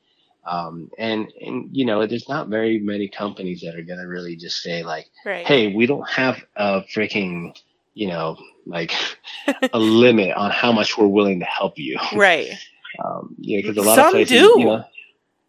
[0.50, 4.34] Um, and, and, you know, there's not very many companies that are going to really
[4.36, 5.46] just say like, Right.
[5.46, 7.54] Hey, we don't have a freaking,
[7.94, 8.92] you know, like
[9.72, 11.98] a limit on how much we're willing to help you.
[12.14, 12.52] Right.
[13.04, 14.54] Um, yeah, cause a lot Some of places, do.
[14.58, 14.84] you know,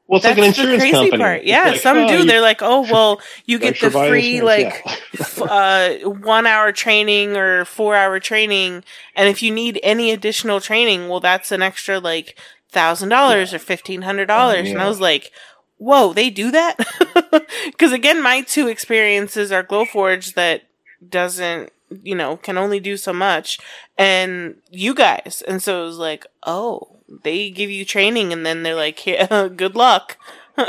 [0.08, 1.18] well, it's That's like an the insurance crazy company.
[1.24, 1.44] part.
[1.44, 2.18] Yeah, like, some oh, do.
[2.18, 4.96] you- They're like, oh, well, you get the free like Yeah.
[5.20, 8.84] f- uh, one hour training or four hour training,
[9.16, 12.38] and if you need any additional training, well, that's an extra like
[12.72, 14.70] thousand dollars or fifteen hundred dollars.
[14.70, 15.32] And I was like,
[15.78, 16.78] whoa, they do that?
[17.66, 20.64] Because again, my two experiences are Glowforge that
[21.08, 21.72] doesn't,
[22.04, 23.60] you know, can only do so much,
[23.98, 28.64] and you guys, and so it was like, oh, they give you training, and then
[28.64, 30.18] they're like, yeah, good luck.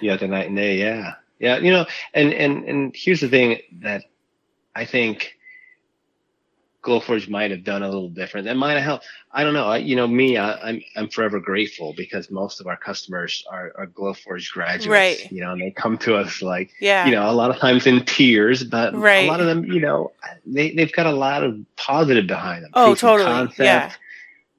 [0.00, 0.78] Yeah, the night and day.
[0.78, 1.58] Yeah, yeah.
[1.58, 4.04] You know, and and and here's the thing that
[4.74, 5.36] I think
[6.82, 8.46] Glowforge might have done a little different.
[8.46, 9.06] That might have helped.
[9.32, 9.66] I don't know.
[9.66, 13.72] I, you know, me, I, I'm I'm forever grateful because most of our customers are,
[13.76, 14.86] are Glowforge graduates.
[14.88, 15.30] Right.
[15.32, 17.04] You know, and they come to us like yeah.
[17.04, 19.26] you know a lot of times in tears, but Right.
[19.26, 20.12] a lot of them, you know,
[20.46, 22.70] they they've got a lot of positive behind them.
[22.74, 23.26] Oh, totally.
[23.28, 23.92] concept, Yeah.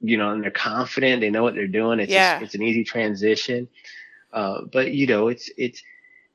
[0.00, 1.22] you know, and they're confident.
[1.22, 1.98] They know what they're doing.
[1.98, 2.34] It's Yeah.
[2.34, 3.68] just, it's an easy transition.
[4.32, 5.82] Uh, but you know, it's it's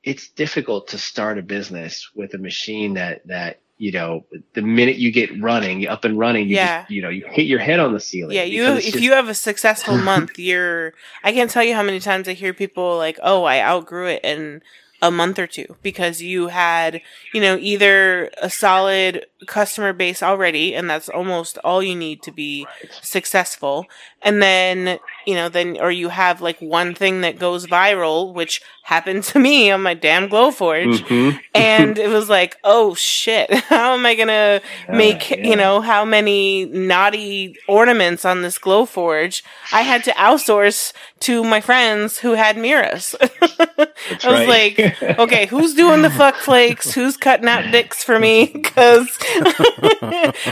[0.03, 4.95] it's difficult to start a business with a machine that that you know the minute
[4.97, 6.81] you get running up and running, you Yeah.
[6.81, 8.35] just, you know you hit your head on the ceiling.
[8.35, 10.93] Yeah, you if just- you have a successful month, you're
[11.23, 14.21] I can't tell you how many times I hear people like, "Oh, I outgrew it
[14.23, 14.61] in
[14.99, 17.01] a month or two because you had,
[17.31, 22.31] you know, either a solid customer base already and that's almost all you need to
[22.31, 22.65] be
[23.03, 23.85] successful.
[24.23, 24.97] And then,
[25.27, 29.37] you know, then or you have like one thing that goes viral, which happened to
[29.37, 30.99] me on my damn Glowforge.
[30.99, 31.37] Mhm.
[31.53, 35.45] and it was like, oh shit, how am I gonna make, yeah.
[35.45, 39.41] you know, how many naughty ornaments on this Glowforge?
[39.73, 43.13] I had to outsource to my friends who had mirrors.
[43.21, 43.87] I
[44.23, 44.47] was right.
[44.79, 46.93] like, okay, who's doing the fuck flakes?
[46.93, 48.47] Who's cutting out dicks for me?
[48.47, 49.17] Cause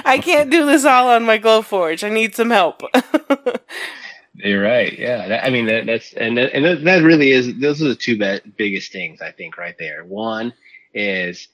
[0.04, 2.04] I can't do this all on my Glowforge.
[2.06, 2.82] I need some help.
[4.38, 4.98] You're right.
[4.98, 5.28] Yeah.
[5.28, 8.18] That, I mean, that, that's, and, that, and that- really is, those are the two
[8.18, 10.04] be- biggest things, I think, right there.
[10.04, 10.54] One
[10.94, 11.48] is,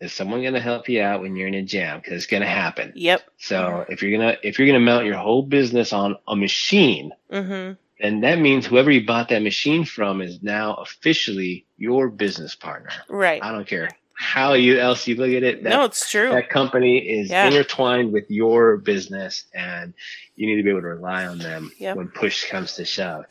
[0.00, 2.00] is someone going to help you out when you're in a jam?
[2.02, 2.92] Cause it's going to happen.
[2.96, 3.22] yep.
[3.38, 6.36] So if you're going to, if you're going to mount your whole business on a
[6.36, 12.08] machine, hmm then that means whoever you bought that machine from is now officially your
[12.08, 12.90] business partner.
[13.08, 13.40] Right.
[13.40, 13.90] I don't care
[14.22, 15.62] how you else you look at it.
[15.64, 16.30] That, no, it's true.
[16.30, 17.46] that company is Yeah.
[17.48, 19.92] intertwined with your business and
[20.36, 21.96] you need to be able to rely on them Yep.
[21.96, 23.24] when push comes to shove.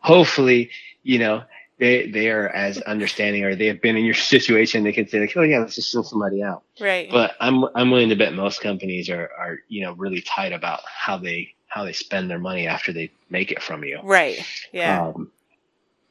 [0.00, 0.70] Hopefully,
[1.02, 1.44] you know,
[1.78, 5.20] they they are as understanding or they have been in your situation, they can say
[5.20, 6.62] like, Oh yeah, let's just send somebody out.
[6.80, 7.08] right.
[7.10, 10.80] But I'm I'm willing to bet most companies are, are, you know, really tight about
[10.86, 13.98] how they how they spend their money after they make it from you.
[14.02, 14.38] right.
[14.72, 15.08] Yeah.
[15.08, 15.30] Um,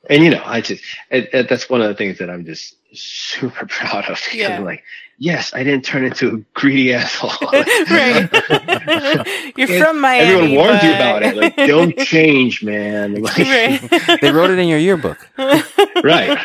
[0.09, 2.75] and you know, I just it, it, that's one of the things that I'm just
[2.93, 4.57] super proud of because Yeah.
[4.57, 4.83] I'm like,
[5.17, 7.31] yes, I didn't turn into a greedy asshole.
[7.51, 8.29] right.
[9.57, 10.25] You're It- from Miami.
[10.33, 11.35] Everyone warns you about it.
[11.35, 13.21] Like, don't change, man.
[13.21, 14.19] Like, right.
[14.21, 15.27] They wrote it in your yearbook.
[16.03, 16.37] right.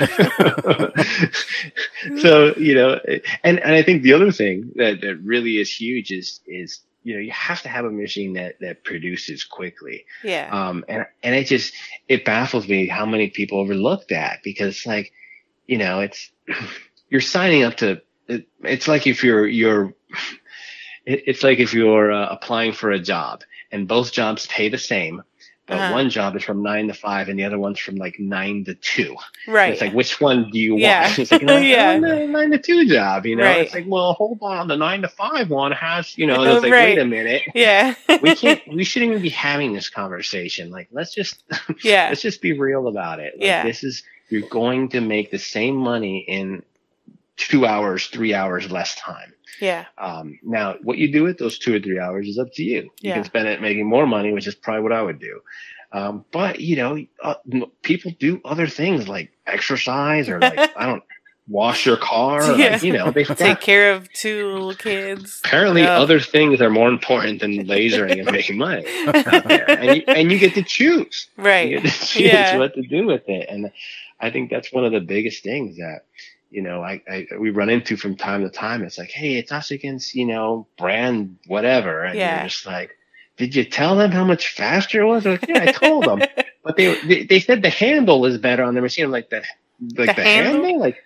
[2.19, 3.01] so you know,
[3.45, 7.15] and and I think the other thing that that really is huge is is you
[7.15, 10.05] know you have to have a machine that that produces quickly.
[10.23, 10.49] yeah.
[10.51, 11.75] Um, and and it just
[12.09, 15.13] it baffles me how many people overlook that because like,
[15.67, 16.31] you know, it's
[17.11, 18.03] you're signing up to.
[18.27, 19.95] It, it's like if you're you're.
[21.07, 23.43] It, it's like if you're uh, applying for a job
[23.73, 25.23] and both jobs pay the same,
[25.69, 25.93] but Uh-huh.
[25.93, 28.75] one job is from nine to five and the other one's from like nine to
[28.75, 29.15] two.
[29.47, 29.73] right.
[29.73, 30.83] It's like which one do you want?
[30.83, 31.15] Yeah.
[31.19, 31.99] It's like, no, Yeah.
[31.99, 33.27] Nine to two job.
[33.27, 33.63] You know, Right.
[33.67, 36.63] it's like, well, hold on, the nine to five one has, you know, and it's
[36.63, 36.97] like, Right.
[36.97, 37.95] wait a minute yeah.
[38.23, 41.43] we can't we shouldn't even be having this conversation like let's just
[41.85, 42.09] yeah.
[42.09, 43.63] let's just be real about it like, Yeah.
[43.65, 46.63] this is you're going to make the same money in
[47.37, 49.87] two hours three hours less time Yeah.
[49.99, 52.83] um, now what you do with those two or three hours is up to you
[52.83, 53.15] you Yeah.
[53.15, 55.41] can spend it making more money which is probably what i would do
[55.93, 57.35] um, but you know uh,
[57.83, 61.03] people do other things like exercise or like i don't
[61.51, 62.43] wash your car.
[62.59, 62.73] Yeah.
[62.73, 65.41] Like, you know, they Take care of two little kids.
[65.43, 65.99] apparently Yeah.
[65.99, 68.83] other things are more important than lasering and making money.
[68.83, 69.71] there.
[69.81, 71.27] and you, and you get to choose.
[71.39, 71.71] You Right.
[71.71, 72.59] get to choose Yeah.
[72.59, 73.49] what to do with it.
[73.49, 73.71] And
[74.21, 76.01] I think that's one of the biggest things that,
[76.51, 78.83] you know, I, I we run into from time to time.
[78.85, 82.05] It's like, hey, it's us against, you know, brand whatever.
[82.05, 82.29] And Yeah.
[82.29, 82.93] you're just like,
[83.37, 85.25] did you tell them how much faster it was?
[85.25, 86.25] They're Like, yeah, I told them.
[86.65, 89.07] But they, they they said the handle is better on the machine.
[89.07, 89.45] I'm like the
[89.97, 90.27] like The the, handle?
[90.27, 90.79] handle?
[90.79, 90.97] Like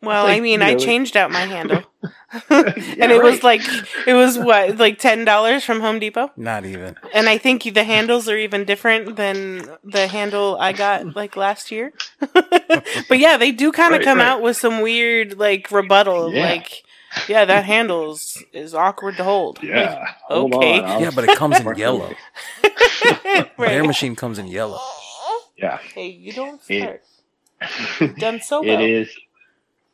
[0.00, 1.82] Well, Like, I mean, you I changed out my handle.
[2.02, 2.10] Yeah,
[2.50, 3.62] and it was like
[4.06, 6.94] it was what like ten dollars from Home Depot, Not even.
[7.14, 11.70] and I think the handles are even different than the handle I got like last
[11.72, 11.92] year.
[12.32, 14.26] but yeah, they do kind of Right, come right.
[14.28, 16.44] out with some weird like rebuttal, Yeah.
[16.50, 16.84] like
[17.26, 19.58] yeah, that handle is, is awkward to hold.
[19.62, 20.04] yeah.
[20.28, 20.80] hold okay.
[20.80, 22.14] on, Yeah, but it comes in yellow.
[22.62, 24.78] Like, My air machine comes in yellow.
[25.56, 25.78] yeah.
[25.78, 27.02] Hey, you don't It-
[27.98, 28.18] start.
[28.18, 28.78] Done so well.
[28.80, 29.08] It is.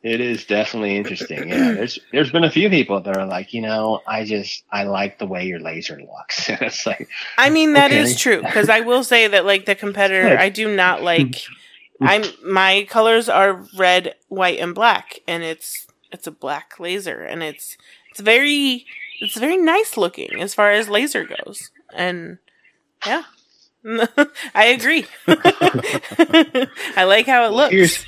[0.05, 1.49] It is definitely interesting.
[1.49, 4.83] Yeah, there's there's been a few people that are like, you know, I just I
[4.83, 6.47] like the way your laser looks.
[6.61, 7.09] It's like,
[7.39, 8.19] I mean, that is Okay.
[8.19, 11.41] true because I will say that like the competitor, I do not like.
[12.01, 17.41] I'm my colors are red, white, and black, and it's it's a black laser, and
[17.41, 17.75] it's
[18.11, 18.85] it's very
[19.21, 22.37] it's very nice looking as far as laser goes, and
[23.07, 23.23] yeah,
[24.53, 25.05] I agree.
[26.95, 27.71] I like how it looks.
[27.71, 28.05] here's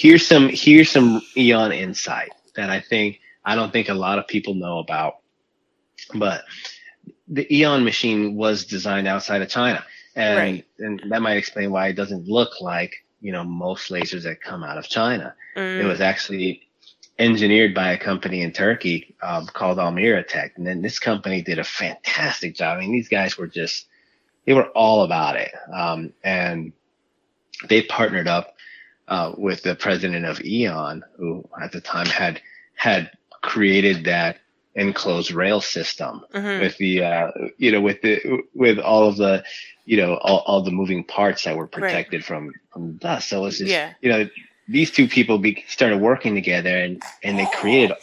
[0.00, 4.26] here's some here's some Aeon insight that I think I don't think a lot of
[4.26, 5.16] people know about.
[6.14, 6.44] But
[7.28, 9.84] the Aeon machine was designed outside of China,
[10.16, 10.66] and Right.
[10.78, 14.64] and that might explain why it doesn't look like you know most lasers that come
[14.64, 15.34] out of China.
[15.56, 16.62] Mm, It was actually
[17.18, 20.52] engineered by a company in Turkey um, called Almira Tech.
[20.56, 22.78] And then this company did a fantastic job.
[22.78, 23.86] I mean, these guys were just,
[24.46, 25.50] they were all about it.
[25.70, 26.72] Um, and
[27.68, 28.54] they partnered up
[29.10, 32.40] uh, with the president of Aeon, who at the time had,
[32.74, 33.10] had
[33.42, 34.38] created that
[34.76, 36.60] enclosed rail system mhm.
[36.60, 39.42] with the, uh, you know, with the, with all of the,
[39.84, 43.28] you know, all, all the moving parts that were protected from, from dust.
[43.28, 43.92] So it's just, Yeah.
[44.00, 44.28] you know,
[44.68, 47.96] these two people be, started working together and, and they created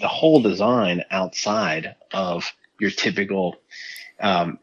[0.00, 3.56] the whole design outside of your typical,
[4.20, 4.58] um,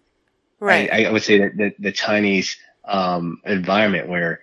[0.60, 0.92] Right.
[0.92, 4.42] I, I would say that the, the Chinese, um, environment where,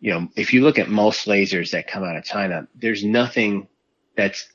[0.00, 3.66] you know, if you look at most lasers that come out of China, there's nothing
[4.16, 4.46] that's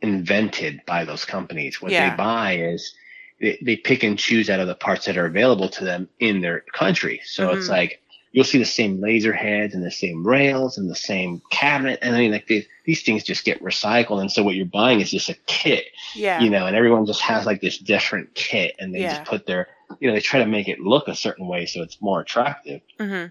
[0.00, 1.80] invented by those companies.
[1.80, 2.10] What Yeah.
[2.10, 2.94] they buy is
[3.40, 6.40] they, they pick and choose out of the parts that are available to them in
[6.40, 7.20] their country.
[7.24, 7.70] So it's Mhm.
[7.70, 8.02] like
[8.32, 11.98] you'll see the same laser heads and the same rails and the same cabinet.
[12.02, 14.20] And I mean, like these, these things just get recycled.
[14.20, 16.40] And so what you're buying is just a kit, yeah.
[16.40, 19.14] you know, and everyone just has like this different kit and they Yeah.
[19.16, 19.68] just put their,
[20.00, 22.80] you know, they try to make it look a certain way so it's more attractive
[22.98, 23.26] hmm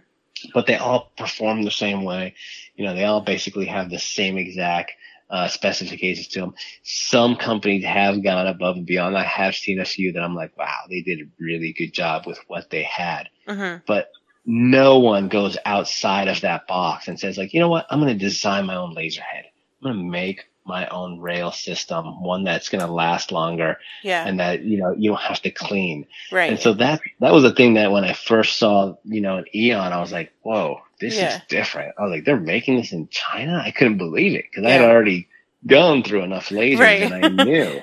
[0.54, 2.36] but they all perform the same way.
[2.76, 4.92] You know, they all basically have the same exact
[5.30, 6.54] uh, specifications to them.
[6.84, 9.18] Some companies have gone above and beyond.
[9.18, 12.28] I have seen a few that I'm like, wow, they did a really good job
[12.28, 13.30] with what they had.
[13.48, 14.12] hmm But
[14.46, 17.88] no one goes outside of that box and says, like, you know what?
[17.90, 19.46] I'm going to design my own laser head.
[19.82, 24.26] I'm going to make my own rail system, one that's going to last longer Yeah.
[24.28, 26.08] and that, you know, you don't have to clean.
[26.32, 26.50] right.
[26.52, 29.46] And so that that was the thing that when I first saw, you know, an
[29.54, 31.36] Aeon, I was like, whoa, this Yeah.
[31.36, 31.94] is different.
[32.00, 33.62] I was like, they're making this in China?
[33.64, 35.28] I couldn't believe it because I had already
[35.68, 37.02] gone through enough lasers Right.
[37.04, 37.82] and I knew.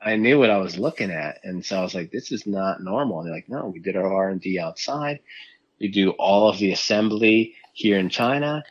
[0.00, 1.38] I knew what I was looking at.
[1.44, 3.20] And so I was like, this is not normal.
[3.20, 5.20] And they're like, no, we did our R and D outside.
[5.80, 8.62] We do all of the assembly here in China.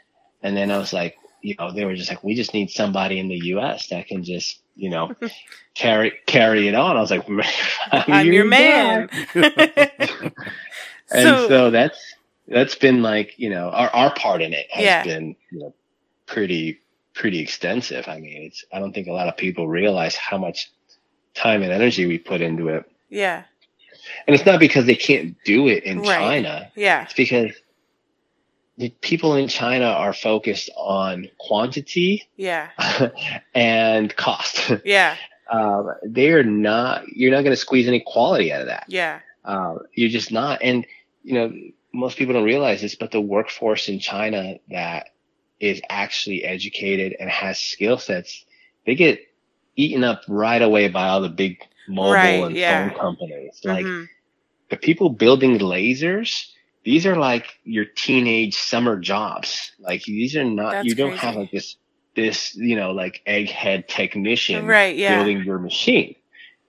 [0.44, 3.20] And then I was like, you know, they were just like, we just need somebody
[3.20, 5.14] in the US that can just, you know,
[5.76, 6.98] carry carry it on.
[6.98, 7.28] I was like,
[7.91, 9.10] I'm your man.
[9.36, 10.34] and
[11.11, 11.99] so, so, that's
[12.48, 15.03] that's been like you know our our part in it has Yeah.
[15.03, 15.74] been you know
[16.26, 16.80] pretty
[17.14, 18.07] pretty extensive.
[18.07, 20.72] I mean, it's I don't think a lot of people realize how much
[21.36, 23.44] time and energy we put into it, yeah.
[24.28, 26.18] and it's not because they can't do it in Right.
[26.18, 26.72] China.
[26.76, 27.03] Yeah.
[27.03, 27.52] It's because
[29.01, 32.69] people in China are focused on quantity Yeah.
[33.53, 34.71] and cost.
[34.83, 35.15] Yeah.
[35.51, 37.07] um, they're not.
[37.09, 38.85] You're not going to squeeze any quality out of that.
[38.87, 39.19] Yeah.
[39.45, 40.61] Uh, you're just not.
[40.63, 40.85] And,
[41.23, 41.53] you know,
[41.93, 45.09] most people don't realize this, but the workforce in China that
[45.59, 48.45] is actually educated and has skill sets,
[48.85, 49.19] they get
[49.75, 52.89] eaten up right away by all the big mobile Right, and yeah.
[52.89, 53.61] phone companies.
[53.63, 54.07] Like Mhm.
[54.69, 56.51] the people building lasers,
[56.84, 59.72] these are like your teenage summer jobs.
[59.80, 61.26] Like these are not, That's you don't crazy.
[61.26, 61.76] have like this,
[62.15, 64.95] this, you know, like egghead technician Right.
[64.95, 65.18] Yeah.
[65.18, 66.15] building your machine.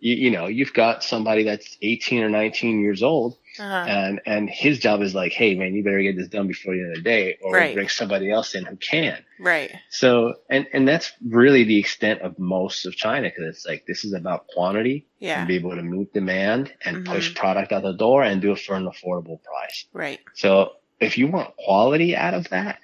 [0.01, 3.85] You, you know, you've got somebody that's 18 or 19 years old Uh-huh.
[3.89, 6.81] and and his job is like, hey man, you better get this done before the
[6.81, 7.74] end of the day, or Right.
[7.74, 9.24] bring somebody else in who can.
[9.39, 9.72] Right.
[9.90, 14.05] So and and that's really the extent of most of China because it's like this
[14.05, 15.39] is about quantity Yeah.
[15.39, 17.06] and be able to meet demand and Mhm.
[17.06, 19.86] push product out the door and do it for an affordable price.
[19.93, 20.20] Right.
[20.35, 22.78] So if you want quality out of that,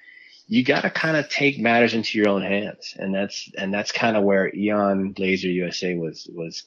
[0.47, 3.91] you got to kind of take matters into your own hands, and that's and that's
[3.91, 6.63] kind of where Aeon Laser USA was was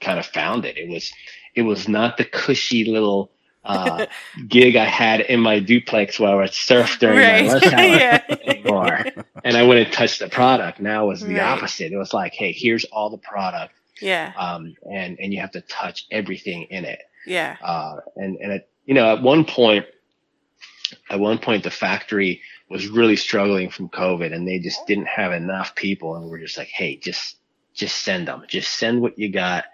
[0.00, 0.78] kind of founded.
[0.78, 1.12] It was
[1.54, 3.30] it was not the cushy little
[3.68, 4.06] uh,
[4.48, 7.46] gig I had in my duplex where I would surf during Right.
[7.46, 8.22] my lunch hour yeah.
[8.46, 9.04] anymore,
[9.44, 10.80] and I wouldn't touch the product.
[10.80, 11.42] Now it was the Right.
[11.42, 11.92] opposite.
[11.92, 14.32] It was like, hey, here's all the product, Yeah.
[14.36, 17.56] um, and and you have to touch everything in it Yeah.
[17.62, 19.86] uh, and and it, you know at one point
[21.10, 22.40] at one point the factory
[22.70, 26.56] was really struggling from covid and they just didn't have enough people and we're just
[26.58, 27.36] like hey just
[27.74, 29.64] just send them just send what you got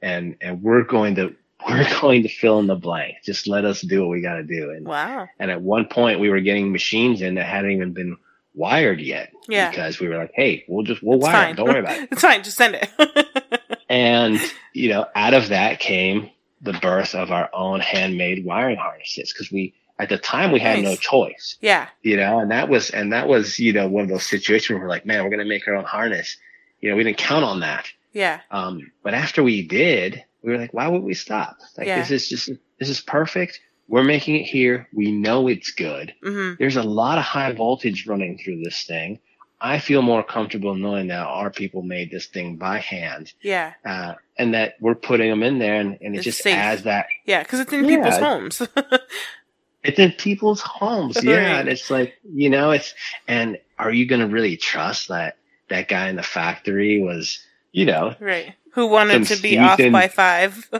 [0.00, 1.34] and and we're going to
[1.68, 4.42] we're going to fill in the blank just let us do what we got to
[4.44, 5.28] do and Wow.
[5.38, 8.16] and at one point we were getting machines in that hadn't even been
[8.54, 9.70] wired yet Yeah.
[9.70, 11.50] because we were like hey we'll just we'll It's wire fine.
[11.52, 12.42] it don't worry about it It's fine.
[12.42, 12.90] Just send it.
[13.88, 14.38] and,
[14.72, 16.30] you know, out of that came
[16.60, 20.82] the birth of our own handmade wiring harnesses because we, at the time, we had
[20.82, 21.88] no choice, yeah.
[22.02, 24.80] you know, and that was, and that was, you know, one of those situations where
[24.80, 26.36] we're like, man, we're going to make our own harness.
[26.80, 27.86] You know, we didn't count on that.
[28.12, 28.40] Yeah.
[28.50, 31.58] Um, but after we did, we were like, why would we stop?
[31.76, 32.00] Like, Yeah.
[32.00, 33.60] this is just, this is perfect.
[33.88, 34.88] We're making it here.
[34.94, 36.14] We know it's good.
[36.22, 39.18] hmm There's a lot of high voltage running through this thing.
[39.60, 43.74] I feel more comfortable knowing that our people made this thing by hand Yeah.
[43.84, 46.56] uh, and that we're putting them in there, and, and it It's just safe.
[46.56, 47.42] adds that Yeah.
[47.44, 47.96] Because it's in Yeah.
[47.96, 48.62] people's homes.
[49.84, 51.34] it's in people's homes, yeah.
[51.36, 51.60] Right.
[51.60, 52.94] And it's like you know, it's
[53.28, 55.36] and are you going to really trust that
[55.68, 58.54] that guy in the factory was, you know, right.
[58.72, 60.70] Who wanted to be off by five?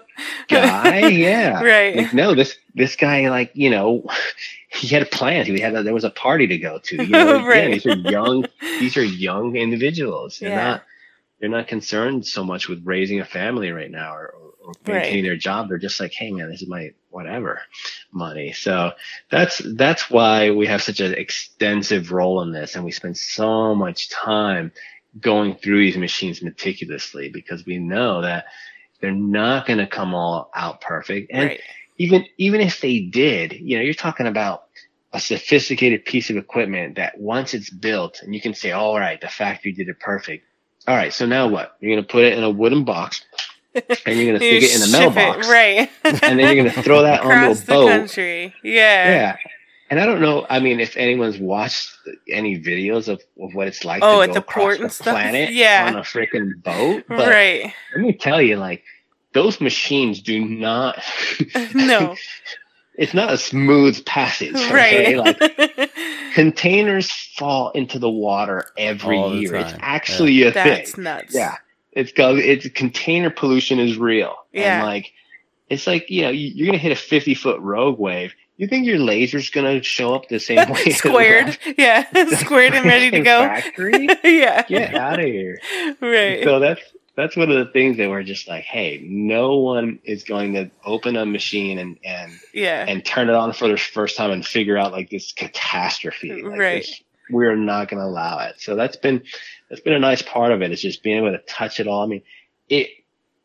[0.48, 1.00] guy?
[1.08, 1.96] yeah, right.
[1.96, 4.04] Like, no, this this guy, like you know,
[4.70, 6.96] he had a plan He had a, there was a party to go to.
[6.96, 7.72] You know, again, Right.
[7.72, 8.46] these are young
[8.78, 10.38] these are young individuals.
[10.38, 10.56] They're Yeah.
[10.64, 10.82] not
[11.40, 15.24] they're not concerned so much with raising a family right now or, or, or maintaining
[15.24, 15.68] their job.
[15.68, 17.60] They're just like, hey man, this is my whatever
[18.12, 18.52] money.
[18.52, 18.92] So
[19.30, 23.74] that's that's why we have such an extensive role in this, and we spend so
[23.74, 24.72] much time
[25.20, 28.46] going through these machines meticulously because we know that
[29.00, 31.30] they're not going to come all out perfect.
[31.32, 31.60] And right.
[31.98, 34.64] even even if they did, you know, you're talking about
[35.12, 39.20] a sophisticated piece of equipment that once it's built and you can say, all right,
[39.20, 40.44] the factory did it perfect.
[40.88, 41.76] All right, so now what?
[41.80, 43.24] You're gonna put it in a wooden box
[43.74, 43.84] and
[44.18, 45.48] you're gonna stick it in a mailbox.
[45.48, 45.90] right.
[46.04, 47.88] And then you're gonna throw that on across the the boat.
[47.88, 48.54] country.
[48.62, 49.10] Yeah.
[49.10, 49.36] Yeah.
[49.92, 51.90] And I don't know, I mean, if anyone's watched
[52.30, 54.84] any videos of, of what it's like Oh, to at go the across port the
[54.84, 55.14] and stuff?
[55.14, 55.84] planet Yeah.
[55.86, 57.04] on a freaking boat.
[57.08, 57.74] But Right.
[57.94, 58.84] let me tell you, like,
[59.34, 60.98] those machines do not
[61.74, 62.16] No.
[62.94, 64.54] it's not a smooth passage.
[64.54, 65.14] okay?
[65.14, 65.38] right.
[65.38, 65.90] Like
[66.32, 69.56] containers fall into the water every All year.
[69.56, 69.80] It's time.
[69.82, 71.04] actually a That's thing.
[71.04, 71.34] nuts.
[71.34, 71.56] Yeah.
[71.92, 74.34] It's called it's container pollution is real.
[74.52, 74.78] Yeah.
[74.78, 75.12] And like
[75.68, 78.32] it's like, you know, you're gonna hit a fifty foot rogue wave.
[78.56, 80.90] You think your laser's gonna show up the same way?
[80.90, 81.58] Squared.
[81.78, 82.06] Yeah.
[82.36, 83.40] Squared and ready to go.
[83.40, 84.08] Factory?
[84.24, 84.62] yeah.
[84.62, 85.58] Get out of here.
[86.00, 86.44] Right.
[86.44, 86.80] So that's
[87.16, 90.70] that's one of the things that we're just like, hey, no one is going to
[90.84, 92.84] open a machine and and yeah.
[92.88, 96.42] and turn it on for the first time and figure out like this catastrophe.
[96.42, 96.82] Like Right.
[96.82, 98.60] this- we're not going to allow it.
[98.60, 99.22] So that's been
[99.70, 100.66] that's been a nice part of it.
[100.70, 100.72] it.
[100.72, 102.02] Is just being able to touch it all.
[102.02, 102.22] I mean,
[102.68, 102.88] it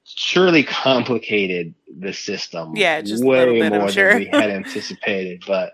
[0.07, 2.75] surely complicated the system.
[2.75, 4.09] Yeah, just way bit, I'm more sure.
[4.13, 5.43] than we had anticipated.
[5.45, 5.73] But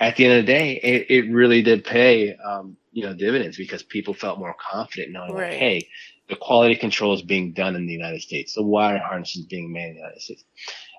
[0.00, 3.56] at the end of the day, it, it really did pay um, you know dividends
[3.56, 5.50] because people felt more confident knowing Right.
[5.50, 5.88] like, hey,
[6.28, 8.54] the quality control is being done in the United States.
[8.54, 10.44] The wire harness is being made in the United States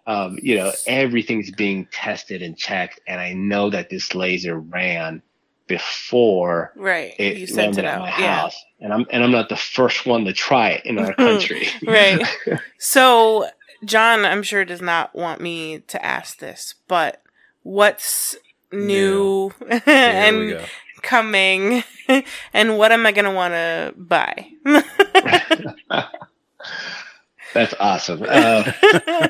[0.06, 5.22] um, you know, everything's being tested and checked, and I know that this laser ran
[5.68, 7.14] before Right.
[7.18, 8.00] it you sent landed it at out.
[8.02, 8.36] my Yeah.
[8.42, 11.22] house, and I'm and I'm not the first one to try it in our mm-hmm.
[11.22, 11.68] country.
[11.88, 12.22] Right.
[12.78, 13.48] So,
[13.86, 17.22] John, I'm sure does not want me to ask this, but
[17.64, 18.36] what's
[18.72, 20.60] new Here and
[21.02, 21.84] coming,
[22.54, 24.50] and what am I going to want to buy?
[27.54, 28.72] That's awesome, uh,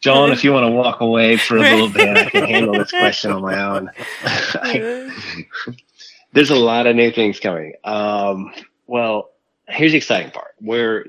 [0.00, 0.32] John.
[0.32, 3.32] If you want to walk away for a little bit, I can handle this question
[3.32, 3.90] on my own.
[6.32, 7.74] There's a lot of new things coming.
[7.82, 8.52] Um,
[8.86, 9.30] well,
[9.68, 10.54] here's the exciting part.
[10.58, 11.06] Where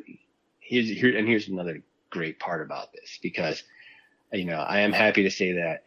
[0.60, 3.64] here's here and here's another great part about this because
[4.32, 5.86] you know I am happy to say that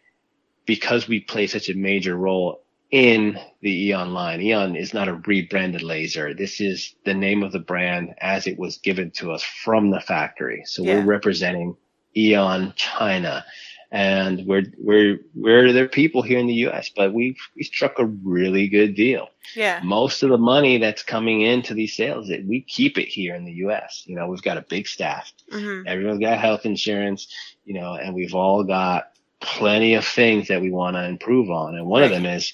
[0.66, 4.40] because we play such a major role in the Aeon line.
[4.40, 6.34] Aeon is not a rebranded laser.
[6.34, 10.00] This is the name of the brand as it was given to us from the
[10.00, 10.62] factory.
[10.66, 10.96] So Yeah.
[10.96, 11.76] we're representing
[12.16, 13.44] Aeon China.
[13.92, 16.90] and we're we're we're their people here in the U.S.
[16.94, 19.28] But we we struck a really good deal.
[19.56, 19.80] Yeah.
[19.82, 23.44] Most of the money that's coming into these sales, that we keep it here in
[23.44, 24.04] the U.S.
[24.06, 25.32] You know, we've got a big staff.
[25.50, 27.26] hmm Everyone's got health insurance.
[27.64, 29.10] You know, and we've all got
[29.40, 31.74] plenty of things that we want to improve on.
[31.74, 32.52] And one of them is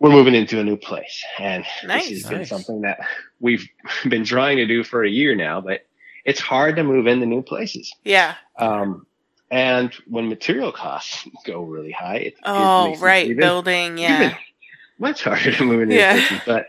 [0.00, 2.08] we're moving into a new place, and Nice.
[2.08, 2.98] this has been something that
[3.40, 3.68] we've
[4.08, 5.86] been trying to do for a year now, but
[6.24, 7.92] it's hard to move into new places.
[8.04, 8.34] Yeah.
[8.58, 9.06] Um,
[9.50, 13.24] and when material costs go really high, it, Oh, it right.
[13.26, 13.98] even- Building.
[13.98, 14.36] Yeah.
[15.00, 16.12] much harder to move into Yeah.
[16.14, 16.40] places.
[16.44, 16.66] But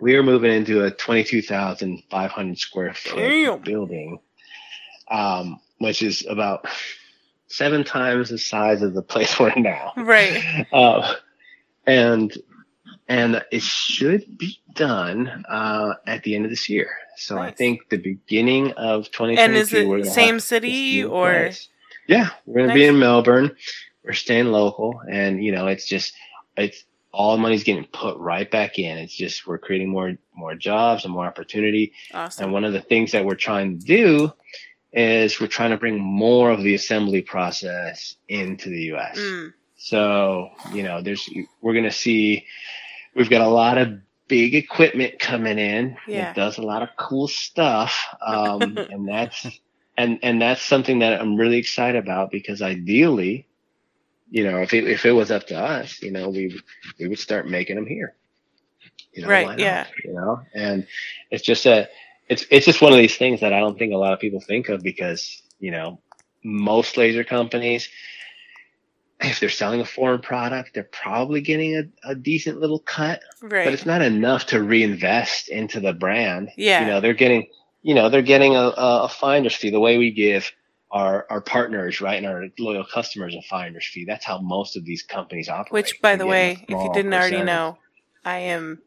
[0.00, 3.60] we are moving into a 22,500 square foot Damn.
[3.60, 4.18] building,
[5.10, 6.66] um, which is about
[7.46, 9.92] seven times the size of the place we're in now.
[9.96, 10.66] Right.
[10.72, 11.14] Uh,
[11.86, 12.36] and
[13.08, 16.90] and it should be done uh, at the end of this year.
[17.16, 19.40] So I think the beginning of 2022.
[19.42, 21.30] And is it same city or?
[21.30, 21.68] place.
[22.06, 23.56] Yeah, we're gonna be in Melbourne.
[24.04, 26.14] We're staying local, and you know, it's just
[26.56, 28.98] it's all the money's getting put right back in.
[28.98, 31.92] It's just we're creating more more jobs and more opportunity.
[32.12, 32.44] Awesome.
[32.44, 34.32] And one of the things that we're trying to do
[34.92, 39.18] is we're trying to bring more of the assembly process into the U.S.
[39.18, 39.52] Mm.
[39.84, 41.28] So, you know, there's,
[41.60, 42.46] we're going to see,
[43.14, 43.98] we've got a lot of
[44.28, 45.98] big equipment coming in.
[46.08, 46.30] Yeah.
[46.30, 47.94] It does a lot of cool stuff.
[48.26, 49.46] Um, and that's,
[49.98, 53.46] and, and that's something that I'm really excited about because ideally,
[54.30, 56.58] you know, if it, if it was up to us, you know, we,
[56.98, 58.14] we would start making them here.
[59.12, 59.58] You know, Right, why not?
[59.58, 59.86] yeah.
[60.02, 60.86] You know, and
[61.30, 61.90] it's just a,
[62.30, 64.40] it's, it's just one of these things that I don't think a lot of people
[64.40, 66.00] think of because, you know,
[66.42, 67.90] most laser companies,
[69.20, 73.64] if they're selling a foreign product, they're probably getting a, a decent little cut, Right.
[73.64, 76.50] but it's not enough to reinvest into the brand.
[76.56, 76.80] Yeah.
[76.80, 77.46] You know, they're getting,
[77.82, 80.50] you know, they're getting a, a, finder's fee the way we give
[80.90, 84.04] our, our partners, right, and our loyal customers a finder's fee.
[84.04, 85.72] That's how most of these companies operate.
[85.72, 87.78] Which, by the way, if you didn't already know,
[88.24, 88.80] I am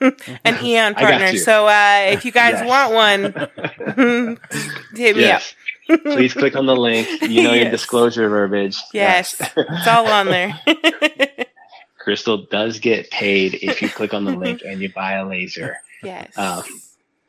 [0.00, 1.36] an Aeon partner.
[1.36, 2.66] So uh, if you guys Yes.
[2.66, 3.22] want one,
[4.94, 5.54] hit me yes.
[5.98, 7.08] Please click on the link.
[7.22, 8.76] You know your disclosure verbiage.
[8.92, 9.40] Yes.
[9.56, 10.58] it's all on there.
[11.98, 15.76] Crystal does get paid if you click on the link and you buy a laser.
[16.02, 16.36] yes.
[16.36, 16.62] Um,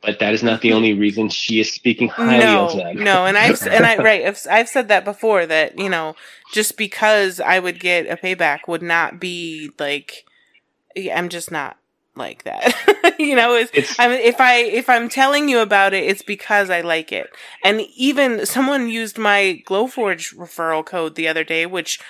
[0.00, 3.04] But that is not the only reason she is speaking highly no, of them.
[3.04, 6.16] no, and I've and I right, I've, I've said that before that you know
[6.52, 10.24] just because I would get a payback would not be like
[10.96, 11.76] I'm just not
[12.14, 12.74] like that.
[13.18, 16.22] you know, it's, It's- I mean, if I if I'm telling you about it, it's
[16.22, 17.30] because I like it.
[17.64, 22.00] And even someone used my Glowforge referral code the other day, which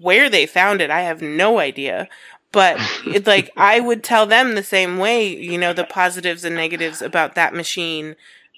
[0.00, 2.08] where they found it, I have no idea.
[2.52, 2.76] But
[3.06, 7.02] it's like I would tell them the same way, you know, the positives and negatives
[7.02, 8.16] about that machine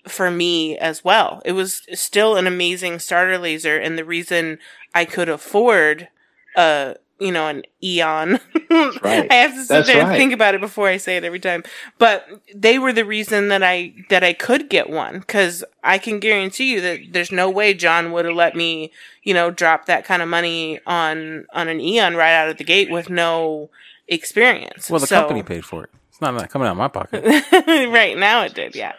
[0.09, 1.43] for me as well.
[1.45, 4.59] It was still an amazing starter laser, and the reason
[4.95, 6.09] I could afford
[6.57, 8.41] a you know an Aeon.
[9.03, 9.31] right.
[9.31, 10.17] I have to sit That's there and right.
[10.17, 11.63] think about it before I say it every time.
[11.99, 16.19] But they were the reason that I that I could get one because I can
[16.19, 18.91] guarantee you that there's no way John would have let me
[19.23, 22.65] you know drop that kind of money on on an Aeon right out of the
[22.65, 23.71] gate with no
[24.09, 24.91] experience.
[24.91, 25.91] Well, the So- company paid for it.
[26.09, 27.25] It's not coming out of my pocket.
[27.93, 28.93] right now it did yeah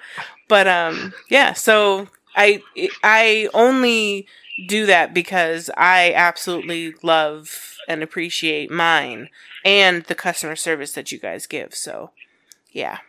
[0.47, 2.61] but um yeah so i
[3.03, 4.25] i only
[4.65, 9.29] do that because i absolutely love and appreciate mine
[9.63, 12.11] and the customer service that you guys give so
[12.71, 12.99] yeah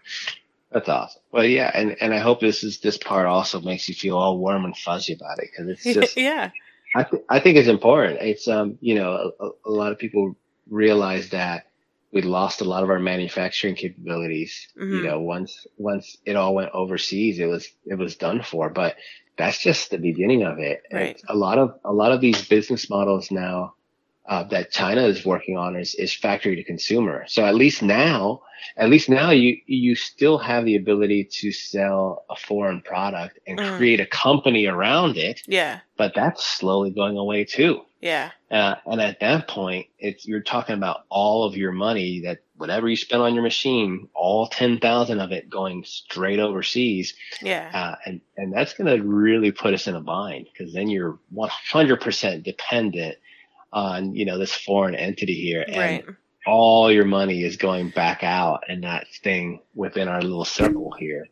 [0.70, 1.22] That's awesome.
[1.32, 4.38] Well, yeah, and, and I hope this is this part also makes you feel all
[4.38, 6.50] warm and fuzzy about it because it's just yeah
[6.94, 8.20] I th- I think it's important.
[8.22, 10.36] It's um you know a, a lot of people
[10.68, 11.66] realize that
[12.12, 14.68] we lost a lot of our manufacturing capabilities.
[14.88, 15.08] You Mhm.
[15.08, 18.70] know, once once it all went overseas, it was it was done for.
[18.70, 18.96] But
[19.36, 20.82] that's just the beginning of it.
[20.92, 21.20] Right.
[21.28, 23.74] A lot of a lot of these business models now
[24.26, 27.24] uh, that China is working on is is factory to consumer.
[27.26, 28.42] So at least now,
[28.76, 33.58] at least now you you still have the ability to sell a foreign product and
[33.58, 33.76] Mm.
[33.76, 37.82] create a company around it yeah but that's slowly going away too.
[38.00, 42.38] yeah Uh, and at that point, it's you're talking about all of your money that
[42.62, 47.70] whatever you spend on your machine, all ten thousand of it going straight overseas, yeah
[47.74, 51.18] uh, and and that's going to really put us in a bind because then you're
[51.30, 53.16] one hundred percent dependent
[53.72, 56.04] on you know this foreign entity here, and right
[56.46, 61.26] all your money is going back out and not staying within our little circle here.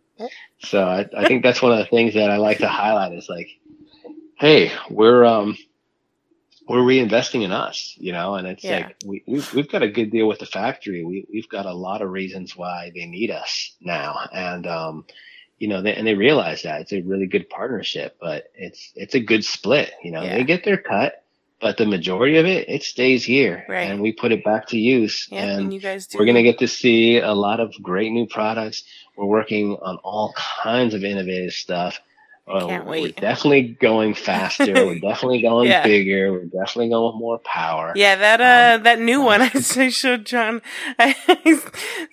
[0.61, 3.29] So I, I think that's one of the things that I like to highlight is
[3.29, 3.49] like,
[4.39, 5.57] hey, we're um
[6.71, 8.79] we're reinvesting in us, you know, and it's Yeah.
[8.87, 11.05] like we we've, we've got a good deal with the factory.
[11.05, 15.05] We we've got a lot of reasons why they need us now, and um,
[15.59, 19.15] you know, they, and they realize that it's a really good partnership, but it's it's
[19.15, 19.93] a good split.
[20.03, 20.37] You know, Yeah.
[20.39, 21.23] they get their cut,
[21.61, 23.91] but the majority of it it stays here, Right.
[23.91, 25.29] and we put it back to use.
[25.31, 26.19] Yeah, and, and you guys do.
[26.19, 28.85] we're gonna get to see a lot of great new products.
[29.17, 30.33] We're working on all
[30.63, 32.01] kinds of innovative stuff.
[32.51, 33.03] Uh, can't wait!
[33.17, 34.75] We're definitely going faster.
[34.87, 35.85] we're definitely going Yeah.
[35.85, 36.33] bigger.
[36.33, 37.93] We're definitely going with more power.
[37.97, 40.61] Yeah, that uh, that new one I showed John.
[40.99, 41.15] I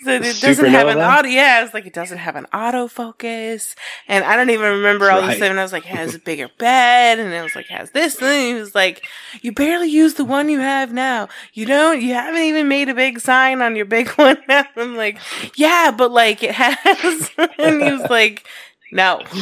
[0.03, 1.27] said it doesn't have an auto.
[1.27, 3.75] Yeah, I was like, it doesn't have an autofocus,
[4.07, 5.37] and I don't even remember all this Right.
[5.37, 5.49] stuff.
[5.49, 8.15] And I was like, it has a bigger bed, and it was like, has this
[8.15, 8.55] thing.
[8.55, 9.05] He was like,
[9.41, 11.27] you barely use the one you have now.
[11.53, 12.01] You don't.
[12.01, 14.37] You haven't even made a big sign on your big one.
[14.47, 14.65] now.
[14.75, 15.17] I'm like,
[15.55, 17.31] yeah, but like it has.
[17.57, 18.45] and he was like,
[18.91, 19.21] no,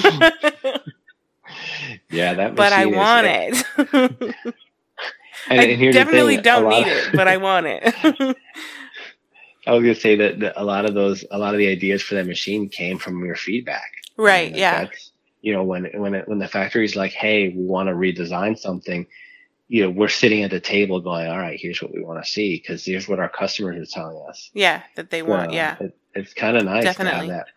[2.09, 2.55] Yeah, that.
[2.55, 4.35] but I machine is- want it.
[5.47, 7.84] And, I and here's the definitely thing, don't need it, but I want it.
[9.67, 12.01] I was gonna say that, that a lot of those, a lot of the ideas
[12.01, 13.91] for that machine came from your feedback.
[14.17, 14.47] right?
[14.47, 14.88] And Yeah.
[15.41, 19.05] you know, when when it, when the factory's like, "Hey, we want to redesign something,"
[19.67, 22.30] you know, we're sitting at the table going, "All right, here's what we want to
[22.31, 24.49] see," because here's what our customers are telling us.
[24.55, 25.51] Yeah, that they want.
[25.53, 25.76] Yeah.
[25.80, 27.27] it, it's kind of nice Definitely.
[27.27, 27.47] to have that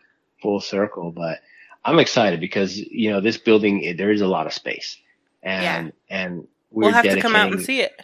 [0.42, 1.10] full circle.
[1.10, 1.38] But
[1.88, 4.98] I'm excited because you know this building, it, there is a lot of space,
[5.42, 7.98] and and we're we'll have to come out and see it.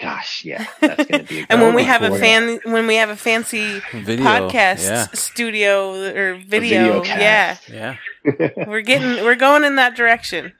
[0.00, 1.40] Gosh, yeah, that's gonna be.
[1.42, 2.20] A and when we have a one.
[2.20, 4.24] fan, when we have a fancy Video.
[4.24, 5.06] podcast Yeah.
[5.12, 7.68] studio or video, video yeah, cast.
[7.68, 7.96] Yeah.
[8.66, 10.52] we're getting, we're going in that direction.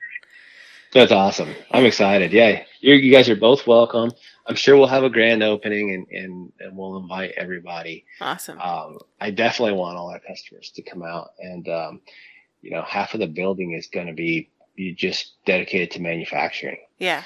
[0.92, 1.54] That's awesome.
[1.70, 2.32] I'm excited.
[2.32, 4.10] Yeah, you you guys are both welcome.
[4.46, 8.06] I'm sure we'll have a grand opening and and, and we'll invite everybody.
[8.20, 8.58] Awesome.
[8.58, 12.00] Um, I definitely want all our customers to come out, and um,
[12.62, 14.50] you know, half of the building is going to be
[14.96, 16.78] just dedicated to manufacturing.
[16.98, 17.22] Yeah,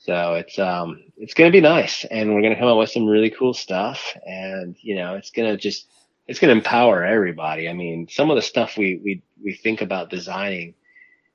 [0.00, 3.30] So it's um it's gonna be nice, and we're gonna come up with some really
[3.30, 5.86] cool stuff, and you know it's gonna just
[6.26, 7.68] it's gonna empower everybody.
[7.68, 10.74] I mean, some of the stuff we we we think about designing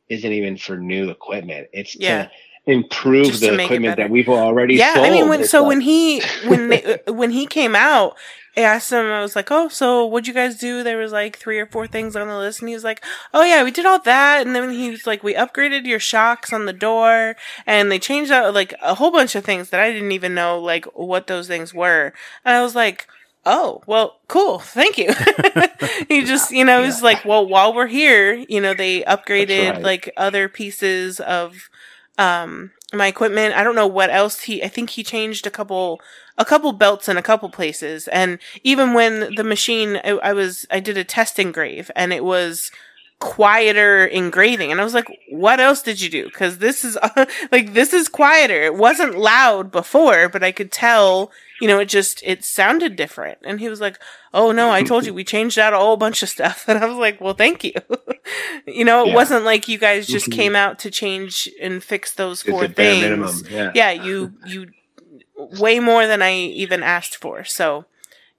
[0.09, 1.69] isn't even for new equipment.
[1.73, 2.25] It's Yeah.
[2.25, 2.31] to
[2.67, 4.93] improve Just the equipment that we've already yeah.
[4.93, 5.05] sold.
[5.07, 8.17] I mean, when so like- when he when they, when he came out,
[8.55, 9.05] I asked him.
[9.05, 11.87] I was like, "Oh, so what'd you guys do?" There was like three or four
[11.87, 13.03] things on the list, and he was like,
[13.33, 16.51] "Oh yeah, we did all that." And then he was like, "We upgraded your shocks
[16.51, 17.35] on the door,
[17.65, 20.59] and they changed out like a whole bunch of things that I didn't even know
[20.59, 22.13] like what those things were."
[22.43, 23.07] And I was like.
[23.49, 24.59] Oh, well, cool.
[24.59, 25.13] Thank you.
[26.09, 29.71] he just, you know, it was like, well, while we're here, you know, they upgraded
[29.71, 29.81] right.
[29.81, 31.69] like other pieces of
[32.17, 33.53] um my equipment.
[33.53, 36.01] I don't know what else he I think he changed a couple
[36.37, 38.07] a couple belts in a couple places.
[38.07, 42.23] And even when the machine I, I was I did a test engrave and it
[42.23, 42.71] was
[43.19, 44.71] quieter engraving.
[44.71, 46.29] And I was like what else did you do?
[46.29, 46.97] Cuz this is
[47.51, 48.61] like this is quieter.
[48.61, 51.31] It wasn't loud before but I could tell
[51.61, 53.97] you know it just it sounded different and he was like
[54.33, 56.85] oh no I told you we changed out a whole bunch of stuff and I
[56.85, 57.73] was like well thank you
[58.67, 59.15] you know it Yeah.
[59.15, 60.33] wasn't like you guys just Mhm.
[60.33, 63.35] came out to change and fix those it's four a things minimum.
[63.49, 63.71] Yeah.
[63.75, 64.67] yeah you you
[65.35, 67.85] way more than i even asked for so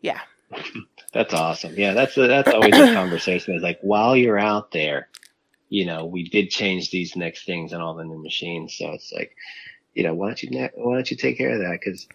[0.01, 0.21] yeah
[1.15, 1.73] That's awesome.
[1.75, 3.55] Yeah, that's a, that's always a conversation.
[3.55, 5.09] Is like while you're out there,
[5.71, 8.77] you know, we did change these next things and all the new machines.
[8.77, 9.35] So it's like,
[9.95, 11.79] you know, why don't you ne- why don't you take care of that?
[11.83, 12.07] Because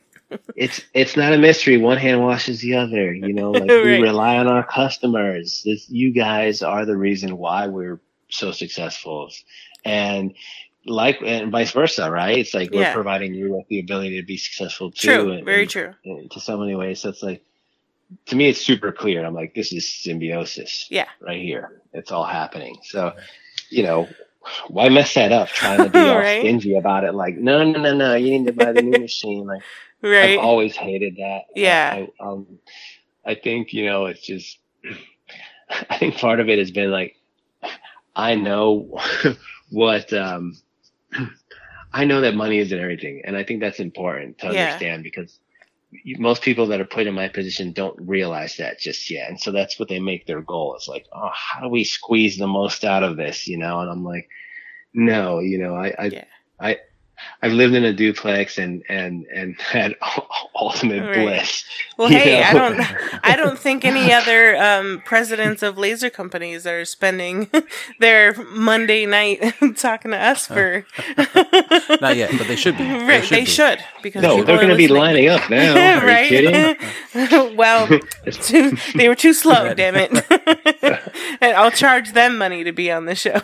[0.55, 1.77] it's it's not a mystery.
[1.77, 3.13] One hand washes the other.
[3.13, 5.61] You know, like we rely on our customers.
[5.65, 7.99] This, you guys are the reason why we're
[8.29, 9.29] so successful,
[9.85, 10.33] and
[10.85, 12.37] like and vice versa, right?
[12.37, 12.93] It's like we're Yeah.
[12.93, 15.07] providing you with the ability to be successful too.
[15.07, 16.99] true and- very and- true in- to so many ways.
[17.01, 17.41] So it's like,
[18.25, 19.25] to me, it's super clear.
[19.25, 20.87] I'm like, this is symbiosis.
[20.89, 21.07] Yeah.
[21.21, 21.81] Right here.
[21.93, 22.77] It's all happening.
[22.83, 23.13] So,
[23.69, 24.09] you know,
[24.69, 26.33] why mess that up trying to be all Right.
[26.37, 27.13] stingy about it?
[27.13, 29.45] Like, no, no, no, no, you need to buy the new machine.
[29.47, 29.63] Like,
[30.03, 31.43] right I've always hated that.
[31.55, 31.97] Yeah.
[31.97, 32.59] I, um,
[33.25, 34.59] I think, you know, it's just,
[35.89, 37.15] I think part of it has been like,
[38.15, 38.99] I know
[39.69, 40.53] what, um,
[41.93, 43.21] I know that money isn't everything.
[43.25, 44.83] And I think that's important to Yeah.
[44.83, 45.39] understand because
[46.17, 49.29] most people that are put in my position don't realize that just yet.
[49.29, 50.75] And so that's what they make their goal.
[50.75, 53.47] It's like, oh, how do we squeeze the most out of this?
[53.47, 53.79] You know?
[53.79, 54.29] And I'm like,
[54.93, 56.25] no, you know, I, I, Yeah.
[56.59, 56.77] I,
[57.41, 59.95] I've lived in a duplex and, and, and had
[60.55, 61.23] ultimate Right.
[61.25, 61.65] bliss.
[61.97, 62.79] well you hey i don't
[63.23, 67.49] i don't think any other um presidents of laser companies are spending
[67.99, 69.39] their monday night
[69.75, 70.85] talking to us for
[72.01, 72.83] Not yet, but they should be.
[72.83, 73.45] They should they be.
[73.45, 75.99] should because No, they're going to be lining up now.
[75.99, 76.29] Are right?
[76.31, 77.55] you kidding?
[77.55, 77.87] well,
[78.31, 80.11] too, they were too slow, damn it.
[81.41, 83.39] and I'll charge them money to be on the show.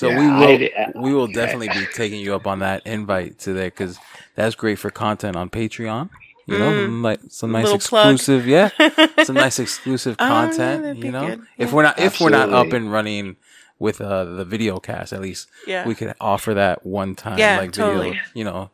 [0.00, 3.38] So Yeah, we will I- we will definitely be taking you up on that invite
[3.38, 3.98] today because
[4.34, 6.08] that's great for content on Patreon.
[6.46, 7.02] You know, Mm.
[7.02, 8.14] like some nice Little plug.
[8.14, 8.70] exclusive, yeah,
[9.24, 10.82] some nice exclusive Oh, content.
[10.84, 11.40] that'd you know, good.
[11.58, 11.74] if Yeah.
[11.74, 13.36] we're not if we're not up and running
[13.78, 15.12] with uh, the video cast.
[15.12, 15.86] At least Yeah.
[15.86, 18.08] we could offer that one time, Yeah, like totally.
[18.12, 18.70] video, you know,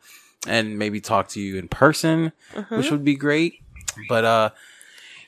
[0.47, 2.77] and maybe talk to you in person, Mm-hmm.
[2.77, 3.55] which would be great.
[4.09, 4.51] But uh,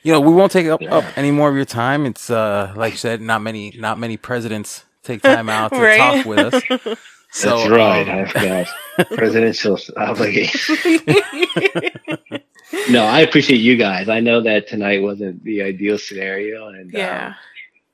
[0.03, 2.05] you know, we won't take up, up any more of your time.
[2.05, 5.97] It's uh, like you said, not many, not many presidents take time out to Right.
[5.97, 6.97] talk with us.
[7.31, 8.09] So, That's right.
[8.09, 8.67] um, I forgot.
[9.15, 10.75] Presidential obligation.
[12.89, 14.09] no, I appreciate you guys.
[14.09, 17.27] I know that tonight wasn't the ideal scenario, and Yeah.
[17.27, 17.35] um,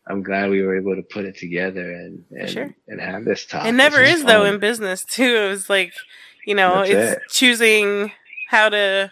[0.08, 2.74] I'm glad we were able to put it together and and, Sure.
[2.88, 3.66] and have this talk.
[3.66, 5.36] It never This is though in business too.
[5.36, 5.92] It was like,
[6.46, 7.22] you know, That's it's it.
[7.30, 8.14] choosing
[8.50, 9.12] how to.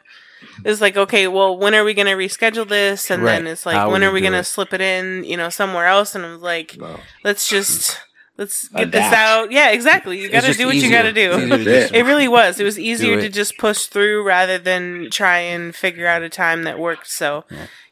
[0.65, 3.09] It's like okay, well, when are we going to reschedule this?
[3.11, 5.23] And then it's like, How when are we going to slip it in?
[5.23, 6.15] You know, somewhere else?
[6.15, 6.99] And I was like, No.
[7.23, 7.99] let's just
[8.37, 9.51] let's get this out.
[9.51, 10.19] Yeah, exactly.
[10.19, 11.33] You got to do what you got to do.
[11.33, 12.59] easier to That's just- It really was.
[12.59, 13.21] It was easier it.
[13.21, 17.07] to just push through rather than try and figure out a time that worked.
[17.07, 17.45] So,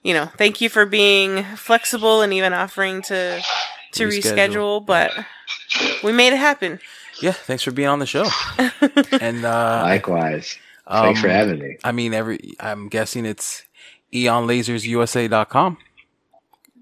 [0.03, 3.41] you know, thank you for being flexible and even offering to
[3.93, 4.79] to Reschedule.
[4.81, 4.85] reschedule.
[4.85, 5.11] But
[6.03, 6.79] we made it happen.
[7.21, 8.25] yeah, thanks for being on the show.
[9.21, 10.57] and uh, Likewise.
[10.91, 11.77] Thanks for um, having me.
[11.83, 13.63] I mean, every I'm guessing it's
[14.13, 15.77] aeonlasersusa.com,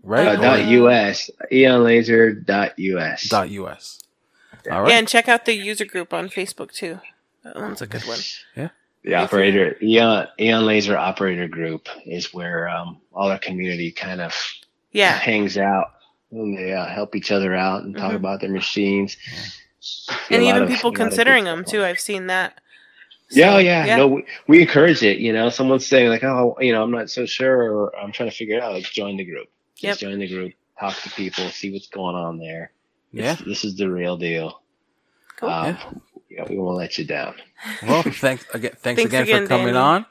[0.03, 0.27] right?
[0.27, 3.30] Uh, dot US, aeonlaser dot US.
[3.30, 3.99] dot us.
[4.69, 6.99] All Yeah, and check out the user group on Facebook too.
[7.44, 8.19] That one's a good one.
[8.56, 8.69] Yeah.
[9.03, 14.36] The operator, Aeon, Aeon Laser Operator Group is where um, all our community kind of
[14.91, 15.94] Yeah, hangs out.
[16.31, 18.18] And they uh, help each other out and talk Mhm.
[18.18, 19.15] about their machines.
[19.80, 21.84] See and even of- people a lot of considering them too.
[21.84, 22.60] I've seen that.
[23.32, 25.20] Yeah, So, oh, yeah, No, we, we encourage it.
[25.20, 28.30] You know, someone's saying like, "Oh, you know, I'm not so sure," or "I'm trying
[28.30, 29.48] to figure it out." Like, join the group.
[29.78, 29.92] Yep.
[29.92, 30.54] Just join the group.
[30.80, 31.46] Talk to people.
[31.50, 32.72] See what's going on there.
[33.12, 33.34] Yeah.
[33.34, 34.62] It's- this is the real deal.
[35.38, 35.50] Cool.
[35.50, 37.36] Um, yeah, we won't let you down.
[37.84, 38.72] Well, thanks again.
[38.72, 39.78] Thanks, Thanks again, again, for coming Danny.
[39.78, 40.06] on.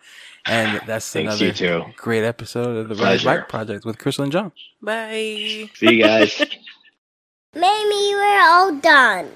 [0.47, 1.85] And that's Thanks another too.
[1.97, 3.24] great episode of the Rise Pleasure.
[3.24, 4.53] Black Project with Crystal and John.
[4.81, 5.69] Bye.
[5.74, 6.39] See you guys.
[7.55, 9.28] Maybe we're all done.